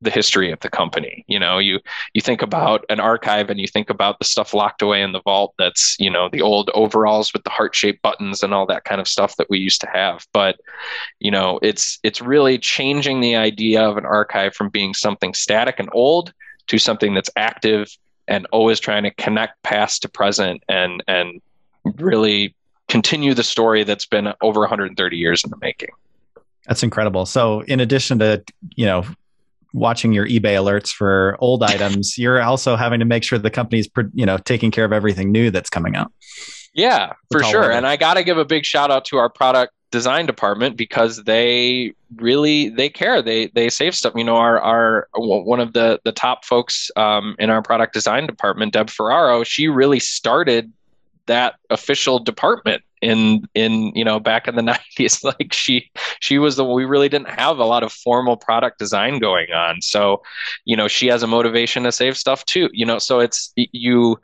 the 0.02 0.10
history 0.10 0.52
of 0.52 0.60
the 0.62 0.70
company. 0.70 1.24
You 1.28 1.40
know, 1.40 1.60
you 1.60 1.80
you 2.14 2.22
think 2.22 2.42
about 2.42 2.86
an 2.90 3.00
archive 3.00 3.50
and 3.50 3.60
you 3.60 3.68
think 3.68 3.90
about 3.90 4.20
the 4.20 4.26
stuff 4.26 4.54
locked 4.54 4.82
away 4.82 5.02
in 5.02 5.12
the 5.12 5.22
vault 5.22 5.54
that's, 5.58 5.96
you 6.00 6.10
know, 6.10 6.30
the 6.30 6.42
old 6.42 6.70
overalls 6.74 7.34
with 7.34 7.44
the 7.44 7.50
heart-shaped 7.50 8.02
buttons 8.02 8.42
and 8.44 8.54
all 8.54 8.66
that 8.66 8.84
kind 8.84 9.00
of 9.00 9.08
stuff 9.08 9.38
that 9.38 9.50
we 9.50 9.60
used 9.60 9.82
to 9.82 9.88
have. 9.88 10.26
But, 10.34 10.60
you 11.20 11.32
know, 11.32 11.60
it's 11.62 12.00
it's 12.04 12.22
really 12.22 12.58
changing 12.58 13.22
the 13.22 13.36
idea 13.36 13.84
of 13.84 13.98
an 13.98 14.06
archive 14.06 14.56
from 14.56 14.70
being 14.70 14.94
something 14.94 15.34
static 15.34 15.80
and 15.80 15.90
old 15.94 16.34
to 16.68 16.78
something 16.78 17.14
that's 17.14 17.30
active 17.36 17.96
and 18.28 18.48
always 18.52 18.80
trying 18.80 19.04
to 19.04 19.12
connect 19.12 19.62
past 19.64 20.02
to 20.02 20.10
present 20.10 20.64
and 20.68 21.04
and 21.08 21.42
really 21.98 22.56
continue 22.88 23.34
the 23.34 23.44
story 23.44 23.84
that's 23.84 24.06
been 24.06 24.34
over 24.42 24.62
130 24.62 25.18
years 25.18 25.44
in 25.44 25.50
the 25.50 25.58
making. 25.62 25.90
That's 26.68 26.84
incredible. 26.84 27.26
So, 27.26 27.62
in 27.62 27.80
addition 27.80 28.20
to 28.20 28.44
you 28.76 28.86
know 28.86 29.06
watching 29.74 30.14
your 30.14 30.28
eBay 30.28 30.56
alerts 30.56 30.90
for 30.90 31.38
old 31.40 31.64
items, 31.76 32.18
you're 32.18 32.42
also 32.42 32.76
having 32.76 33.00
to 33.00 33.06
make 33.06 33.24
sure 33.24 33.40
the 33.40 33.50
company's 33.50 33.90
you 34.14 34.26
know 34.26 34.38
taking 34.38 34.72
care 34.72 34.86
of 34.86 34.94
everything 34.94 35.32
new 35.32 35.52
that's 35.52 35.70
coming 35.70 35.96
out. 35.96 36.12
Yeah, 36.74 37.14
for 37.32 37.44
sure. 37.44 37.72
And 37.72 37.86
I 37.86 37.98
got 37.98 38.14
to 38.14 38.24
give 38.24 38.38
a 38.38 38.46
big 38.46 38.66
shout 38.66 38.92
out 38.92 39.04
to 39.06 39.18
our 39.18 39.30
product 39.30 39.74
design 39.92 40.26
department 40.26 40.78
because 40.78 41.24
they 41.24 41.94
really 42.16 42.70
they 42.70 42.90
care. 42.90 43.22
They 43.22 43.48
they 43.48 43.70
save 43.70 43.94
stuff. 43.94 44.14
You 44.16 44.24
know, 44.24 44.38
our 44.38 44.60
our 44.60 45.08
one 45.16 45.60
of 45.60 45.74
the 45.74 46.00
the 46.04 46.14
top 46.14 46.46
folks 46.46 46.90
um, 46.96 47.36
in 47.40 47.50
our 47.50 47.62
product 47.62 47.94
design 47.94 48.26
department, 48.26 48.74
Deb 48.74 48.90
Ferraro, 48.90 49.44
she 49.44 49.68
really 49.68 50.00
started 50.00 50.72
that 51.26 51.56
official 51.70 52.20
department 52.20 52.84
in 53.02 53.48
in 53.56 53.92
you 53.96 54.06
know 54.06 54.20
back 54.20 54.48
in 54.48 54.56
the 54.56 54.62
90s 54.98 55.24
like 55.24 55.54
she 55.54 55.90
she 56.20 56.38
was 56.38 56.56
the 56.56 56.66
we 56.66 56.86
really 56.86 57.10
didn't 57.10 57.30
have 57.30 57.58
a 57.58 57.66
lot 57.66 57.84
of 57.84 57.92
formal 57.92 58.38
product 58.38 58.80
design 58.80 59.20
going 59.20 59.52
on. 59.52 59.82
So 59.82 60.22
you 60.66 60.76
know 60.76 60.88
she 60.88 61.08
has 61.08 61.24
a 61.24 61.28
motivation 61.28 61.84
to 61.84 61.92
save 61.92 62.18
stuff 62.18 62.46
too 62.46 62.70
you 62.74 62.86
know 62.86 63.00
so 63.00 63.20
it's 63.20 63.54
you 63.56 64.20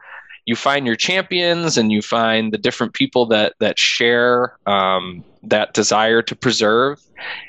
you 0.48 0.56
find 0.56 0.88
your 0.88 0.96
champions 0.96 1.78
and 1.78 1.92
you 1.92 2.02
find 2.02 2.54
the 2.54 2.58
different 2.58 2.94
people 2.94 3.26
that 3.28 3.54
that 3.60 3.78
share 3.78 4.58
um, 4.66 5.24
that 5.44 5.74
desire 5.74 6.22
to 6.22 6.36
preserve 6.36 7.00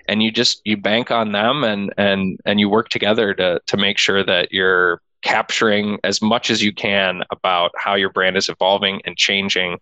and 0.08 0.22
you 0.22 0.30
just 0.30 0.60
you 0.64 0.76
bank 0.76 1.10
on 1.10 1.32
them 1.32 1.64
and 1.64 1.94
and 1.96 2.38
and 2.44 2.60
you 2.60 2.68
work 2.68 2.88
together 2.88 3.32
to 3.34 3.60
to 3.66 3.76
make 3.76 3.98
sure 3.98 4.24
that 4.24 4.52
you're 4.52 5.00
capturing 5.22 5.98
as 6.04 6.20
much 6.20 6.50
as 6.50 6.62
you 6.62 6.72
can 6.72 7.22
about 7.30 7.70
how 7.76 7.94
your 7.94 8.10
brand 8.10 8.36
is 8.36 8.48
evolving 8.48 9.00
and 9.04 9.16
changing 9.16 9.78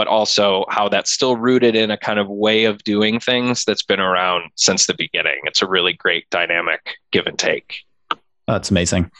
but 0.00 0.08
also 0.08 0.64
how 0.70 0.88
that's 0.88 1.12
still 1.12 1.36
rooted 1.36 1.76
in 1.76 1.90
a 1.90 1.96
kind 1.98 2.18
of 2.18 2.26
way 2.26 2.64
of 2.64 2.82
doing 2.84 3.20
things 3.20 3.66
that's 3.66 3.82
been 3.82 4.00
around 4.00 4.50
since 4.54 4.86
the 4.86 4.94
beginning. 4.94 5.38
It's 5.44 5.60
a 5.60 5.66
really 5.66 5.92
great 5.92 6.24
dynamic 6.30 6.96
give 7.10 7.26
and 7.26 7.38
take. 7.38 7.74
That's 8.46 8.70
amazing. 8.70 9.10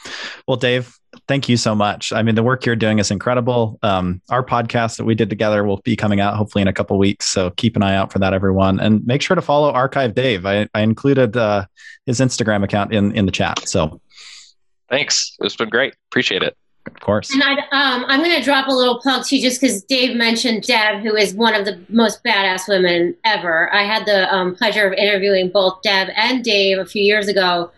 Well, 0.47 0.57
Dave, 0.57 0.97
thank 1.27 1.47
you 1.47 1.55
so 1.55 1.75
much. 1.75 2.11
I 2.11 2.23
mean, 2.23 2.33
the 2.33 2.41
work 2.41 2.65
you're 2.65 2.75
doing 2.75 2.97
is 2.97 3.11
incredible. 3.11 3.77
Um, 3.83 4.23
our 4.31 4.43
podcast 4.43 4.97
that 4.97 5.05
we 5.05 5.13
did 5.13 5.29
together 5.29 5.63
will 5.63 5.81
be 5.81 5.95
coming 5.95 6.19
out 6.19 6.35
hopefully 6.35 6.63
in 6.63 6.67
a 6.67 6.73
couple 6.73 6.97
weeks. 6.97 7.27
So 7.27 7.51
keep 7.51 7.75
an 7.75 7.83
eye 7.83 7.95
out 7.95 8.11
for 8.11 8.17
that, 8.17 8.33
everyone, 8.33 8.79
and 8.79 9.05
make 9.05 9.21
sure 9.21 9.35
to 9.35 9.41
follow 9.43 9.71
Archive 9.71 10.15
Dave. 10.15 10.47
I, 10.47 10.67
I 10.73 10.81
included 10.81 11.37
uh, 11.37 11.65
his 12.07 12.19
Instagram 12.19 12.63
account 12.63 12.91
in 12.91 13.11
in 13.11 13.27
the 13.27 13.31
chat. 13.31 13.69
So 13.69 14.01
thanks. 14.89 15.37
It's 15.41 15.55
been 15.55 15.69
great. 15.69 15.93
Appreciate 16.09 16.41
it. 16.41 16.57
Of 16.95 16.99
course. 17.01 17.33
And 17.33 17.43
I, 17.43 17.53
um, 17.53 18.05
I'm 18.07 18.19
going 18.19 18.35
to 18.35 18.43
drop 18.43 18.67
a 18.67 18.71
little 18.71 18.99
plug 18.99 19.25
too, 19.25 19.39
just 19.39 19.59
because 19.59 19.83
Dave 19.83 20.15
mentioned 20.15 20.63
Deb, 20.63 21.01
who 21.01 21.15
is 21.15 21.33
one 21.33 21.55
of 21.55 21.65
the 21.65 21.83
most 21.89 22.23
badass 22.23 22.67
women 22.67 23.15
ever. 23.25 23.73
I 23.73 23.83
had 23.83 24.05
the 24.05 24.31
um, 24.33 24.55
pleasure 24.55 24.87
of 24.87 24.93
interviewing 24.93 25.49
both 25.49 25.81
Deb 25.81 26.09
and 26.15 26.43
Dave 26.43 26.77
a 26.77 26.85
few 26.85 27.03
years 27.03 27.27
ago 27.27 27.71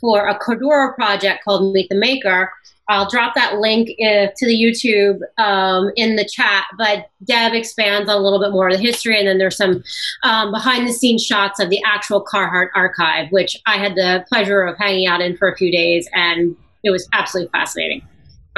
for 0.00 0.28
a 0.28 0.38
Cordura 0.38 0.94
project 0.94 1.44
called 1.44 1.72
Meet 1.72 1.88
the 1.88 1.96
Maker. 1.96 2.52
I'll 2.90 3.08
drop 3.08 3.34
that 3.34 3.58
link 3.58 3.90
uh, 4.00 4.28
to 4.34 4.46
the 4.46 4.54
YouTube 4.54 5.20
um, 5.38 5.90
in 5.96 6.16
the 6.16 6.24
chat. 6.24 6.64
But 6.78 7.10
Deb 7.24 7.52
expands 7.52 8.08
on 8.08 8.16
a 8.16 8.20
little 8.20 8.40
bit 8.40 8.50
more 8.50 8.68
of 8.68 8.76
the 8.76 8.82
history, 8.82 9.18
and 9.18 9.28
then 9.28 9.38
there's 9.38 9.56
some 9.56 9.84
um, 10.22 10.52
behind 10.52 10.88
the 10.88 10.92
scenes 10.92 11.22
shots 11.22 11.60
of 11.60 11.68
the 11.68 11.82
actual 11.84 12.24
Carhartt 12.24 12.68
archive, 12.74 13.30
which 13.30 13.60
I 13.66 13.76
had 13.76 13.94
the 13.94 14.24
pleasure 14.28 14.62
of 14.62 14.78
hanging 14.78 15.06
out 15.06 15.20
in 15.20 15.36
for 15.36 15.50
a 15.50 15.56
few 15.56 15.70
days, 15.70 16.08
and 16.14 16.56
it 16.82 16.90
was 16.90 17.06
absolutely 17.12 17.50
fascinating. 17.50 18.02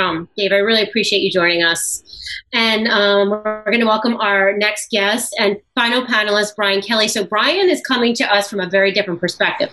Um, 0.00 0.28
Dave, 0.36 0.52
I 0.52 0.56
really 0.56 0.82
appreciate 0.82 1.20
you 1.20 1.30
joining 1.30 1.62
us. 1.62 2.02
And 2.52 2.88
um, 2.88 3.30
we're 3.30 3.64
going 3.66 3.80
to 3.80 3.86
welcome 3.86 4.16
our 4.16 4.56
next 4.56 4.90
guest 4.90 5.34
and 5.38 5.56
final 5.74 6.04
panelist, 6.04 6.56
Brian 6.56 6.80
Kelly. 6.80 7.08
So, 7.08 7.24
Brian 7.24 7.68
is 7.68 7.80
coming 7.82 8.14
to 8.14 8.24
us 8.24 8.48
from 8.48 8.60
a 8.60 8.68
very 8.68 8.92
different 8.92 9.20
perspective. 9.20 9.70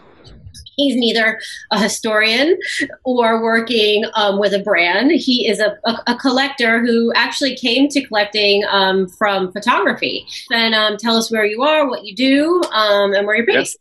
He's 0.76 0.96
neither 0.96 1.40
a 1.72 1.80
historian 1.80 2.56
or 3.04 3.42
working 3.42 4.06
um, 4.14 4.38
with 4.40 4.54
a 4.54 4.60
brand. 4.60 5.12
He 5.12 5.48
is 5.48 5.60
a, 5.60 5.76
a, 5.86 6.04
a, 6.06 6.16
collector 6.16 6.86
who 6.86 7.12
actually 7.16 7.56
came 7.56 7.88
to 7.90 8.06
collecting 8.06 8.64
um, 8.70 9.08
from 9.08 9.52
photography. 9.52 10.28
And 10.52 10.76
um, 10.76 10.98
tell 10.98 11.18
us 11.18 11.32
where 11.32 11.46
you 11.46 11.64
are, 11.64 11.90
what 11.90 12.06
you 12.06 12.16
do, 12.16 12.62
um, 12.72 13.14
and 13.14 13.26
where 13.26 13.36
you're 13.36 13.48
based. 13.48 13.80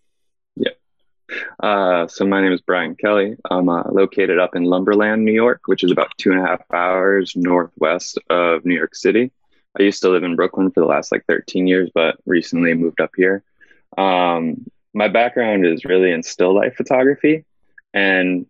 Uh, 1.61 2.07
so 2.07 2.27
my 2.27 2.41
name 2.41 2.53
is 2.53 2.61
Brian 2.61 2.95
Kelly. 2.95 3.37
I'm 3.51 3.69
uh, 3.69 3.83
located 3.91 4.39
up 4.39 4.55
in 4.55 4.65
Lumberland, 4.65 5.25
New 5.25 5.33
York, 5.33 5.63
which 5.67 5.83
is 5.83 5.91
about 5.91 6.17
two 6.19 6.33
and 6.33 6.41
a 6.41 6.47
half 6.47 6.63
hours 6.73 7.35
northwest 7.37 8.19
of 8.31 8.65
New 8.65 8.75
York 8.75 8.95
City. 8.95 9.33
I 9.79 9.83
used 9.83 10.03
to 10.03 10.09
live 10.09 10.23
in 10.23 10.37
Brooklyn 10.37 10.71
for 10.71 10.81
the 10.81 10.87
last 10.87 11.13
like 11.13 11.25
13 11.29 11.67
years, 11.67 11.91
but 11.95 12.17
recently 12.25 12.73
moved 12.75 13.01
up 13.01 13.11
here. 13.17 13.43
Um, 13.99 14.67
my 14.95 15.09
background 15.09 15.67
is 15.67 15.85
really 15.85 16.13
in 16.13 16.23
still 16.23 16.55
life 16.55 16.77
photography, 16.77 17.45
and 17.93 18.47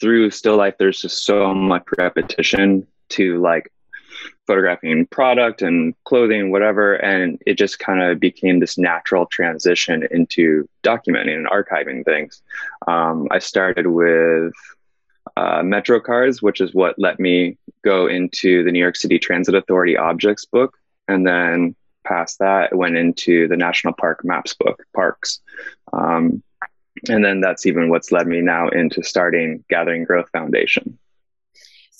through 0.00 0.30
still 0.30 0.56
life, 0.56 0.74
there's 0.78 1.00
just 1.00 1.24
so 1.24 1.54
much 1.54 1.84
repetition 1.96 2.86
to 3.10 3.40
like 3.40 3.72
photographing 4.46 5.06
product 5.06 5.62
and 5.62 5.94
clothing, 6.04 6.50
whatever. 6.50 6.94
And 6.94 7.40
it 7.46 7.54
just 7.54 7.78
kind 7.78 8.02
of 8.02 8.18
became 8.18 8.60
this 8.60 8.76
natural 8.76 9.26
transition 9.26 10.06
into 10.10 10.68
documenting 10.82 11.36
and 11.36 11.46
archiving 11.46 12.04
things. 12.04 12.42
Um, 12.86 13.28
I 13.30 13.38
started 13.38 13.86
with 13.86 14.52
uh, 15.36 15.62
Metro 15.62 16.00
cards, 16.00 16.42
which 16.42 16.60
is 16.60 16.74
what 16.74 16.98
let 16.98 17.20
me 17.20 17.56
go 17.84 18.06
into 18.06 18.64
the 18.64 18.72
New 18.72 18.80
York 18.80 18.96
City 18.96 19.18
Transit 19.18 19.54
Authority 19.54 19.96
objects 19.96 20.44
book. 20.44 20.76
And 21.08 21.26
then 21.26 21.74
past 22.04 22.38
that, 22.40 22.72
it 22.72 22.76
went 22.76 22.96
into 22.96 23.48
the 23.48 23.56
National 23.56 23.94
Park 23.94 24.24
Maps 24.24 24.54
book, 24.54 24.82
Parks. 24.94 25.40
Um, 25.92 26.42
and 27.08 27.24
then 27.24 27.40
that's 27.40 27.66
even 27.66 27.88
what's 27.88 28.12
led 28.12 28.26
me 28.26 28.40
now 28.40 28.68
into 28.68 29.02
starting 29.02 29.64
Gathering 29.68 30.04
Growth 30.04 30.28
Foundation. 30.30 30.98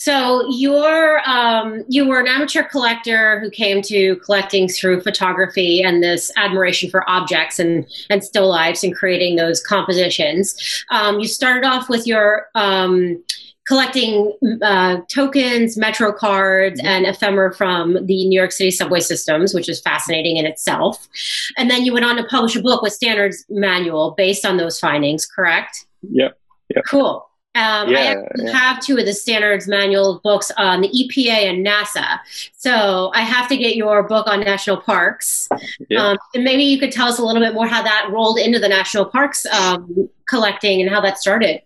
So 0.02 0.44
you're 0.50 1.20
um, 1.30 1.84
you 1.86 2.08
were 2.08 2.18
an 2.18 2.26
amateur 2.26 2.64
collector 2.64 3.38
who 3.38 3.50
came 3.50 3.82
to 3.82 4.16
collecting 4.16 4.66
through 4.66 5.00
photography 5.02 5.80
and 5.80 6.02
this 6.02 6.32
admiration 6.36 6.90
for 6.90 7.08
objects 7.08 7.60
and 7.60 7.86
and 8.10 8.24
still 8.24 8.48
lifes 8.48 8.82
and 8.82 8.92
creating 8.92 9.36
those 9.36 9.62
compositions. 9.62 10.84
Um, 10.90 11.20
you 11.20 11.28
started 11.28 11.64
off 11.64 11.88
with 11.88 12.04
your 12.04 12.48
um, 12.56 13.22
collecting 13.68 14.36
uh, 14.60 15.02
tokens, 15.06 15.76
metro 15.76 16.12
cards, 16.12 16.80
mm-hmm. 16.80 16.88
and 16.88 17.06
ephemera 17.06 17.54
from 17.54 18.04
the 18.04 18.26
New 18.26 18.36
York 18.36 18.50
City 18.50 18.72
subway 18.72 18.98
systems, 18.98 19.54
which 19.54 19.68
is 19.68 19.80
fascinating 19.80 20.36
in 20.36 20.46
itself. 20.46 21.08
And 21.56 21.70
then 21.70 21.84
you 21.84 21.92
went 21.92 22.06
on 22.06 22.16
to 22.16 22.24
publish 22.24 22.56
a 22.56 22.60
book 22.60 22.82
with 22.82 22.92
standards 22.92 23.44
manual 23.48 24.14
based 24.16 24.44
on 24.44 24.56
those 24.56 24.80
findings. 24.80 25.26
Correct? 25.26 25.86
Yep. 26.10 26.36
Yep. 26.74 26.84
Cool. 26.88 27.28
Um, 27.54 27.90
yeah, 27.90 28.14
I 28.14 28.42
yeah. 28.42 28.50
have 28.50 28.80
two 28.80 28.96
of 28.96 29.04
the 29.04 29.12
standards 29.12 29.68
manual 29.68 30.20
books 30.24 30.50
on 30.56 30.80
the 30.80 30.88
EPA 30.88 31.50
and 31.50 31.66
NASA. 31.66 32.18
So 32.56 33.10
I 33.14 33.20
have 33.20 33.46
to 33.48 33.58
get 33.58 33.76
your 33.76 34.02
book 34.04 34.26
on 34.26 34.40
national 34.40 34.78
parks. 34.78 35.50
Yeah. 35.90 36.02
Um, 36.02 36.18
and 36.34 36.44
maybe 36.44 36.62
you 36.62 36.78
could 36.78 36.92
tell 36.92 37.08
us 37.08 37.18
a 37.18 37.24
little 37.24 37.42
bit 37.42 37.52
more 37.52 37.66
how 37.66 37.82
that 37.82 38.08
rolled 38.10 38.38
into 38.38 38.58
the 38.58 38.68
national 38.68 39.04
parks 39.04 39.44
um, 39.46 40.08
collecting 40.26 40.80
and 40.80 40.88
how 40.88 41.02
that 41.02 41.18
started. 41.18 41.60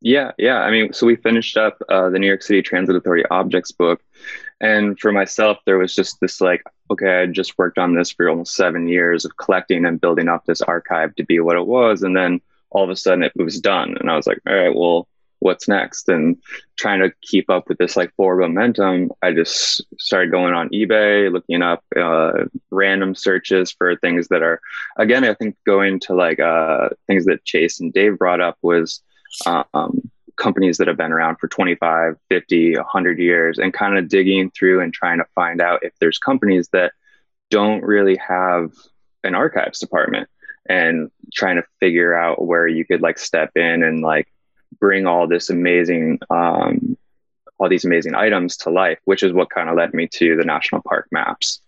Yeah, 0.00 0.32
yeah. 0.38 0.60
I 0.60 0.70
mean, 0.70 0.92
so 0.94 1.06
we 1.06 1.16
finished 1.16 1.56
up 1.56 1.76
uh, 1.88 2.08
the 2.08 2.18
New 2.18 2.26
York 2.26 2.42
City 2.42 2.62
Transit 2.62 2.96
Authority 2.96 3.24
objects 3.30 3.72
book. 3.72 4.00
And 4.60 4.98
for 4.98 5.12
myself, 5.12 5.58
there 5.66 5.78
was 5.78 5.94
just 5.94 6.20
this 6.20 6.40
like, 6.40 6.62
okay, 6.90 7.22
I 7.22 7.26
just 7.26 7.58
worked 7.58 7.78
on 7.78 7.94
this 7.94 8.10
for 8.10 8.28
almost 8.28 8.54
seven 8.54 8.88
years 8.88 9.24
of 9.24 9.36
collecting 9.36 9.84
and 9.84 10.00
building 10.00 10.28
up 10.28 10.46
this 10.46 10.62
archive 10.62 11.14
to 11.16 11.24
be 11.24 11.40
what 11.40 11.56
it 11.56 11.66
was. 11.66 12.02
And 12.02 12.16
then 12.16 12.40
all 12.70 12.84
of 12.84 12.90
a 12.90 12.96
sudden 12.96 13.24
it 13.24 13.32
was 13.36 13.60
done. 13.60 13.96
And 14.00 14.10
I 14.10 14.16
was 14.16 14.26
like, 14.26 14.38
all 14.46 14.54
right, 14.54 14.74
well, 14.74 15.06
what's 15.40 15.68
next 15.68 16.08
and 16.08 16.36
trying 16.76 17.00
to 17.00 17.12
keep 17.22 17.48
up 17.48 17.68
with 17.68 17.78
this 17.78 17.96
like 17.96 18.14
forward 18.14 18.40
momentum 18.40 19.10
i 19.22 19.32
just 19.32 19.82
started 19.98 20.30
going 20.30 20.54
on 20.54 20.68
ebay 20.70 21.32
looking 21.32 21.62
up 21.62 21.84
uh, 21.96 22.44
random 22.70 23.14
searches 23.14 23.70
for 23.70 23.96
things 23.96 24.28
that 24.28 24.42
are 24.42 24.60
again 24.96 25.24
i 25.24 25.34
think 25.34 25.56
going 25.66 26.00
to 26.00 26.14
like 26.14 26.40
uh, 26.40 26.88
things 27.06 27.24
that 27.24 27.44
chase 27.44 27.80
and 27.80 27.92
dave 27.92 28.18
brought 28.18 28.40
up 28.40 28.56
was 28.62 29.02
um, 29.46 30.10
companies 30.36 30.78
that 30.78 30.88
have 30.88 30.96
been 30.96 31.12
around 31.12 31.36
for 31.36 31.48
25 31.48 32.16
50 32.28 32.76
100 32.76 33.18
years 33.18 33.58
and 33.58 33.72
kind 33.72 33.98
of 33.98 34.08
digging 34.08 34.50
through 34.50 34.80
and 34.80 34.94
trying 34.94 35.18
to 35.18 35.26
find 35.34 35.60
out 35.60 35.82
if 35.82 35.92
there's 36.00 36.18
companies 36.18 36.68
that 36.72 36.92
don't 37.50 37.82
really 37.82 38.16
have 38.16 38.70
an 39.24 39.34
archives 39.34 39.80
department 39.80 40.28
and 40.68 41.10
trying 41.34 41.56
to 41.56 41.64
figure 41.80 42.14
out 42.14 42.44
where 42.44 42.68
you 42.68 42.84
could 42.84 43.00
like 43.00 43.18
step 43.18 43.50
in 43.56 43.82
and 43.82 44.00
like 44.00 44.28
bring 44.80 45.06
all 45.06 45.26
this 45.26 45.50
amazing 45.50 46.20
um, 46.30 46.96
all 47.58 47.68
these 47.68 47.84
amazing 47.84 48.14
items 48.14 48.56
to 48.58 48.70
life, 48.70 48.98
which 49.04 49.22
is 49.22 49.32
what 49.32 49.50
kind 49.50 49.68
of 49.68 49.76
led 49.76 49.92
me 49.92 50.06
to 50.06 50.36
the 50.36 50.44
national 50.44 50.82
park 50.82 51.08
maps. 51.10 51.60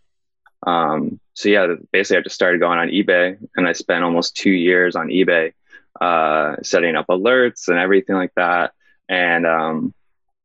Um, 0.67 1.19
so 1.35 1.49
yeah, 1.49 1.75
basically 1.93 2.19
I 2.19 2.23
just 2.23 2.35
started 2.35 2.61
going 2.61 2.79
on 2.79 2.89
eBay 2.89 3.39
and 3.57 3.67
I 3.67 3.73
spent 3.73 4.05
almost 4.05 4.37
two 4.37 4.51
years 4.51 4.95
on 4.95 5.09
eBay, 5.09 5.53
uh, 6.01 6.57
setting 6.63 6.97
up 6.97 7.07
alerts 7.09 7.69
and 7.69 7.79
everything 7.79 8.15
like 8.15 8.33
that. 8.37 8.73
And, 9.09 9.47
um, 9.47 9.95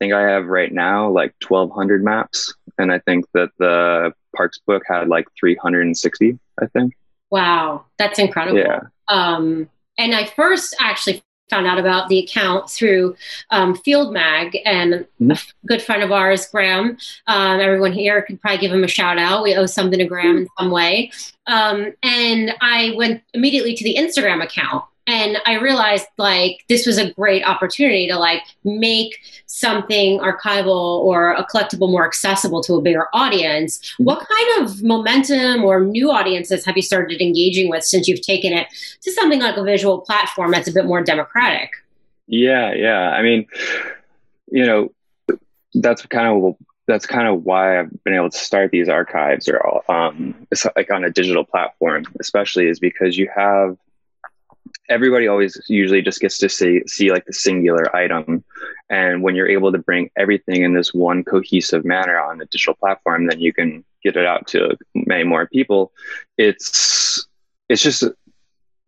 I 0.02 0.06
think 0.06 0.14
I 0.14 0.32
have 0.32 0.48
right 0.48 0.72
now 0.72 1.10
like 1.10 1.36
1200 1.48 2.04
maps. 2.04 2.54
And 2.78 2.92
I 2.92 3.00
think 3.00 3.26
that 3.34 3.52
the 3.60 4.14
parks 4.36 4.60
book 4.66 4.84
had 4.88 5.08
like 5.08 5.28
360, 5.40 6.38
I 6.62 6.66
think. 6.68 6.94
Wow. 7.30 7.86
That's 7.98 8.20
incredible. 8.20 8.60
Yeah. 8.60 8.82
Um, 9.08 9.70
and 9.98 10.14
I 10.14 10.26
first 10.26 10.76
actually 10.80 11.24
found 11.50 11.68
out 11.68 11.78
about 11.78 12.10
the 12.10 12.20
account 12.20 12.70
through 12.70 13.16
um, 13.52 13.76
Field 13.76 14.14
Mag 14.14 14.58
and 14.66 14.94
mm-hmm. 14.94 15.32
a 15.32 15.38
good 15.68 15.82
friend 15.82 16.04
of 16.04 16.12
ours, 16.12 16.48
Graham. 16.48 16.98
Um, 17.28 17.60
everyone 17.60 17.94
here 17.94 18.22
could 18.22 18.42
probably 18.42 18.60
give 18.60 18.72
him 18.72 18.84
a 18.84 18.88
shout 18.88 19.18
out. 19.18 19.44
We 19.44 19.56
owe 19.56 19.66
something 19.66 20.00
to 20.00 20.06
Graham 20.06 20.38
in 20.38 20.48
some 20.58 20.72
way. 20.72 21.12
Um, 21.48 21.94
and 22.02 22.54
I 22.62 22.94
went 22.98 23.22
immediately 23.34 23.76
to 23.76 23.84
the 23.84 23.96
Instagram 23.96 24.44
account 24.44 24.86
and 25.08 25.38
i 25.46 25.54
realized 25.54 26.08
like 26.18 26.64
this 26.70 26.86
was 26.86 26.98
a 26.98 27.12
great 27.14 27.44
opportunity 27.44 28.08
to 28.08 28.18
like 28.18 28.42
make 28.64 29.18
something 29.46 30.20
archival 30.20 31.00
or 31.04 31.34
a 31.34 31.46
collectible 31.46 31.90
more 31.90 32.06
accessible 32.06 32.62
to 32.62 32.74
a 32.74 32.82
bigger 32.82 33.08
audience. 33.14 33.80
Mm-hmm. 33.80 34.04
what 34.04 34.28
kind 34.28 34.66
of 34.66 34.84
momentum 34.84 35.64
or 35.64 35.82
new 35.82 36.12
audiences 36.12 36.66
have 36.66 36.76
you 36.76 36.82
started 36.82 37.22
engaging 37.22 37.70
with 37.70 37.84
since 37.84 38.08
you've 38.08 38.22
taken 38.22 38.54
it 38.54 38.68
to 39.02 39.12
something 39.12 39.40
like 39.40 39.58
a 39.58 39.64
visual 39.64 40.02
platform 40.02 40.52
that's 40.52 40.68
a 40.68 40.72
bit 40.72 40.86
more 40.86 41.04
democratic? 41.04 41.72
Yeah 42.28 42.74
yeah. 42.74 43.12
I 43.12 43.22
mean 43.22 43.46
you 44.52 44.66
know 44.66 44.92
that's 45.74 46.06
kind 46.06 46.28
of 46.28 46.56
that's 46.88 47.06
kind 47.06 47.28
of 47.28 47.44
why 47.44 47.80
I've 47.80 48.04
been 48.04 48.14
able 48.14 48.30
to 48.30 48.38
start 48.38 48.72
these 48.72 48.90
archives 48.90 49.50
or 49.50 49.92
um, 49.92 50.48
like 50.76 50.92
on 50.92 51.04
a 51.04 51.10
digital 51.10 51.44
platform, 51.44 52.06
especially 52.20 52.68
is 52.68 52.80
because 52.80 53.18
you 53.18 53.30
have 53.36 53.76
everybody 54.90 55.28
always 55.28 55.60
usually 55.68 56.02
just 56.02 56.20
gets 56.20 56.38
to 56.40 56.50
see 56.50 56.82
see 56.88 57.12
like 57.12 57.26
the 57.26 57.34
singular 57.34 57.96
item. 57.96 58.44
And 58.90 59.24
when 59.24 59.36
you're 59.36 59.50
able 59.50 59.72
to 59.72 59.78
bring 59.78 60.10
everything 60.16 60.62
in 60.64 60.74
this 60.74 60.94
one 60.94 61.24
cohesive 61.24 61.86
manner 61.86 62.20
on 62.20 62.38
the 62.38 62.46
digital 62.46 62.76
platform 62.76 63.28
then 63.28 63.40
you 63.40 63.54
can 63.54 63.84
get 64.04 64.16
it 64.16 64.26
out 64.26 64.48
to 64.48 64.78
many 64.94 65.24
more 65.24 65.48
people. 65.48 65.92
It's 66.38 67.28
it's 67.70 67.82
just 67.82 68.04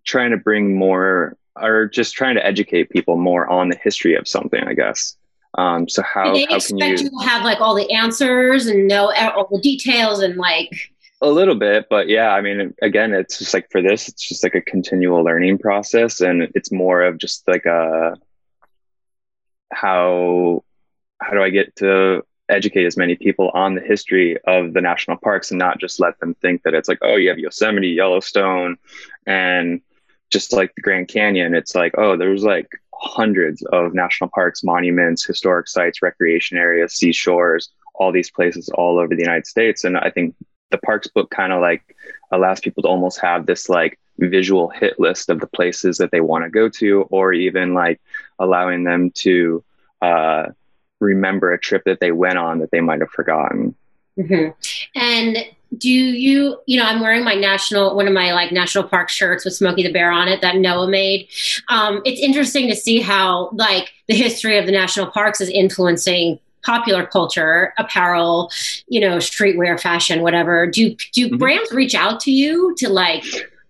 trying 0.04 0.32
to 0.32 0.38
bring 0.38 0.76
more 0.76 1.36
or 1.56 1.88
just 1.88 2.14
trying 2.14 2.36
to 2.36 2.46
educate 2.46 2.90
people 2.90 3.18
more 3.18 3.48
on 3.48 3.70
the 3.70 3.78
history 3.78 4.16
of 4.16 4.28
something 4.28 4.64
i 4.64 4.74
guess. 4.74 5.16
Um, 5.58 5.90
so 5.90 6.04
how, 6.04 6.34
they 6.34 6.46
how 6.46 6.58
expect 6.58 6.80
can 6.80 6.90
you, 6.90 6.98
you 7.06 7.10
to 7.10 7.28
have 7.28 7.44
like 7.44 7.60
all 7.62 7.74
the 7.74 7.90
answers 7.92 8.68
and 8.68 8.88
know 8.88 9.12
all 9.16 9.48
the 9.52 9.60
details 9.60 10.20
and 10.20 10.38
like 10.38 10.70
a 11.22 11.30
little 11.30 11.56
bit, 11.56 11.88
but 11.90 12.08
yeah, 12.08 12.30
I 12.30 12.42
mean, 12.42 12.74
again, 12.82 13.14
it's 13.14 13.40
just 13.40 13.54
like 13.54 13.70
for 13.72 13.82
this, 13.82 14.08
it's 14.08 14.28
just 14.28 14.44
like 14.44 14.56
a 14.56 14.62
continual 14.62 15.24
learning 15.24 15.58
process, 15.58 16.22
and 16.22 16.44
it's 16.54 16.72
more 16.72 17.02
of 17.02 17.18
just 17.18 17.48
like 17.48 17.66
a 17.66 18.16
how 19.72 20.64
how 21.20 21.32
do 21.32 21.42
I 21.42 21.50
get 21.50 21.76
to 21.78 22.24
educate 22.50 22.86
as 22.86 22.98
many 22.98 23.16
people 23.16 23.50
on 23.54 23.76
the 23.76 23.82
history 23.82 24.38
of 24.46 24.74
the 24.74 24.82
national 24.82 25.18
parks 25.18 25.52
and 25.52 25.60
not 25.60 25.80
just 25.80 26.00
let 26.00 26.18
them 26.20 26.34
think 26.36 26.64
that 26.64 26.74
it's 26.74 26.88
like, 26.88 27.00
oh, 27.02 27.16
you 27.16 27.30
have 27.30 27.40
Yosemite, 27.40 27.90
Yellowstone, 27.90 28.78
and 29.26 29.82
just 30.30 30.54
like 30.54 30.74
the 30.76 30.82
Grand 30.82 31.08
Canyon. 31.08 31.56
It's 31.56 31.76
like, 31.76 31.94
oh, 31.98 32.16
there's 32.16 32.44
like 32.44 32.70
hundreds 32.94 33.64
of 33.72 33.94
national 33.94 34.30
parks, 34.30 34.64
monuments, 34.64 35.26
historic 35.26 35.68
sites, 35.68 36.02
recreation 36.02 36.58
areas, 36.58 36.94
seashores, 36.94 37.70
all 37.96 38.12
these 38.12 38.32
places 38.32 38.70
all 38.70 39.00
over 39.00 39.16
the 39.16 39.22
United 39.22 39.48
States. 39.48 39.84
And 39.84 39.98
I 39.98 40.10
think 40.10 40.36
the 40.70 40.78
parks 40.78 41.08
book 41.08 41.30
kind 41.30 41.54
of 41.54 41.62
like 41.62 41.96
allows 42.32 42.60
people 42.60 42.84
to 42.84 42.90
almost 42.90 43.20
have 43.20 43.46
this 43.46 43.70
like 43.70 44.00
visual 44.20 44.70
hit 44.70 45.00
list 45.00 45.30
of 45.30 45.40
the 45.40 45.48
places 45.48 45.98
that 45.98 46.12
they 46.12 46.22
want 46.22 46.44
to 46.44 46.50
go 46.50 46.68
to 46.70 47.04
or 47.04 47.34
even 47.34 47.74
like 47.74 48.02
allowing 48.40 48.84
them 48.84 49.12
to 49.12 49.64
uh, 50.02 50.48
remember 51.00 51.54
a 51.54 51.60
trip 51.60 51.84
that 51.86 52.00
they 52.00 52.12
went 52.12 52.38
on 52.38 52.60
that 52.60 52.72
they 52.72 52.82
might 52.82 53.00
have 53.00 53.10
forgotten 53.10 53.76
mm-hmm. 54.18 54.50
and 55.00 55.38
do 55.78 55.90
you 55.90 56.58
you 56.66 56.80
know 56.80 56.86
i'm 56.86 57.02
wearing 57.02 57.24
my 57.24 57.36
national 57.36 57.96
one 57.96 58.08
of 58.08 58.14
my 58.14 58.34
like 58.34 58.52
national 58.52 58.84
park 58.86 59.10
shirts 59.10 59.44
with 59.44 59.54
smokey 59.54 59.84
the 59.84 59.92
bear 59.92 60.10
on 60.10 60.28
it 60.28 60.42
that 60.42 60.56
noah 60.56 60.88
made 60.88 61.28
um, 61.68 62.02
it's 62.06 62.22
interesting 62.22 62.68
to 62.68 62.76
see 62.76 63.00
how 63.00 63.50
like 63.54 63.92
the 64.08 64.16
history 64.16 64.58
of 64.58 64.66
the 64.66 64.72
national 64.72 65.08
parks 65.08 65.42
is 65.42 65.50
influencing 65.50 66.40
popular 66.68 67.06
culture, 67.06 67.74
apparel, 67.78 68.52
you 68.88 69.00
know, 69.00 69.18
streetwear, 69.18 69.80
fashion, 69.80 70.22
whatever. 70.22 70.68
Do 70.68 70.96
do 71.14 71.28
mm-hmm. 71.28 71.38
brands 71.38 71.72
reach 71.72 71.96
out 71.96 72.20
to 72.22 72.32
you 72.32 72.76
to 72.78 72.90
like 72.90 73.24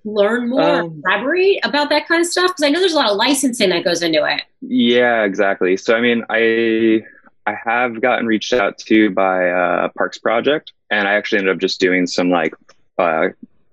learn 0.04 0.50
more, 0.50 0.82
um, 0.82 1.02
collaborate 1.02 1.60
about 1.64 1.90
that 1.90 2.08
kind 2.08 2.22
of 2.22 2.28
stuff? 2.28 2.52
Because 2.52 2.64
I 2.64 2.70
know 2.70 2.80
there's 2.80 2.94
a 2.94 2.98
lot 2.98 3.12
of 3.12 3.18
licensing 3.18 3.70
that 3.70 3.84
goes 3.84 4.02
into 4.02 4.26
it. 4.26 4.42
Yeah, 4.62 5.24
exactly. 5.24 5.78
So 5.78 5.96
I 5.96 6.02
mean, 6.02 6.26
I 6.30 7.04
I 7.46 7.56
have 7.64 8.02
gotten 8.02 8.26
reached 8.26 8.52
out 8.52 8.80
to 8.80 9.12
by 9.12 9.50
uh, 9.50 9.90
Parks 9.96 10.18
Project, 10.18 10.74
and 10.90 11.08
I 11.08 11.14
actually 11.14 11.40
ended 11.40 11.56
up 11.56 11.62
just 11.62 11.80
doing 11.80 12.08
some 12.08 12.32
like 12.32 12.56
uh, 12.98 13.30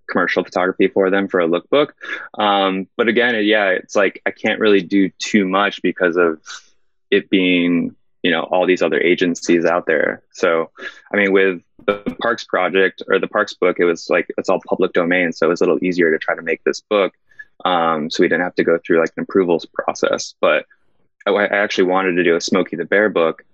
commercial 0.06 0.44
photography 0.44 0.88
for 0.88 1.08
them 1.08 1.28
for 1.28 1.40
a 1.40 1.48
lookbook. 1.48 1.88
Um, 2.38 2.88
but 2.96 3.08
again, 3.08 3.34
yeah, 3.44 3.70
it's 3.70 3.96
like 3.96 4.20
I 4.26 4.30
can't 4.32 4.60
really 4.60 4.82
do 4.82 5.08
too 5.18 5.48
much 5.48 5.80
because 5.82 6.16
of 6.16 6.40
it 7.10 7.30
being 7.30 7.96
you 8.24 8.30
know 8.30 8.44
all 8.44 8.66
these 8.66 8.82
other 8.82 9.00
agencies 9.00 9.64
out 9.64 9.86
there. 9.86 10.22
So 10.32 10.70
i 11.12 11.16
mean 11.16 11.30
with 11.32 11.60
the 11.86 12.16
parks 12.20 12.44
project 12.44 13.02
or 13.08 13.20
the 13.20 13.28
parks 13.28 13.54
book 13.54 13.76
it 13.78 13.84
was 13.84 14.08
like 14.08 14.26
it's 14.38 14.48
all 14.48 14.60
public 14.66 14.94
domain 14.94 15.32
so 15.32 15.46
it 15.46 15.50
was 15.50 15.60
a 15.60 15.64
little 15.64 15.84
easier 15.84 16.10
to 16.10 16.18
try 16.18 16.34
to 16.34 16.42
make 16.42 16.64
this 16.64 16.80
book 16.80 17.12
um, 17.64 18.10
so 18.10 18.22
we 18.22 18.28
didn't 18.28 18.42
have 18.42 18.54
to 18.56 18.64
go 18.64 18.78
through 18.78 18.98
like 18.98 19.12
an 19.16 19.22
approvals 19.22 19.64
process. 19.66 20.34
But 20.40 20.64
i, 21.26 21.30
I 21.30 21.44
actually 21.64 21.84
wanted 21.84 22.14
to 22.16 22.24
do 22.24 22.34
a 22.34 22.40
smokey 22.40 22.76
the 22.76 22.86
bear 22.86 23.10
book 23.10 23.44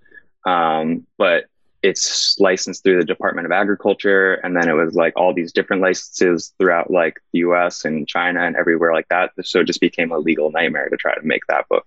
um, 0.46 1.06
but 1.18 1.44
it's 1.82 2.38
licensed 2.38 2.82
through 2.82 2.98
the 2.98 3.04
department 3.04 3.46
of 3.46 3.52
agriculture 3.52 4.34
and 4.34 4.54
then 4.54 4.68
it 4.68 4.74
was 4.74 4.94
like 4.94 5.14
all 5.16 5.32
these 5.34 5.52
different 5.52 5.82
licenses 5.82 6.52
throughout 6.58 6.90
like 6.90 7.18
the 7.32 7.40
us 7.40 7.84
and 7.86 8.06
china 8.06 8.40
and 8.42 8.54
everywhere 8.54 8.92
like 8.92 9.08
that. 9.08 9.32
So 9.42 9.60
it 9.60 9.66
just 9.66 9.80
became 9.80 10.12
a 10.12 10.18
legal 10.18 10.50
nightmare 10.52 10.88
to 10.90 10.96
try 10.96 11.14
to 11.14 11.22
make 11.22 11.46
that 11.48 11.68
book 11.68 11.86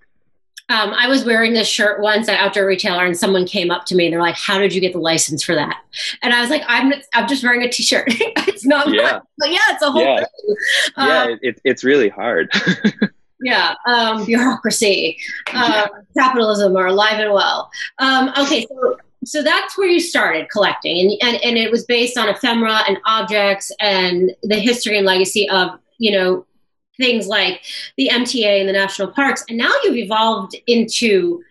um, 0.69 0.91
I 0.91 1.07
was 1.07 1.25
wearing 1.25 1.53
this 1.53 1.67
shirt 1.67 2.01
once 2.01 2.29
at 2.29 2.39
outdoor 2.39 2.65
retailer, 2.65 3.05
and 3.05 3.17
someone 3.17 3.45
came 3.45 3.69
up 3.69 3.85
to 3.85 3.95
me 3.95 4.05
and 4.05 4.13
they're 4.13 4.21
like, 4.21 4.35
"How 4.35 4.59
did 4.59 4.73
you 4.73 4.79
get 4.79 4.93
the 4.93 4.99
license 4.99 5.43
for 5.43 5.55
that?" 5.55 5.77
And 6.21 6.33
I 6.33 6.39
was 6.39 6.49
like, 6.49 6.63
"I'm 6.67 6.93
I'm 7.13 7.27
just 7.27 7.43
wearing 7.43 7.63
a 7.63 7.69
t-shirt. 7.69 8.05
it's 8.09 8.65
not 8.65 8.91
yeah, 8.93 9.19
but 9.37 9.51
yeah, 9.51 9.59
it's 9.69 9.83
a 9.83 9.91
whole 9.91 10.01
yeah. 10.01 10.17
thing. 10.17 10.55
yeah, 10.97 11.23
um, 11.23 11.39
it, 11.41 11.61
it's 11.65 11.83
really 11.83 12.07
hard. 12.07 12.49
yeah, 13.41 13.75
um, 13.85 14.25
bureaucracy, 14.25 15.19
uh, 15.53 15.87
capitalism 16.17 16.77
are 16.77 16.87
alive 16.87 17.19
and 17.19 17.33
well. 17.33 17.69
Um, 17.99 18.31
okay, 18.37 18.65
so 18.65 18.97
so 19.25 19.43
that's 19.43 19.77
where 19.77 19.87
you 19.87 19.99
started 19.99 20.49
collecting, 20.49 20.97
and, 20.97 21.33
and 21.33 21.43
and 21.43 21.57
it 21.57 21.71
was 21.71 21.83
based 21.83 22.17
on 22.17 22.29
ephemera 22.29 22.83
and 22.87 22.99
objects 23.05 23.69
and 23.81 24.31
the 24.43 24.59
history 24.59 24.97
and 24.97 25.05
legacy 25.05 25.49
of 25.49 25.71
you 25.97 26.11
know 26.11 26.45
things 26.97 27.27
like 27.27 27.61
the 27.97 28.09
MTA 28.11 28.59
and 28.59 28.69
the 28.69 28.73
national 28.73 29.09
parks, 29.09 29.43
and 29.49 29.57
now 29.57 29.71
you've 29.83 29.97
evolved 29.97 30.55
into 30.67 31.43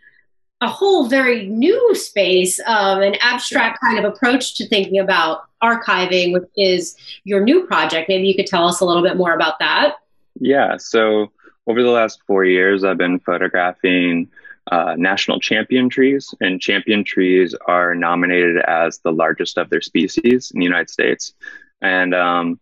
a 0.63 0.69
whole 0.69 1.09
very 1.09 1.47
new 1.47 1.95
space 1.95 2.61
of 2.61 2.99
an 2.99 3.17
abstract 3.21 3.81
kind 3.81 3.99
of 3.99 4.05
approach 4.05 4.55
to 4.55 4.69
thinking 4.69 5.01
about 5.01 5.47
archiving, 5.61 6.33
which 6.33 6.45
is 6.57 6.97
your 7.25 7.43
new 7.43 7.67
project. 7.67 8.09
Maybe 8.09 8.29
you 8.29 8.35
could 8.35 8.47
tell 8.47 8.69
us 8.69 8.81
a 8.81 8.85
little 8.85 9.03
bit 9.03 9.17
more 9.17 9.35
about 9.35 9.59
that. 9.59 9.97
Yeah. 10.41 10.77
So 10.77 11.33
over 11.67 11.83
the 11.83 11.91
last 11.91 12.21
four 12.27 12.45
years, 12.45 12.85
I've 12.85 12.97
been 12.97 13.19
photographing 13.19 14.31
uh, 14.71 14.95
national 14.97 15.41
champion 15.41 15.89
trees, 15.89 16.33
and 16.41 16.61
champion 16.61 17.03
trees 17.03 17.55
are 17.67 17.95
nominated 17.97 18.59
as 18.59 18.99
the 18.99 19.13
largest 19.13 19.59
of 19.59 19.69
their 19.71 19.81
species 19.81 20.53
in 20.53 20.61
the 20.61 20.65
United 20.65 20.91
States. 20.91 21.35
And 21.81 22.15
um, 22.15 22.61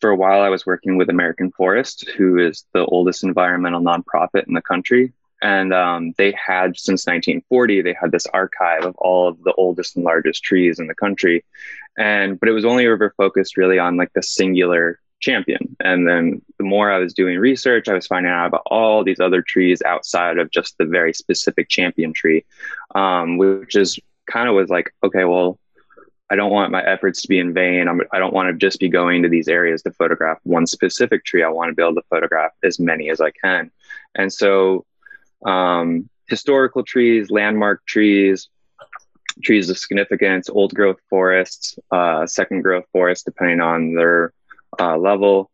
for 0.00 0.10
a 0.10 0.16
while, 0.16 0.42
I 0.42 0.48
was 0.48 0.66
working 0.66 0.96
with 0.96 1.08
American 1.08 1.50
Forest, 1.52 2.10
who 2.16 2.38
is 2.38 2.64
the 2.72 2.84
oldest 2.84 3.24
environmental 3.24 3.80
nonprofit 3.80 4.46
in 4.46 4.54
the 4.54 4.62
country. 4.62 5.12
And 5.42 5.74
um, 5.74 6.14
they 6.16 6.32
had 6.32 6.78
since 6.78 7.06
1940 7.06 7.82
they 7.82 7.94
had 8.00 8.12
this 8.12 8.26
archive 8.26 8.84
of 8.84 8.94
all 8.96 9.28
of 9.28 9.42
the 9.42 9.52
oldest 9.52 9.96
and 9.96 10.04
largest 10.04 10.42
trees 10.42 10.78
in 10.78 10.86
the 10.86 10.94
country. 10.94 11.44
And 11.98 12.40
but 12.40 12.48
it 12.48 12.52
was 12.52 12.64
only 12.64 12.86
ever 12.86 13.12
focused 13.16 13.56
really 13.56 13.78
on 13.78 13.96
like 13.96 14.12
the 14.14 14.22
singular 14.22 15.00
champion. 15.20 15.76
And 15.80 16.08
then 16.08 16.42
the 16.58 16.64
more 16.64 16.90
i 16.90 16.98
was 16.98 17.14
doing 17.14 17.38
research 17.38 17.88
i 17.88 17.94
was 17.94 18.06
finding 18.06 18.32
out 18.32 18.46
about 18.46 18.62
all 18.66 19.04
these 19.04 19.20
other 19.20 19.42
trees 19.42 19.82
outside 19.82 20.38
of 20.38 20.50
just 20.50 20.76
the 20.78 20.84
very 20.84 21.12
specific 21.12 21.68
champion 21.68 22.12
tree 22.12 22.44
um, 22.94 23.36
which 23.36 23.76
is 23.76 23.98
kind 24.26 24.48
of 24.48 24.54
was 24.54 24.70
like 24.70 24.92
okay 25.02 25.24
well 25.24 25.58
I 26.34 26.36
don't 26.36 26.50
want 26.50 26.72
my 26.72 26.82
efforts 26.82 27.22
to 27.22 27.28
be 27.28 27.38
in 27.38 27.54
vain. 27.54 27.86
I'm, 27.86 28.00
I 28.12 28.16
do 28.16 28.24
not 28.24 28.32
want 28.32 28.48
to 28.48 28.54
just 28.54 28.80
be 28.80 28.88
going 28.88 29.22
to 29.22 29.28
these 29.28 29.46
areas 29.46 29.82
to 29.82 29.92
photograph 29.92 30.38
one 30.42 30.66
specific 30.66 31.24
tree. 31.24 31.44
I 31.44 31.48
want 31.48 31.68
to 31.70 31.76
be 31.76 31.82
able 31.82 31.94
to 31.94 32.02
photograph 32.10 32.50
as 32.64 32.80
many 32.80 33.08
as 33.08 33.20
I 33.20 33.30
can. 33.30 33.70
And 34.16 34.32
so 34.32 34.84
um, 35.46 36.10
historical 36.26 36.82
trees, 36.82 37.30
landmark 37.30 37.86
trees, 37.86 38.48
trees 39.44 39.70
of 39.70 39.78
significance, 39.78 40.48
old 40.48 40.74
growth 40.74 40.98
forests, 41.08 41.78
uh, 41.92 42.26
second 42.26 42.62
growth 42.62 42.86
forests, 42.90 43.22
depending 43.22 43.60
on 43.60 43.94
their 43.94 44.32
uh, 44.80 44.96
level, 44.96 45.52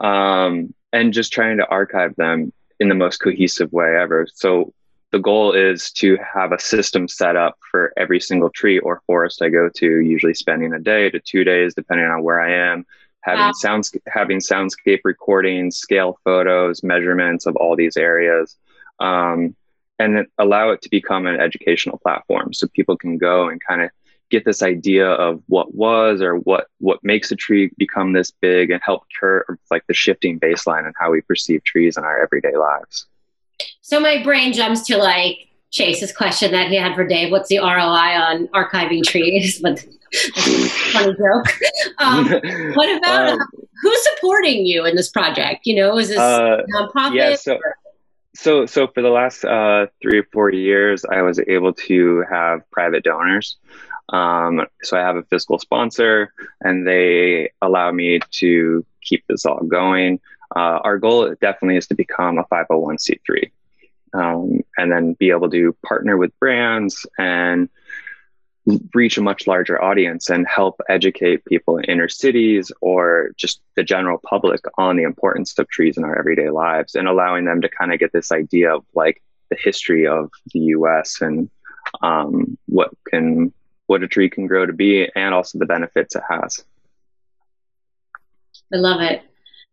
um, 0.00 0.72
and 0.94 1.12
just 1.12 1.30
trying 1.30 1.58
to 1.58 1.66
archive 1.66 2.16
them 2.16 2.54
in 2.80 2.88
the 2.88 2.94
most 2.94 3.18
cohesive 3.18 3.70
way 3.70 3.94
ever. 3.94 4.26
So 4.32 4.72
the 5.12 5.18
goal 5.18 5.52
is 5.52 5.90
to 5.92 6.16
have 6.16 6.52
a 6.52 6.58
system 6.58 7.06
set 7.06 7.36
up 7.36 7.58
for 7.70 7.92
every 7.96 8.18
single 8.18 8.50
tree 8.50 8.78
or 8.78 9.02
forest 9.06 9.42
I 9.42 9.50
go 9.50 9.68
to, 9.76 10.00
usually 10.00 10.34
spending 10.34 10.72
a 10.72 10.78
day 10.78 11.10
to 11.10 11.20
two 11.20 11.44
days, 11.44 11.74
depending 11.74 12.06
on 12.06 12.22
where 12.22 12.40
I 12.40 12.72
am, 12.72 12.86
having 13.20 13.46
wow. 13.46 13.52
sounds 13.54 13.94
having 14.06 14.38
soundscape 14.38 15.00
recordings, 15.04 15.76
scale 15.76 16.18
photos, 16.24 16.82
measurements 16.82 17.46
of 17.46 17.56
all 17.56 17.76
these 17.76 17.96
areas 17.96 18.56
um, 19.00 19.54
and 19.98 20.26
allow 20.38 20.70
it 20.70 20.80
to 20.82 20.88
become 20.88 21.26
an 21.26 21.40
educational 21.40 21.98
platform 21.98 22.52
so 22.52 22.66
people 22.68 22.96
can 22.96 23.18
go 23.18 23.48
and 23.48 23.60
kind 23.66 23.82
of 23.82 23.90
get 24.30 24.44
this 24.44 24.62
idea 24.62 25.06
of 25.06 25.42
what 25.48 25.74
was 25.74 26.22
or 26.22 26.36
what 26.36 26.66
what 26.78 26.98
makes 27.02 27.30
a 27.30 27.36
tree 27.36 27.70
become 27.76 28.12
this 28.12 28.30
big 28.30 28.70
and 28.70 28.80
help 28.82 29.02
curve 29.20 29.44
like 29.70 29.86
the 29.88 29.94
shifting 29.94 30.40
baseline 30.40 30.86
and 30.86 30.94
how 30.98 31.10
we 31.10 31.20
perceive 31.20 31.62
trees 31.64 31.98
in 31.98 32.04
our 32.04 32.22
everyday 32.22 32.56
lives 32.56 33.06
so 33.80 34.00
my 34.00 34.22
brain 34.22 34.52
jumps 34.52 34.82
to 34.86 34.96
like 34.96 35.48
chase's 35.70 36.12
question 36.12 36.52
that 36.52 36.68
he 36.68 36.76
had 36.76 36.94
for 36.94 37.06
dave 37.06 37.30
what's 37.30 37.48
the 37.48 37.58
roi 37.58 37.64
on 37.66 38.46
archiving 38.48 39.02
trees 39.02 39.58
but 39.62 39.84
funny 40.92 41.14
joke 41.14 41.46
um, 41.98 42.26
what 42.74 42.98
about 42.98 43.30
um, 43.30 43.38
who's 43.82 44.04
supporting 44.14 44.66
you 44.66 44.84
in 44.84 44.94
this 44.96 45.08
project 45.10 45.66
you 45.66 45.74
know 45.74 45.98
is 45.98 46.08
this 46.08 46.18
uh, 46.18 46.62
nonprofit 46.74 47.14
yeah, 47.14 47.34
so, 47.34 47.54
or? 47.54 47.76
so 48.34 48.66
so 48.66 48.86
for 48.88 49.02
the 49.02 49.10
last 49.10 49.44
uh, 49.44 49.86
three 50.00 50.18
or 50.18 50.26
four 50.32 50.50
years, 50.50 51.04
I 51.04 51.22
was 51.22 51.38
able 51.46 51.72
to 51.74 52.24
have 52.30 52.68
private 52.70 53.04
donors. 53.04 53.56
Um, 54.08 54.66
so 54.82 54.98
I 54.98 55.00
have 55.00 55.16
a 55.16 55.22
fiscal 55.24 55.58
sponsor, 55.58 56.32
and 56.60 56.86
they 56.86 57.50
allow 57.62 57.92
me 57.92 58.20
to 58.40 58.84
keep 59.02 59.24
this 59.28 59.46
all 59.46 59.62
going. 59.64 60.20
Uh, 60.54 60.80
our 60.84 60.98
goal 60.98 61.34
definitely 61.40 61.76
is 61.76 61.86
to 61.88 61.94
become 61.94 62.38
a 62.38 62.44
501c3, 62.44 63.50
um, 64.14 64.60
and 64.76 64.90
then 64.90 65.14
be 65.14 65.30
able 65.30 65.50
to 65.50 65.76
partner 65.84 66.16
with 66.16 66.38
brands 66.38 67.06
and 67.18 67.68
reach 68.94 69.18
a 69.18 69.22
much 69.22 69.46
larger 69.46 69.82
audience 69.82 70.30
and 70.30 70.46
help 70.46 70.80
educate 70.88 71.44
people 71.44 71.78
in 71.78 71.84
inner 71.84 72.08
cities 72.08 72.70
or 72.80 73.32
just 73.36 73.60
the 73.74 73.82
general 73.82 74.20
public 74.24 74.60
on 74.78 74.96
the 74.96 75.02
importance 75.02 75.58
of 75.58 75.68
trees 75.68 75.96
in 75.96 76.04
our 76.04 76.16
everyday 76.16 76.48
lives 76.48 76.94
and 76.94 77.08
allowing 77.08 77.44
them 77.44 77.60
to 77.60 77.68
kind 77.68 77.92
of 77.92 77.98
get 77.98 78.12
this 78.12 78.30
idea 78.30 78.72
of 78.74 78.84
like 78.94 79.20
the 79.50 79.56
history 79.56 80.06
of 80.06 80.30
the 80.52 80.60
US 80.60 81.20
and 81.20 81.50
um, 82.02 82.56
what 82.66 82.90
can 83.08 83.52
what 83.86 84.02
a 84.02 84.08
tree 84.08 84.30
can 84.30 84.46
grow 84.46 84.64
to 84.64 84.72
be 84.72 85.08
and 85.16 85.34
also 85.34 85.58
the 85.58 85.66
benefits 85.66 86.14
it 86.14 86.22
has. 86.30 86.64
I 88.72 88.76
love 88.76 89.00
it. 89.00 89.22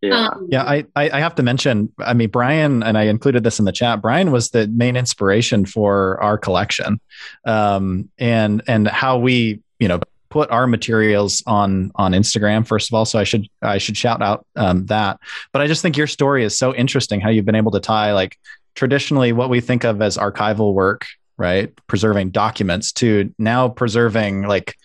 Yeah. 0.01 0.27
Um, 0.27 0.47
yeah, 0.49 0.63
I, 0.63 0.85
I 0.95 1.19
have 1.19 1.35
to 1.35 1.43
mention, 1.43 1.91
I 1.99 2.13
mean, 2.13 2.29
Brian, 2.29 2.83
and 2.83 2.97
I 2.97 3.03
included 3.03 3.43
this 3.43 3.59
in 3.59 3.65
the 3.65 3.71
chat. 3.71 4.01
Brian 4.01 4.31
was 4.31 4.49
the 4.51 4.67
main 4.67 4.95
inspiration 4.95 5.65
for 5.65 6.21
our 6.23 6.37
collection, 6.37 7.01
um, 7.45 8.09
and 8.17 8.61
and 8.67 8.87
how 8.87 9.17
we, 9.17 9.59
you 9.79 9.89
know, 9.89 9.99
put 10.29 10.49
our 10.51 10.67
materials 10.67 11.43
on 11.45 11.91
on 11.95 12.13
Instagram 12.13 12.65
first 12.65 12.89
of 12.89 12.93
all. 12.93 13.05
So 13.05 13.19
I 13.19 13.23
should 13.25 13.47
I 13.61 13.77
should 13.77 13.97
shout 13.97 14.21
out 14.21 14.45
um, 14.55 14.85
that. 14.85 15.19
But 15.51 15.61
I 15.61 15.67
just 15.67 15.81
think 15.81 15.97
your 15.97 16.07
story 16.07 16.45
is 16.45 16.57
so 16.57 16.73
interesting. 16.73 17.19
How 17.19 17.29
you've 17.29 17.45
been 17.45 17.55
able 17.55 17.71
to 17.71 17.79
tie 17.81 18.13
like 18.13 18.37
traditionally 18.75 19.33
what 19.33 19.49
we 19.49 19.59
think 19.59 19.83
of 19.83 20.01
as 20.01 20.17
archival 20.17 20.73
work, 20.73 21.05
right, 21.37 21.75
preserving 21.87 22.29
documents, 22.29 22.93
to 22.93 23.33
now 23.37 23.67
preserving 23.67 24.43
like 24.43 24.77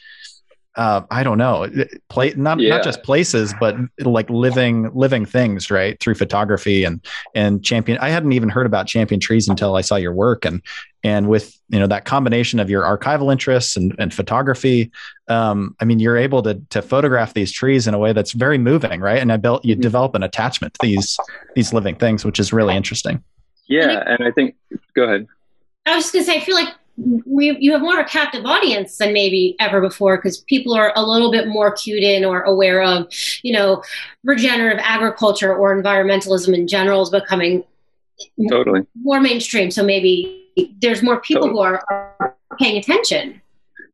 uh, 0.76 1.02
I 1.10 1.22
don't 1.22 1.38
know, 1.38 1.70
play 2.08 2.34
not 2.36 2.58
yeah. 2.58 2.70
not 2.70 2.84
just 2.84 3.02
places, 3.04 3.54
but 3.60 3.76
like 4.00 4.28
living 4.28 4.90
living 4.92 5.24
things, 5.24 5.70
right? 5.70 5.98
Through 6.00 6.16
photography 6.16 6.84
and 6.84 7.04
and 7.34 7.64
champion. 7.64 7.98
I 7.98 8.08
hadn't 8.08 8.32
even 8.32 8.48
heard 8.48 8.66
about 8.66 8.86
champion 8.86 9.20
trees 9.20 9.48
until 9.48 9.76
I 9.76 9.82
saw 9.82 9.96
your 9.96 10.12
work, 10.12 10.44
and 10.44 10.62
and 11.04 11.28
with 11.28 11.56
you 11.68 11.78
know 11.78 11.86
that 11.86 12.06
combination 12.06 12.58
of 12.58 12.70
your 12.70 12.82
archival 12.82 13.30
interests 13.30 13.76
and, 13.76 13.94
and 13.98 14.12
photography, 14.12 14.90
um, 15.28 15.76
I 15.80 15.84
mean, 15.84 16.00
you're 16.00 16.16
able 16.16 16.42
to 16.42 16.60
to 16.70 16.82
photograph 16.82 17.34
these 17.34 17.52
trees 17.52 17.86
in 17.86 17.94
a 17.94 17.98
way 17.98 18.12
that's 18.12 18.32
very 18.32 18.58
moving, 18.58 19.00
right? 19.00 19.20
And 19.20 19.32
I 19.32 19.36
built 19.36 19.64
you 19.64 19.74
mm-hmm. 19.74 19.82
develop 19.82 20.14
an 20.16 20.24
attachment 20.24 20.74
to 20.74 20.80
these 20.82 21.16
these 21.54 21.72
living 21.72 21.94
things, 21.94 22.24
which 22.24 22.40
is 22.40 22.52
really 22.52 22.74
interesting. 22.74 23.22
Yeah, 23.68 24.02
and 24.06 24.26
I 24.26 24.32
think 24.32 24.56
go 24.96 25.04
ahead. 25.04 25.28
I 25.86 25.94
was 25.94 26.04
just 26.04 26.14
gonna 26.14 26.24
say, 26.24 26.38
I 26.38 26.40
feel 26.40 26.56
like 26.56 26.74
we, 26.96 27.56
you 27.58 27.72
have 27.72 27.80
more 27.80 27.98
of 27.98 28.06
a 28.06 28.08
captive 28.08 28.44
audience 28.44 28.98
than 28.98 29.12
maybe 29.12 29.56
ever 29.58 29.80
before 29.80 30.16
because 30.16 30.38
people 30.42 30.74
are 30.74 30.92
a 30.94 31.02
little 31.02 31.30
bit 31.30 31.48
more 31.48 31.72
cued 31.72 32.02
in 32.02 32.24
or 32.24 32.42
aware 32.42 32.82
of, 32.82 33.08
you 33.42 33.52
know, 33.52 33.82
regenerative 34.22 34.80
agriculture 34.82 35.54
or 35.54 35.74
environmentalism 35.80 36.54
in 36.54 36.68
general 36.68 37.02
is 37.02 37.10
becoming 37.10 37.64
totally 38.48 38.82
more 39.02 39.20
mainstream. 39.20 39.70
So 39.70 39.82
maybe 39.82 40.48
there's 40.80 41.02
more 41.02 41.20
people 41.20 41.48
totally. 41.48 41.58
who 41.58 41.62
are, 41.62 41.84
are, 42.20 42.36
paying 42.58 42.78
attention. 42.78 43.40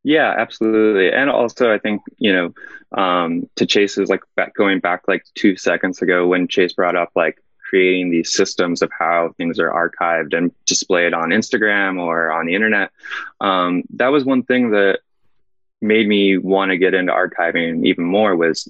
Yeah, 0.03 0.34
absolutely. 0.36 1.11
And 1.11 1.30
also, 1.30 1.72
I 1.72 1.78
think, 1.78 2.03
you 2.18 2.30
know, 2.32 3.01
um, 3.03 3.48
to 3.57 3.64
Chase's 3.64 4.11
like 4.11 4.20
back, 4.36 4.55
going 4.55 4.80
back 4.80 5.03
like 5.09 5.24
two 5.34 5.57
seconds 5.57 6.03
ago 6.03 6.26
when 6.26 6.46
Chase 6.48 6.74
brought 6.74 6.96
up 6.96 7.11
like 7.14 7.42
creating 7.70 8.10
these 8.10 8.32
systems 8.32 8.82
of 8.82 8.90
how 8.98 9.32
things 9.36 9.60
are 9.60 9.70
archived 9.70 10.36
and 10.36 10.52
displayed 10.66 11.14
on 11.14 11.30
Instagram 11.30 12.00
or 12.00 12.32
on 12.32 12.46
the 12.46 12.54
internet. 12.54 12.90
Um, 13.40 13.84
that 13.94 14.08
was 14.08 14.24
one 14.24 14.42
thing 14.42 14.70
that 14.70 14.98
made 15.80 16.08
me 16.08 16.36
want 16.36 16.72
to 16.72 16.76
get 16.76 16.94
into 16.94 17.12
archiving 17.12 17.86
even 17.86 18.04
more 18.04 18.34
was 18.34 18.68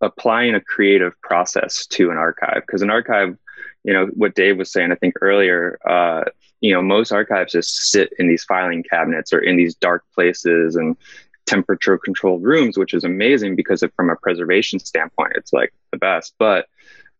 applying 0.00 0.54
a 0.54 0.60
creative 0.60 1.20
process 1.20 1.86
to 1.86 2.10
an 2.10 2.16
archive 2.16 2.62
because 2.66 2.82
an 2.82 2.90
archive 2.90 3.36
you 3.84 3.92
know 3.92 4.06
what 4.06 4.34
dave 4.34 4.58
was 4.58 4.72
saying 4.72 4.90
i 4.90 4.96
think 4.96 5.14
earlier 5.20 5.78
uh, 5.88 6.24
you 6.60 6.74
know 6.74 6.82
most 6.82 7.12
archives 7.12 7.52
just 7.52 7.90
sit 7.90 8.12
in 8.18 8.26
these 8.26 8.42
filing 8.42 8.82
cabinets 8.82 9.32
or 9.32 9.38
in 9.38 9.56
these 9.56 9.76
dark 9.76 10.02
places 10.12 10.74
and 10.74 10.96
temperature 11.46 11.96
controlled 11.98 12.42
rooms 12.42 12.76
which 12.76 12.94
is 12.94 13.04
amazing 13.04 13.54
because 13.54 13.84
from 13.94 14.10
a 14.10 14.16
preservation 14.16 14.80
standpoint 14.80 15.32
it's 15.36 15.52
like 15.52 15.72
the 15.92 15.98
best 15.98 16.34
but 16.36 16.66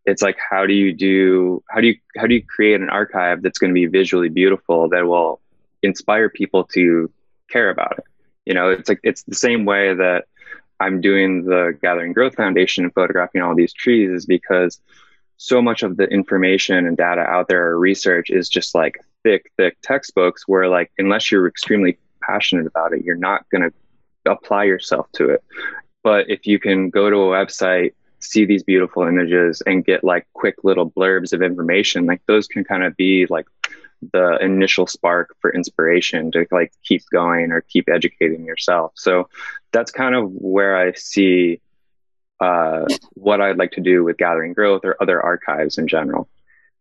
it's 0.05 0.22
like 0.22 0.36
how 0.50 0.66
do 0.66 0.72
you 0.72 0.92
do 0.92 1.62
how 1.68 1.80
do 1.80 1.88
you 1.88 1.96
how 2.16 2.26
do 2.26 2.34
you 2.34 2.44
create 2.44 2.80
an 2.80 2.90
archive 2.90 3.42
that's 3.42 3.59
going 3.59 3.70
to 3.70 3.74
be 3.74 3.86
visually 3.86 4.28
beautiful 4.28 4.88
that 4.88 5.07
will 5.07 5.40
inspire 5.82 6.28
people 6.28 6.64
to 6.64 7.11
care 7.50 7.70
about 7.70 7.98
it? 7.98 8.05
You 8.46 8.55
know 8.55 8.70
it's 8.70 8.88
like 8.88 9.00
it's 9.03 9.22
the 9.24 9.34
same 9.34 9.64
way 9.64 9.94
that 9.94 10.24
i'm 10.80 11.00
doing 11.00 11.44
the 11.44 11.78
gathering 11.80 12.12
growth 12.12 12.34
foundation 12.34 12.82
and 12.84 12.92
photographing 12.92 13.40
all 13.40 13.55
these 13.55 13.72
trees 13.72 14.11
is 14.11 14.26
because 14.26 14.80
so 15.36 15.62
much 15.62 15.82
of 15.82 15.96
the 15.96 16.05
information 16.05 16.86
and 16.86 16.96
data 16.96 17.20
out 17.20 17.46
there 17.46 17.68
or 17.68 17.78
research 17.78 18.30
is 18.30 18.48
just 18.48 18.74
like 18.74 18.98
thick 19.22 19.53
thick 19.57 19.76
textbooks 19.82 20.48
where 20.48 20.68
like 20.68 20.90
unless 20.98 21.30
you're 21.30 21.46
extremely 21.46 21.98
passionate 22.20 22.66
about 22.66 22.92
it 22.92 23.05
you're 23.05 23.14
not 23.14 23.48
going 23.50 23.62
to 23.62 23.72
apply 24.26 24.64
yourself 24.64 25.11
to 25.12 25.30
it. 25.30 25.44
But 26.03 26.30
if 26.30 26.46
you 26.46 26.59
can 26.59 26.90
go 26.90 27.11
to 27.11 27.16
a 27.16 27.46
website 27.46 27.94
see 28.22 28.44
these 28.44 28.62
beautiful 28.62 29.02
images 29.02 29.62
and 29.66 29.84
get 29.84 30.04
like 30.04 30.26
quick 30.32 30.56
little 30.64 30.90
blurbs 30.90 31.32
of 31.32 31.42
information 31.42 32.06
like 32.06 32.22
those 32.26 32.46
can 32.46 32.64
kind 32.64 32.84
of 32.84 32.96
be 32.96 33.26
like 33.26 33.46
the 34.12 34.36
initial 34.40 34.86
spark 34.86 35.36
for 35.40 35.54
inspiration 35.54 36.32
to 36.32 36.44
like 36.50 36.72
keep 36.82 37.02
going 37.12 37.52
or 37.52 37.60
keep 37.60 37.88
educating 37.88 38.44
yourself. 38.44 38.90
So 38.96 39.28
that's 39.72 39.90
kind 39.90 40.14
of 40.14 40.30
where 40.30 40.76
i 40.76 40.92
see 40.92 41.60
uh, 42.40 42.84
what 43.14 43.40
i'd 43.40 43.58
like 43.58 43.72
to 43.72 43.80
do 43.80 44.04
with 44.04 44.16
gathering 44.16 44.52
growth 44.52 44.82
or 44.84 44.96
other 45.00 45.20
archives 45.20 45.78
in 45.78 45.88
general 45.88 46.28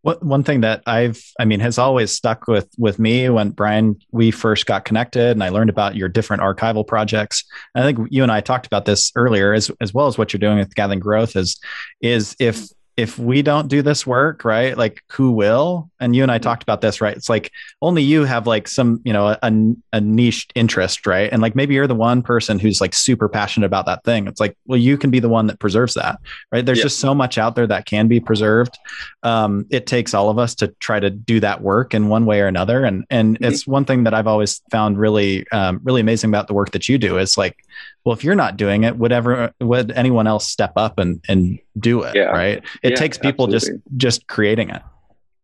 what, 0.03 0.23
one 0.23 0.43
thing 0.43 0.61
that 0.61 0.81
I've, 0.87 1.23
I 1.39 1.45
mean, 1.45 1.59
has 1.59 1.77
always 1.77 2.11
stuck 2.11 2.47
with 2.47 2.67
with 2.77 2.97
me 2.97 3.29
when 3.29 3.51
Brian 3.51 3.99
we 4.11 4.31
first 4.31 4.65
got 4.65 4.85
connected, 4.85 5.31
and 5.31 5.43
I 5.43 5.49
learned 5.49 5.69
about 5.69 5.95
your 5.95 6.09
different 6.09 6.41
archival 6.41 6.85
projects. 6.85 7.43
I 7.75 7.83
think 7.83 8.07
you 8.09 8.23
and 8.23 8.31
I 8.31 8.41
talked 8.41 8.65
about 8.65 8.85
this 8.85 9.11
earlier, 9.15 9.53
as 9.53 9.71
as 9.79 9.93
well 9.93 10.07
as 10.07 10.17
what 10.17 10.33
you're 10.33 10.39
doing 10.39 10.57
with 10.57 10.75
Gathering 10.75 10.99
Growth. 10.99 11.35
Is 11.35 11.59
is 12.01 12.35
if 12.39 12.67
if 13.01 13.17
we 13.17 13.41
don't 13.41 13.67
do 13.67 13.81
this 13.81 14.05
work, 14.05 14.45
right? 14.45 14.77
Like 14.77 15.03
who 15.09 15.31
will? 15.31 15.89
And 15.99 16.15
you 16.15 16.21
and 16.21 16.31
I 16.31 16.37
mm-hmm. 16.37 16.43
talked 16.43 16.61
about 16.61 16.81
this, 16.81 17.01
right? 17.01 17.17
It's 17.17 17.29
like 17.29 17.51
only 17.81 18.03
you 18.03 18.25
have 18.25 18.45
like 18.45 18.67
some, 18.67 19.01
you 19.03 19.11
know, 19.11 19.35
a, 19.41 19.73
a 19.91 19.99
niche 19.99 20.47
interest, 20.53 21.07
right? 21.07 21.27
And 21.31 21.41
like 21.41 21.55
maybe 21.55 21.73
you're 21.73 21.87
the 21.87 21.95
one 21.95 22.21
person 22.21 22.59
who's 22.59 22.79
like 22.79 22.93
super 22.93 23.27
passionate 23.27 23.65
about 23.65 23.87
that 23.87 24.03
thing. 24.03 24.27
It's 24.27 24.39
like, 24.39 24.55
well, 24.67 24.77
you 24.77 24.99
can 24.99 25.09
be 25.09 25.19
the 25.19 25.29
one 25.29 25.47
that 25.47 25.57
preserves 25.57 25.95
that, 25.95 26.19
right? 26.51 26.63
There's 26.63 26.79
just 26.79 26.99
so 26.99 27.15
much 27.15 27.39
out 27.39 27.55
there 27.55 27.65
that 27.65 27.87
can 27.87 28.07
be 28.07 28.19
preserved. 28.19 28.77
Um, 29.23 29.65
it 29.71 29.87
takes 29.87 30.13
all 30.13 30.29
of 30.29 30.37
us 30.37 30.53
to 30.55 30.67
try 30.79 30.99
to 30.99 31.09
do 31.09 31.39
that 31.39 31.61
work 31.61 31.95
in 31.95 32.07
one 32.07 32.27
way 32.27 32.39
or 32.41 32.47
another. 32.47 32.85
And 32.85 33.03
and 33.09 33.33
mm-hmm. 33.33 33.45
it's 33.45 33.65
one 33.65 33.85
thing 33.85 34.03
that 34.03 34.13
I've 34.13 34.27
always 34.27 34.61
found 34.69 34.99
really, 34.99 35.49
um, 35.51 35.81
really 35.83 36.01
amazing 36.01 36.29
about 36.29 36.47
the 36.47 36.53
work 36.53 36.69
that 36.71 36.87
you 36.87 36.99
do 36.99 37.17
is 37.17 37.35
like 37.35 37.65
well 38.05 38.13
if 38.13 38.23
you're 38.23 38.35
not 38.35 38.57
doing 38.57 38.83
it 38.83 38.97
would 38.97 39.11
ever 39.11 39.53
would 39.59 39.91
anyone 39.91 40.27
else 40.27 40.47
step 40.47 40.73
up 40.75 40.99
and 40.99 41.23
and 41.27 41.59
do 41.79 42.03
it 42.03 42.15
yeah. 42.15 42.23
right? 42.23 42.63
It 42.83 42.91
yeah, 42.91 42.95
takes 42.95 43.17
people 43.17 43.45
absolutely. 43.45 43.81
just 43.83 43.97
just 43.97 44.27
creating 44.27 44.69
it 44.69 44.81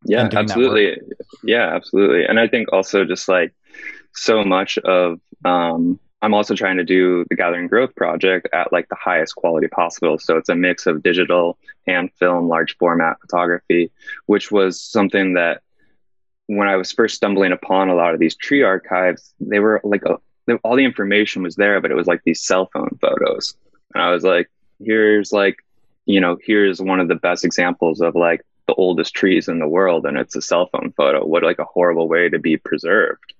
yeah 0.05 0.29
absolutely. 0.33 0.97
Yeah 1.43 1.75
absolutely. 1.75 2.25
And 2.25 2.39
i 2.39 2.47
think 2.47 2.71
also 2.71 3.05
just 3.05 3.27
like 3.27 3.53
so 4.13 4.43
much 4.43 4.77
of 4.79 5.19
um 5.45 5.99
i'm 6.21 6.33
also 6.33 6.55
trying 6.55 6.77
to 6.77 6.83
do 6.83 7.25
the 7.29 7.35
gathering 7.35 7.67
growth 7.67 7.95
project 7.95 8.47
at 8.53 8.71
like 8.71 8.89
the 8.89 8.95
highest 8.95 9.35
quality 9.35 9.67
possible. 9.67 10.17
So 10.17 10.37
it's 10.37 10.49
a 10.49 10.55
mix 10.55 10.87
of 10.87 11.03
digital 11.03 11.57
and 11.85 12.11
film 12.13 12.47
large 12.47 12.77
format 12.77 13.19
photography 13.21 13.91
which 14.25 14.51
was 14.51 14.81
something 14.81 15.33
that 15.33 15.61
when 16.47 16.67
i 16.67 16.75
was 16.75 16.91
first 16.91 17.15
stumbling 17.15 17.51
upon 17.51 17.89
a 17.89 17.95
lot 17.95 18.13
of 18.13 18.19
these 18.19 18.35
tree 18.35 18.63
archives 18.63 19.33
they 19.39 19.59
were 19.59 19.81
like 19.83 20.03
a, 20.05 20.17
all 20.63 20.75
the 20.75 20.85
information 20.85 21.43
was 21.43 21.55
there, 21.55 21.81
but 21.81 21.91
it 21.91 21.95
was 21.95 22.07
like 22.07 22.21
these 22.23 22.41
cell 22.41 22.69
phone 22.71 22.97
photos. 23.01 23.55
And 23.93 24.03
I 24.03 24.11
was 24.11 24.23
like, 24.23 24.49
here's 24.79 25.31
like, 25.31 25.57
you 26.05 26.21
know, 26.21 26.37
here's 26.43 26.81
one 26.81 26.99
of 26.99 27.07
the 27.07 27.15
best 27.15 27.43
examples 27.43 28.01
of 28.01 28.15
like 28.15 28.41
the 28.67 28.73
oldest 28.75 29.13
trees 29.13 29.47
in 29.47 29.59
the 29.59 29.67
world, 29.67 30.05
and 30.05 30.17
it's 30.17 30.35
a 30.35 30.41
cell 30.41 30.69
phone 30.71 30.93
photo. 30.95 31.25
What 31.25 31.43
like 31.43 31.59
a 31.59 31.65
horrible 31.65 32.07
way 32.07 32.29
to 32.29 32.39
be 32.39 32.57
preserved, 32.57 33.33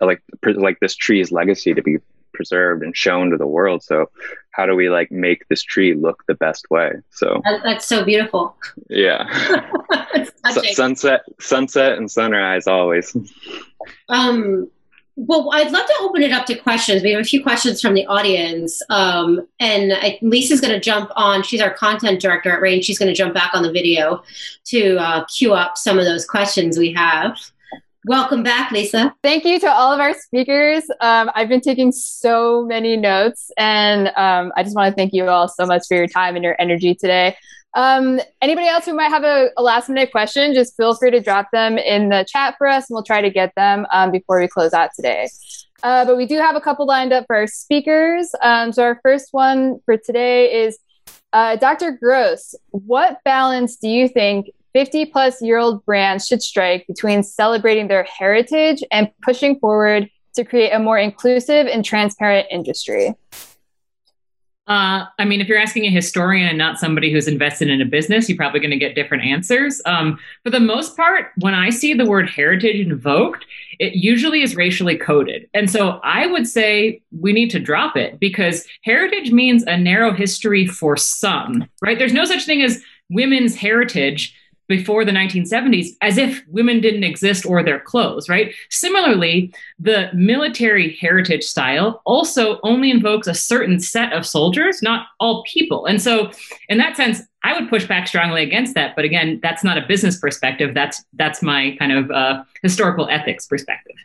like 0.00 0.22
like 0.44 0.78
this 0.80 0.94
tree's 0.94 1.32
legacy 1.32 1.74
to 1.74 1.82
be 1.82 1.98
preserved 2.32 2.82
and 2.82 2.96
shown 2.96 3.30
to 3.30 3.36
the 3.36 3.46
world. 3.46 3.82
So 3.82 4.10
how 4.52 4.66
do 4.66 4.74
we 4.74 4.88
like 4.88 5.10
make 5.12 5.46
this 5.48 5.62
tree 5.62 5.94
look 5.94 6.24
the 6.26 6.34
best 6.34 6.70
way? 6.70 6.92
So 7.10 7.40
that's 7.44 7.86
so 7.86 8.04
beautiful. 8.04 8.56
Yeah. 8.88 9.26
sunset, 10.72 11.22
sunset, 11.40 11.98
and 11.98 12.10
sunrise 12.10 12.66
always. 12.66 13.16
Um, 14.08 14.70
well, 15.16 15.50
I'd 15.52 15.70
love 15.70 15.86
to 15.86 15.94
open 16.00 16.22
it 16.22 16.32
up 16.32 16.46
to 16.46 16.54
questions. 16.54 17.02
We 17.02 17.12
have 17.12 17.20
a 17.20 17.24
few 17.24 17.42
questions 17.42 17.80
from 17.80 17.94
the 17.94 18.06
audience. 18.06 18.80
Um, 18.88 19.46
and 19.60 19.92
I, 19.92 20.18
Lisa's 20.22 20.60
going 20.60 20.72
to 20.72 20.80
jump 20.80 21.10
on. 21.16 21.42
She's 21.42 21.60
our 21.60 21.72
content 21.72 22.20
director 22.20 22.50
at 22.50 22.62
Rain. 22.62 22.80
She's 22.80 22.98
going 22.98 23.10
to 23.10 23.14
jump 23.14 23.34
back 23.34 23.50
on 23.54 23.62
the 23.62 23.70
video 23.70 24.22
to 24.66 24.96
uh, 24.96 25.24
queue 25.26 25.52
up 25.52 25.76
some 25.76 25.98
of 25.98 26.06
those 26.06 26.24
questions 26.24 26.78
we 26.78 26.92
have. 26.94 27.38
Welcome 28.06 28.42
back, 28.42 28.72
Lisa. 28.72 29.14
Thank 29.22 29.44
you 29.44 29.60
to 29.60 29.70
all 29.70 29.92
of 29.92 30.00
our 30.00 30.12
speakers. 30.12 30.82
Um, 31.00 31.30
I've 31.36 31.48
been 31.48 31.60
taking 31.60 31.92
so 31.92 32.64
many 32.64 32.96
notes, 32.96 33.52
and 33.56 34.08
um, 34.16 34.52
I 34.56 34.64
just 34.64 34.74
want 34.74 34.90
to 34.90 34.96
thank 34.96 35.12
you 35.12 35.28
all 35.28 35.46
so 35.46 35.64
much 35.66 35.86
for 35.86 35.96
your 35.96 36.08
time 36.08 36.34
and 36.34 36.42
your 36.42 36.56
energy 36.58 36.96
today. 36.96 37.36
Um, 37.74 38.20
anybody 38.40 38.66
else 38.66 38.86
who 38.86 38.94
might 38.94 39.10
have 39.10 39.22
a, 39.22 39.50
a, 39.56 39.62
last 39.62 39.88
minute 39.88 40.10
question, 40.10 40.52
just 40.52 40.76
feel 40.76 40.96
free 40.96 41.12
to 41.12 41.20
drop 41.20 41.50
them 41.52 41.78
in 41.78 42.08
the 42.08 42.26
chat 42.28 42.56
for 42.58 42.66
us 42.66 42.90
and 42.90 42.96
we'll 42.96 43.04
try 43.04 43.22
to 43.22 43.30
get 43.30 43.54
them 43.54 43.86
um, 43.92 44.10
before 44.10 44.40
we 44.40 44.48
close 44.48 44.74
out 44.74 44.90
today. 44.94 45.28
Uh, 45.82 46.04
but 46.04 46.16
we 46.16 46.26
do 46.26 46.38
have 46.38 46.54
a 46.54 46.60
couple 46.60 46.86
lined 46.86 47.12
up 47.12 47.24
for 47.26 47.36
our 47.36 47.46
speakers. 47.46 48.30
Um, 48.42 48.72
so 48.72 48.82
our 48.82 49.00
first 49.02 49.28
one 49.30 49.80
for 49.86 49.96
today 49.96 50.64
is 50.64 50.78
uh, 51.32 51.56
Dr. 51.56 51.92
Gross. 51.92 52.54
What 52.70 53.18
balance 53.24 53.76
do 53.76 53.88
you 53.88 54.06
think 54.06 54.50
50 54.72 55.06
plus 55.06 55.42
year 55.42 55.58
old 55.58 55.84
brands 55.84 56.26
should 56.26 56.42
strike 56.42 56.86
between 56.86 57.22
celebrating 57.22 57.88
their 57.88 58.04
heritage 58.04 58.82
and 58.90 59.10
pushing 59.22 59.58
forward 59.58 60.10
to 60.34 60.44
create 60.44 60.70
a 60.70 60.78
more 60.78 60.98
inclusive 60.98 61.66
and 61.66 61.84
transparent 61.84 62.46
industry? 62.50 63.14
Uh, 64.68 65.06
I 65.18 65.24
mean, 65.24 65.40
if 65.40 65.48
you're 65.48 65.58
asking 65.58 65.84
a 65.86 65.90
historian 65.90 66.48
and 66.48 66.56
not 66.56 66.78
somebody 66.78 67.12
who's 67.12 67.26
invested 67.26 67.68
in 67.68 67.80
a 67.80 67.84
business, 67.84 68.28
you're 68.28 68.38
probably 68.38 68.60
going 68.60 68.70
to 68.70 68.78
get 68.78 68.94
different 68.94 69.24
answers. 69.24 69.82
Um, 69.86 70.18
for 70.44 70.50
the 70.50 70.60
most 70.60 70.96
part, 70.96 71.32
when 71.38 71.52
I 71.52 71.70
see 71.70 71.94
the 71.94 72.06
word 72.06 72.30
heritage 72.30 72.76
invoked, 72.76 73.44
it 73.80 73.96
usually 73.96 74.40
is 74.42 74.54
racially 74.54 74.96
coded. 74.96 75.48
And 75.52 75.68
so 75.68 76.00
I 76.04 76.26
would 76.26 76.46
say 76.46 77.02
we 77.10 77.32
need 77.32 77.50
to 77.50 77.58
drop 77.58 77.96
it 77.96 78.20
because 78.20 78.64
heritage 78.84 79.32
means 79.32 79.64
a 79.64 79.76
narrow 79.76 80.12
history 80.12 80.66
for 80.66 80.96
some, 80.96 81.68
right? 81.82 81.98
There's 81.98 82.12
no 82.12 82.24
such 82.24 82.46
thing 82.46 82.62
as 82.62 82.80
women's 83.10 83.56
heritage 83.56 84.34
before 84.72 85.04
the 85.04 85.12
1970s 85.12 85.88
as 86.00 86.16
if 86.16 86.42
women 86.48 86.80
didn't 86.80 87.04
exist 87.04 87.44
or 87.44 87.62
their 87.62 87.78
clothes, 87.78 88.26
right? 88.26 88.54
Similarly, 88.70 89.52
the 89.78 90.08
military 90.14 90.96
heritage 90.96 91.44
style 91.44 92.00
also 92.06 92.58
only 92.62 92.90
invokes 92.90 93.26
a 93.26 93.34
certain 93.34 93.78
set 93.78 94.14
of 94.14 94.26
soldiers, 94.26 94.80
not 94.80 95.08
all 95.20 95.44
people. 95.44 95.84
And 95.84 96.00
so, 96.00 96.30
in 96.70 96.78
that 96.78 96.96
sense, 96.96 97.20
I 97.44 97.52
would 97.52 97.68
push 97.68 97.86
back 97.86 98.08
strongly 98.08 98.42
against 98.42 98.74
that. 98.74 98.96
But 98.96 99.04
again, 99.04 99.40
that's 99.42 99.62
not 99.62 99.76
a 99.76 99.86
business 99.86 100.18
perspective. 100.18 100.72
That's 100.72 101.04
that's 101.12 101.42
my 101.42 101.76
kind 101.78 101.92
of 101.92 102.10
uh, 102.10 102.44
historical 102.62 103.10
ethics 103.10 103.46
perspective. 103.46 103.96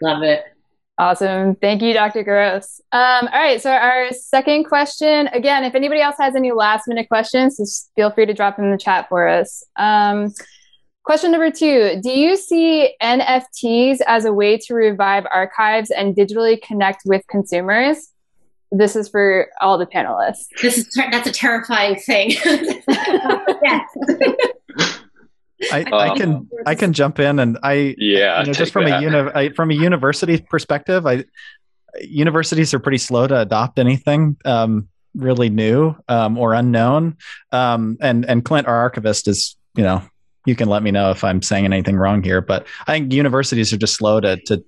Love 0.00 0.22
it. 0.22 0.53
Awesome. 0.96 1.56
Thank 1.56 1.82
you, 1.82 1.92
Dr. 1.92 2.22
Gross. 2.22 2.80
Um, 2.92 3.28
all 3.32 3.40
right. 3.40 3.60
So, 3.60 3.72
our 3.72 4.12
second 4.12 4.64
question 4.64 5.26
again, 5.28 5.64
if 5.64 5.74
anybody 5.74 6.00
else 6.00 6.14
has 6.20 6.36
any 6.36 6.52
last 6.52 6.86
minute 6.86 7.08
questions, 7.08 7.56
just 7.56 7.90
feel 7.96 8.12
free 8.12 8.26
to 8.26 8.34
drop 8.34 8.56
them 8.56 8.66
in 8.66 8.70
the 8.70 8.78
chat 8.78 9.08
for 9.08 9.26
us. 9.26 9.64
Um, 9.74 10.32
question 11.02 11.32
number 11.32 11.50
two 11.50 12.00
Do 12.00 12.10
you 12.10 12.36
see 12.36 12.94
NFTs 13.02 13.98
as 14.06 14.24
a 14.24 14.32
way 14.32 14.56
to 14.58 14.74
revive 14.74 15.24
archives 15.32 15.90
and 15.90 16.14
digitally 16.14 16.62
connect 16.62 17.02
with 17.04 17.26
consumers? 17.26 18.10
This 18.70 18.94
is 18.94 19.08
for 19.08 19.48
all 19.60 19.78
the 19.78 19.86
panelists. 19.86 20.46
This 20.62 20.78
is 20.78 20.88
ter- 20.88 21.10
that's 21.10 21.28
a 21.28 21.32
terrifying 21.32 21.96
thing. 21.96 22.30
yes. 23.64 23.82
I, 25.72 25.84
I, 25.92 26.08
um, 26.08 26.16
can 26.16 26.48
I 26.66 26.74
can 26.74 26.92
jump 26.92 27.18
in 27.18 27.38
and 27.38 27.58
I 27.62 27.94
yeah 27.98 28.40
you 28.40 28.46
know, 28.46 28.52
just 28.52 28.72
from 28.72 28.84
that. 28.86 29.00
a 29.00 29.02
uni- 29.02 29.30
I, 29.34 29.48
from 29.50 29.70
a 29.70 29.74
university 29.74 30.40
perspective 30.40 31.06
I 31.06 31.24
universities 32.00 32.74
are 32.74 32.78
pretty 32.78 32.98
slow 32.98 33.26
to 33.26 33.40
adopt 33.40 33.78
anything 33.78 34.36
um, 34.44 34.88
really 35.14 35.48
new 35.48 35.94
um, 36.08 36.38
or 36.38 36.54
unknown 36.54 37.16
um, 37.52 37.96
and 38.00 38.24
and 38.26 38.44
Clint 38.44 38.66
our 38.66 38.76
archivist 38.76 39.28
is 39.28 39.56
you 39.74 39.82
know 39.82 40.02
you 40.46 40.54
can 40.54 40.68
let 40.68 40.82
me 40.82 40.90
know 40.90 41.10
if 41.10 41.24
I'm 41.24 41.42
saying 41.42 41.64
anything 41.64 41.96
wrong 41.96 42.22
here 42.22 42.40
but 42.40 42.66
I 42.86 42.92
think 42.92 43.12
universities 43.12 43.72
are 43.72 43.78
just 43.78 43.94
slow 43.94 44.20
to 44.20 44.36
to 44.46 44.64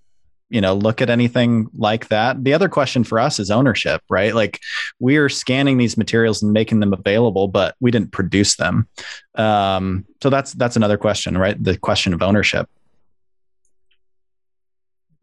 you 0.49 0.61
know 0.61 0.75
look 0.75 1.03
at 1.03 1.11
anything 1.11 1.69
like 1.77 2.09
that. 2.09 2.43
The 2.45 2.55
other 2.55 2.69
question 2.69 3.05
for 3.05 3.19
us 3.19 3.39
is 3.39 3.51
ownership 3.51 4.03
right? 4.09 4.35
Like 4.35 4.61
we're 5.01 5.29
scanning 5.29 5.79
these 5.79 5.97
materials 5.97 6.43
and 6.43 6.53
making 6.53 6.81
them 6.81 6.93
available 6.93 7.49
but 7.49 7.75
we 7.81 7.91
didn't 7.91 8.13
produce 8.13 8.57
them. 8.57 8.89
Um, 9.35 10.05
so 10.23 10.31
that's 10.31 10.53
that's 10.53 10.77
another 10.77 10.97
question 10.97 11.37
right? 11.37 11.63
The 11.63 11.77
question 11.77 12.13
of 12.13 12.23
ownership. 12.23 12.69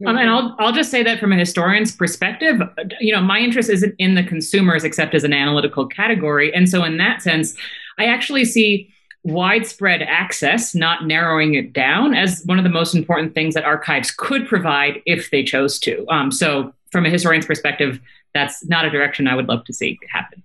Um, 0.06 0.18
and 0.18 0.28
I'll 0.28 0.54
I'll 0.58 0.72
just 0.72 0.90
say 0.90 1.02
that 1.02 1.20
from 1.20 1.32
a 1.32 1.36
historian's 1.36 1.94
perspective, 1.94 2.60
you 3.00 3.14
know, 3.14 3.20
my 3.20 3.38
interest 3.38 3.70
isn't 3.70 3.94
in 3.98 4.14
the 4.14 4.24
consumers 4.24 4.84
except 4.84 5.14
as 5.14 5.24
an 5.24 5.32
analytical 5.32 5.86
category, 5.86 6.52
and 6.54 6.68
so 6.68 6.84
in 6.84 6.98
that 6.98 7.22
sense, 7.22 7.54
I 7.98 8.06
actually 8.06 8.44
see 8.44 8.90
widespread 9.24 10.02
access, 10.02 10.74
not 10.74 11.06
narrowing 11.06 11.54
it 11.54 11.72
down, 11.72 12.14
as 12.14 12.42
one 12.44 12.58
of 12.58 12.64
the 12.64 12.70
most 12.70 12.94
important 12.94 13.34
things 13.34 13.54
that 13.54 13.64
archives 13.64 14.10
could 14.10 14.46
provide 14.46 15.02
if 15.06 15.30
they 15.30 15.42
chose 15.42 15.78
to. 15.80 16.06
Um, 16.08 16.30
so, 16.30 16.72
from 16.92 17.06
a 17.06 17.10
historian's 17.10 17.46
perspective, 17.46 18.00
that's 18.34 18.64
not 18.66 18.84
a 18.84 18.90
direction 18.90 19.26
I 19.26 19.34
would 19.34 19.48
love 19.48 19.64
to 19.64 19.72
see 19.72 19.98
happen. 20.08 20.42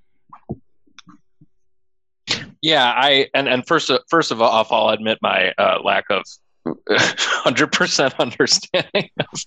Yeah, 2.62 2.86
I 2.86 3.28
and 3.34 3.48
and 3.48 3.66
first 3.66 3.92
first 4.10 4.32
of 4.32 4.42
all, 4.42 4.66
I'll 4.70 4.90
admit 4.90 5.20
my 5.22 5.54
uh, 5.58 5.80
lack 5.84 6.06
of 6.10 6.24
100% 6.66 8.20
understanding 8.20 9.10
of 9.20 9.46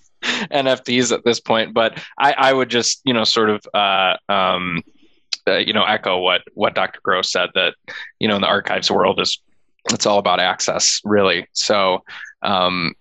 NFTs 0.49 1.11
at 1.11 1.23
this 1.23 1.39
point, 1.39 1.73
but 1.73 2.01
I, 2.17 2.33
I 2.33 2.53
would 2.53 2.69
just 2.69 3.01
you 3.05 3.13
know 3.13 3.23
sort 3.23 3.49
of 3.49 3.65
uh, 3.73 4.17
um, 4.29 4.83
uh, 5.47 5.57
you 5.57 5.73
know 5.73 5.83
echo 5.83 6.19
what 6.19 6.41
what 6.53 6.75
Dr. 6.75 6.99
Gross 7.03 7.31
said 7.31 7.49
that 7.55 7.75
you 8.19 8.27
know 8.27 8.35
in 8.35 8.41
the 8.41 8.47
archives 8.47 8.89
world 8.89 9.19
is 9.19 9.39
it's 9.91 10.05
all 10.05 10.17
about 10.17 10.39
access 10.39 11.01
really. 11.03 11.47
So 11.53 12.03
um, 12.41 12.93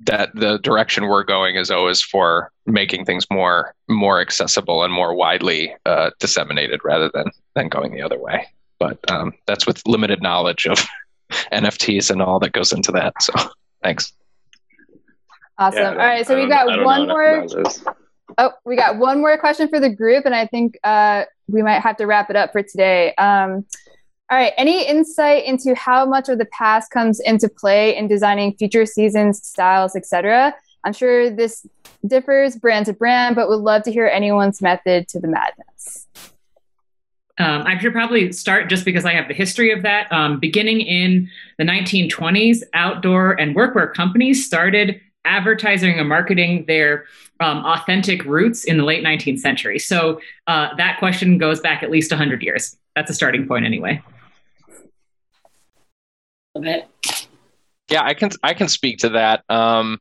that 0.00 0.30
the 0.34 0.58
direction 0.58 1.08
we're 1.08 1.24
going 1.24 1.56
is 1.56 1.70
always 1.70 2.00
for 2.02 2.52
making 2.66 3.04
things 3.04 3.26
more 3.30 3.74
more 3.88 4.20
accessible 4.20 4.84
and 4.84 4.92
more 4.92 5.14
widely 5.14 5.74
uh, 5.86 6.10
disseminated 6.20 6.80
rather 6.84 7.10
than 7.12 7.30
than 7.54 7.68
going 7.68 7.92
the 7.92 8.02
other 8.02 8.18
way. 8.18 8.46
But 8.78 8.98
um, 9.10 9.32
that's 9.46 9.66
with 9.66 9.82
limited 9.86 10.22
knowledge 10.22 10.66
of 10.66 10.86
NFTs 11.52 12.10
and 12.10 12.22
all 12.22 12.38
that 12.40 12.52
goes 12.52 12.72
into 12.72 12.92
that. 12.92 13.14
So 13.22 13.32
thanks. 13.82 14.12
Awesome. 15.58 15.82
Yeah, 15.82 15.90
all 15.90 15.96
right, 15.96 16.26
so 16.26 16.38
we've 16.38 16.48
got 16.48 16.84
one 16.84 17.08
more. 17.08 17.44
Oh, 18.36 18.52
we 18.64 18.76
got 18.76 18.98
one 18.98 19.18
more 19.18 19.36
question 19.38 19.68
for 19.68 19.80
the 19.80 19.90
group, 19.90 20.24
and 20.24 20.34
I 20.34 20.46
think 20.46 20.78
uh, 20.84 21.24
we 21.48 21.62
might 21.62 21.80
have 21.80 21.96
to 21.96 22.06
wrap 22.06 22.30
it 22.30 22.36
up 22.36 22.52
for 22.52 22.62
today. 22.62 23.14
Um, 23.16 23.64
all 24.30 24.36
right. 24.36 24.52
Any 24.58 24.86
insight 24.86 25.44
into 25.44 25.74
how 25.74 26.04
much 26.04 26.28
of 26.28 26.38
the 26.38 26.44
past 26.46 26.90
comes 26.90 27.18
into 27.18 27.48
play 27.48 27.96
in 27.96 28.08
designing 28.08 28.54
future 28.54 28.84
seasons, 28.84 29.44
styles, 29.44 29.96
etc.? 29.96 30.54
I'm 30.84 30.92
sure 30.92 31.30
this 31.30 31.66
differs 32.06 32.56
brand 32.56 32.86
to 32.86 32.92
brand, 32.92 33.36
but 33.36 33.48
would 33.48 33.60
love 33.60 33.82
to 33.84 33.92
hear 33.92 34.06
anyone's 34.06 34.60
method 34.60 35.08
to 35.08 35.20
the 35.20 35.28
madness. 35.28 36.06
Um, 37.38 37.62
I 37.66 37.78
should 37.78 37.92
probably 37.92 38.32
start 38.32 38.68
just 38.68 38.84
because 38.84 39.04
I 39.04 39.12
have 39.12 39.28
the 39.28 39.34
history 39.34 39.72
of 39.72 39.82
that. 39.82 40.12
Um, 40.12 40.38
beginning 40.38 40.80
in 40.80 41.30
the 41.56 41.64
1920s, 41.64 42.62
outdoor 42.74 43.32
and 43.40 43.54
workwear 43.56 43.92
companies 43.94 44.44
started 44.44 45.00
advertising 45.24 45.98
and 45.98 46.08
marketing 46.08 46.64
their 46.66 47.06
um, 47.40 47.64
authentic 47.64 48.24
roots 48.24 48.64
in 48.64 48.76
the 48.76 48.84
late 48.84 49.04
19th 49.04 49.38
century. 49.38 49.78
So 49.78 50.20
uh, 50.46 50.74
that 50.76 50.98
question 50.98 51.38
goes 51.38 51.60
back 51.60 51.82
at 51.82 51.90
least 51.90 52.10
100 52.10 52.42
years. 52.42 52.76
That's 52.96 53.10
a 53.10 53.14
starting 53.14 53.46
point, 53.46 53.64
anyway 53.64 54.02
of 56.58 56.66
it. 56.66 56.88
Yeah, 57.88 58.04
I 58.04 58.14
can 58.14 58.30
I 58.42 58.52
can 58.52 58.68
speak 58.68 58.98
to 58.98 59.10
that. 59.10 59.44
Um, 59.48 59.98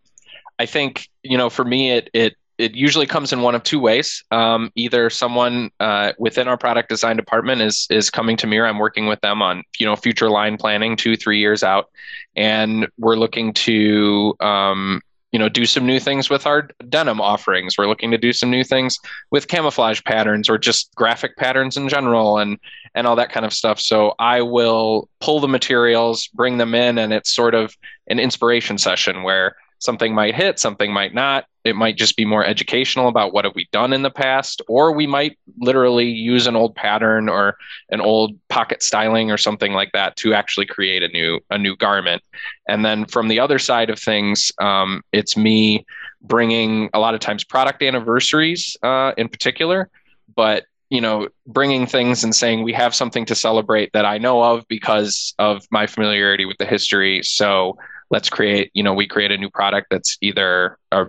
I 0.60 0.66
think 0.66 1.08
you 1.24 1.38
know 1.38 1.50
for 1.50 1.64
me 1.64 1.92
it 1.92 2.10
it 2.14 2.36
it 2.58 2.76
usually 2.76 3.06
comes 3.06 3.32
in 3.32 3.42
one 3.42 3.54
of 3.54 3.62
two 3.62 3.80
ways. 3.80 4.24
Um, 4.32 4.72
either 4.76 5.12
someone 5.12 5.70
uh, 5.80 6.14
within 6.18 6.48
our 6.48 6.58
product 6.58 6.90
design 6.90 7.16
department 7.16 7.62
is 7.62 7.88
is 7.90 8.10
coming 8.10 8.36
to 8.38 8.48
me, 8.48 8.58
or 8.58 8.66
I'm 8.66 8.80
working 8.80 9.06
with 9.08 9.22
them 9.22 9.42
on 9.42 9.64
you 9.80 9.86
know 9.86 9.96
future 9.96 10.30
line 10.30 10.58
planning 10.58 10.98
two 10.98 11.16
three 11.16 11.40
years 11.40 11.64
out, 11.64 11.90
and 12.36 12.88
we're 12.98 13.16
looking 13.16 13.54
to 13.54 14.36
um, 14.42 15.02
you 15.32 15.40
know 15.40 15.50
do 15.50 15.66
some 15.66 15.86
new 15.86 16.00
things 16.00 16.30
with 16.30 16.46
our 16.46 16.70
denim 16.90 17.22
offerings. 17.22 17.78
We're 17.78 17.88
looking 17.88 18.12
to 18.12 18.18
do 18.18 18.34
some 18.34 18.50
new 18.50 18.64
things 18.64 18.98
with 19.32 19.48
camouflage 19.48 20.02
patterns 20.04 20.50
or 20.50 20.58
just 20.58 20.94
graphic 20.96 21.36
patterns 21.38 21.78
in 21.78 21.90
general 21.90 22.38
and 22.38 22.58
and 22.96 23.06
all 23.06 23.16
that 23.18 23.32
kind 23.32 23.46
of 23.46 23.54
stuff. 23.54 23.80
So 23.80 24.14
i 24.20 24.42
will 24.42 25.10
pull 25.20 25.40
the 25.40 25.48
materials 25.48 26.28
bring 26.28 26.58
them 26.58 26.74
in 26.74 26.98
and 26.98 27.14
it's 27.14 27.34
sort 27.34 27.56
of 27.56 27.76
an 28.08 28.20
inspiration 28.20 28.78
session 28.78 29.24
where 29.24 29.56
something 29.80 30.14
might 30.14 30.36
hit 30.36 30.60
something 30.60 30.92
might 30.92 31.14
not 31.14 31.46
it 31.68 31.76
might 31.76 31.98
just 31.98 32.16
be 32.16 32.26
more 32.26 32.46
educational 32.46 33.08
about 33.08 33.34
what 33.34 33.46
have 33.46 33.54
we 33.56 33.68
done 33.72 33.94
in 33.94 34.02
the 34.02 34.10
past 34.10 34.62
or 34.68 34.92
we 34.92 35.06
might 35.06 35.38
literally 35.60 36.06
use 36.06 36.48
an 36.48 36.56
old 36.56 36.74
pattern 36.76 37.28
or 37.28 37.58
an 37.90 38.02
old 38.02 38.38
pocket 38.48 38.82
styling 38.82 39.30
or 39.30 39.38
something 39.38 39.74
like 39.74 39.92
that 39.92 40.16
to 40.16 40.34
actually 40.34 40.66
create 40.66 41.04
a 41.04 41.10
new 41.10 41.40
a 41.50 41.58
new 41.58 41.76
garment. 41.76 42.24
And 42.68 42.86
then 42.86 43.06
from 43.06 43.28
the 43.28 43.40
other 43.40 43.60
side 43.60 43.90
of 43.90 44.00
things 44.00 44.52
um, 44.60 45.04
it's 45.12 45.36
me 45.36 45.86
bringing 46.22 46.90
a 46.94 47.00
lot 47.00 47.14
of 47.14 47.20
times 47.20 47.44
product 47.44 47.84
anniversaries 47.84 48.78
uh, 48.82 49.12
in 49.18 49.30
particular 49.30 49.90
but 50.36 50.66
you 50.90 51.02
know 51.02 51.28
bringing 51.46 51.86
things 51.86 52.24
and 52.24 52.36
saying 52.36 52.64
we 52.64 52.74
have 52.74 52.96
something 52.96 53.26
to 53.26 53.36
celebrate 53.36 53.92
that 53.94 54.06
i 54.06 54.18
know 54.18 54.42
of 54.42 54.66
because 54.68 55.34
of 55.38 55.66
my 55.70 55.86
familiarity 55.86 56.46
with 56.46 56.58
the 56.58 56.66
history. 56.66 57.22
So 57.24 57.78
let's 58.10 58.30
create 58.30 58.72
you 58.74 58.84
know 58.84 58.94
we 58.94 59.08
create 59.08 59.32
a 59.32 59.38
new 59.38 59.50
product 59.50 59.88
that's 59.90 60.18
either 60.22 60.78
a 60.92 61.08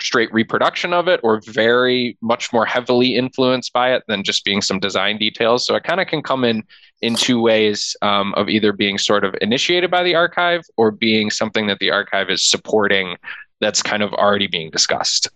straight 0.00 0.32
reproduction 0.32 0.92
of 0.92 1.08
it 1.08 1.20
or 1.22 1.40
very 1.46 2.16
much 2.20 2.52
more 2.52 2.66
heavily 2.66 3.16
influenced 3.16 3.72
by 3.72 3.94
it 3.94 4.02
than 4.08 4.24
just 4.24 4.44
being 4.44 4.60
some 4.60 4.78
design 4.78 5.18
details. 5.18 5.66
So 5.66 5.74
it 5.74 5.84
kind 5.84 6.00
of 6.00 6.06
can 6.06 6.22
come 6.22 6.44
in 6.44 6.64
in 7.02 7.14
two 7.14 7.40
ways 7.40 7.96
um, 8.02 8.34
of 8.34 8.48
either 8.48 8.72
being 8.72 8.98
sort 8.98 9.24
of 9.24 9.34
initiated 9.40 9.90
by 9.90 10.02
the 10.02 10.14
archive 10.14 10.62
or 10.76 10.90
being 10.90 11.30
something 11.30 11.66
that 11.66 11.78
the 11.78 11.90
archive 11.90 12.30
is 12.30 12.42
supporting 12.42 13.16
that's 13.60 13.82
kind 13.82 14.02
of 14.02 14.12
already 14.14 14.46
being 14.46 14.70
discussed. 14.70 15.28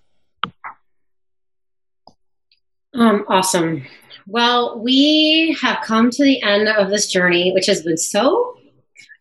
Um, 2.94 3.24
awesome. 3.28 3.84
Well, 4.26 4.80
we 4.80 5.56
have 5.60 5.82
come 5.84 6.10
to 6.10 6.24
the 6.24 6.42
end 6.42 6.68
of 6.68 6.88
this 6.88 7.06
journey, 7.10 7.52
which 7.52 7.66
has 7.66 7.82
been 7.82 7.98
so 7.98 8.56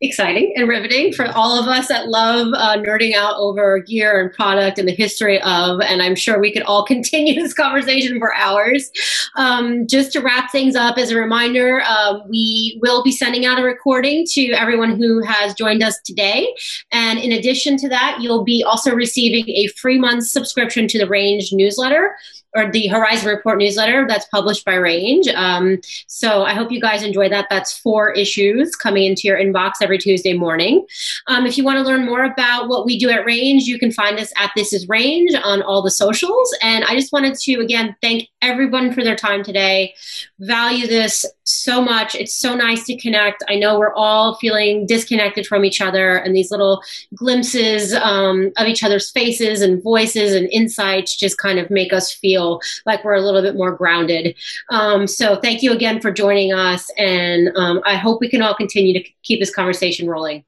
exciting 0.04 0.54
and 0.56 0.68
riveting 0.68 1.14
for 1.14 1.28
all 1.36 1.60
of 1.60 1.68
us 1.68 1.88
that 1.88 2.08
love 2.08 2.48
uh, 2.56 2.78
nerding 2.78 3.14
out 3.14 3.36
over 3.38 3.80
gear 3.80 4.22
and 4.22 4.34
product 4.34 4.78
and 4.78 4.88
the 4.88 4.94
history 4.94 5.42
of. 5.42 5.80
And 5.82 6.02
I'm 6.02 6.16
sure 6.16 6.40
we 6.40 6.52
could 6.52 6.64
all 6.64 6.86
continue 6.94 7.36
this 7.36 7.54
conversation 7.54 8.20
for 8.20 8.36
hours. 8.36 8.92
Um, 9.36 9.88
just 9.88 10.12
to 10.14 10.22
wrap 10.22 10.52
things 10.52 10.76
up, 10.76 10.98
as 10.98 11.12
a 11.12 11.18
reminder, 11.18 11.82
uh, 11.86 12.20
we 12.30 12.80
will 12.82 13.04
be 13.04 13.12
sending 13.12 13.46
out 13.46 13.60
a 13.60 13.64
recording 13.64 14.26
to 14.32 14.52
everyone 14.52 14.98
who 14.98 15.22
has 15.22 15.54
joined 15.54 15.84
us 15.84 16.00
today. 16.02 16.54
And 16.92 17.20
in 17.20 17.32
addition 17.32 17.78
to 17.78 17.90
that, 17.90 18.18
you'll 18.20 18.44
be 18.44 18.64
also 18.64 18.94
receiving 18.94 19.50
a 19.50 19.68
free 19.68 20.00
month 20.00 20.26
subscription 20.28 20.88
to 20.90 21.00
the 21.00 21.08
Range 21.08 21.50
newsletter 21.52 22.16
or 22.56 22.72
the 22.72 22.88
Horizon 22.88 23.30
Report 23.30 23.58
newsletter 23.58 24.06
that's 24.08 24.28
published 24.28 24.66
by 24.66 24.76
Range. 24.76 25.28
Um, 25.30 25.80
so 26.08 26.44
I 26.44 26.54
hope 26.54 26.72
you 26.72 26.80
guys 26.80 27.04
enjoy 27.04 27.30
that. 27.30 27.48
That's 27.50 27.78
four 27.80 28.12
issues 28.12 28.76
coming 28.76 29.06
into 29.06 29.22
your 29.26 29.38
inbox 29.38 29.74
every 29.94 30.00
Tuesday 30.00 30.34
morning. 30.34 30.84
Um, 31.28 31.46
if 31.46 31.56
you 31.56 31.64
want 31.64 31.78
to 31.78 31.84
learn 31.84 32.04
more 32.04 32.24
about 32.24 32.68
what 32.68 32.84
we 32.84 32.98
do 32.98 33.12
at 33.12 33.26
Range, 33.26 33.62
you 33.64 33.78
can 33.78 33.92
find 33.92 34.20
us 34.20 34.34
at 34.38 34.50
This 34.56 34.74
Is 34.74 34.90
Range 34.90 35.32
on 35.44 35.62
all 35.62 35.84
the 35.84 35.92
socials. 35.92 36.56
And 36.64 36.84
I 36.86 36.96
just 36.96 37.14
wanted 37.14 37.36
to 37.36 37.60
again 37.60 37.96
thank 38.02 38.28
everyone 38.42 38.92
for 38.92 39.04
their 39.04 39.16
time 39.16 39.44
today. 39.44 39.94
Value 40.40 40.88
this 40.88 41.26
so 41.44 41.82
much. 41.82 42.16
It's 42.16 42.34
so 42.34 42.56
nice 42.56 42.86
to 42.86 42.98
connect. 42.98 43.44
I 43.50 43.56
know 43.56 43.78
we're 43.78 43.94
all 43.94 44.36
feeling 44.36 44.86
disconnected 44.86 45.46
from 45.46 45.66
each 45.66 45.82
other, 45.82 46.18
and 46.18 46.36
these 46.36 46.52
little 46.52 46.82
glimpses 47.16 47.94
um, 47.94 48.52
of 48.58 48.68
each 48.68 48.84
other's 48.84 49.12
faces 49.12 49.62
and 49.62 49.82
voices 49.82 50.34
and 50.34 50.50
insights 50.52 51.16
just 51.16 51.38
kind 51.38 51.60
of 51.60 51.70
make 51.70 51.94
us 51.94 52.12
feel 52.12 52.62
like 52.86 53.04
we're 53.04 53.14
a 53.14 53.22
little 53.22 53.42
bit 53.42 53.56
more 53.56 53.72
grounded. 53.72 54.36
Um, 54.70 55.08
so, 55.08 55.36
thank 55.38 55.62
you 55.62 55.72
again 55.72 56.02
for 56.02 56.12
joining 56.12 56.54
us, 56.54 56.90
and 56.98 57.50
um, 57.56 57.82
I 57.86 57.96
hope 57.96 58.22
we 58.22 58.30
can 58.30 58.42
all 58.42 58.56
continue 58.56 58.94
to 58.94 59.10
keep 59.24 59.40
this 59.40 59.54
conversation 59.54 60.08
rolling. 60.08 60.44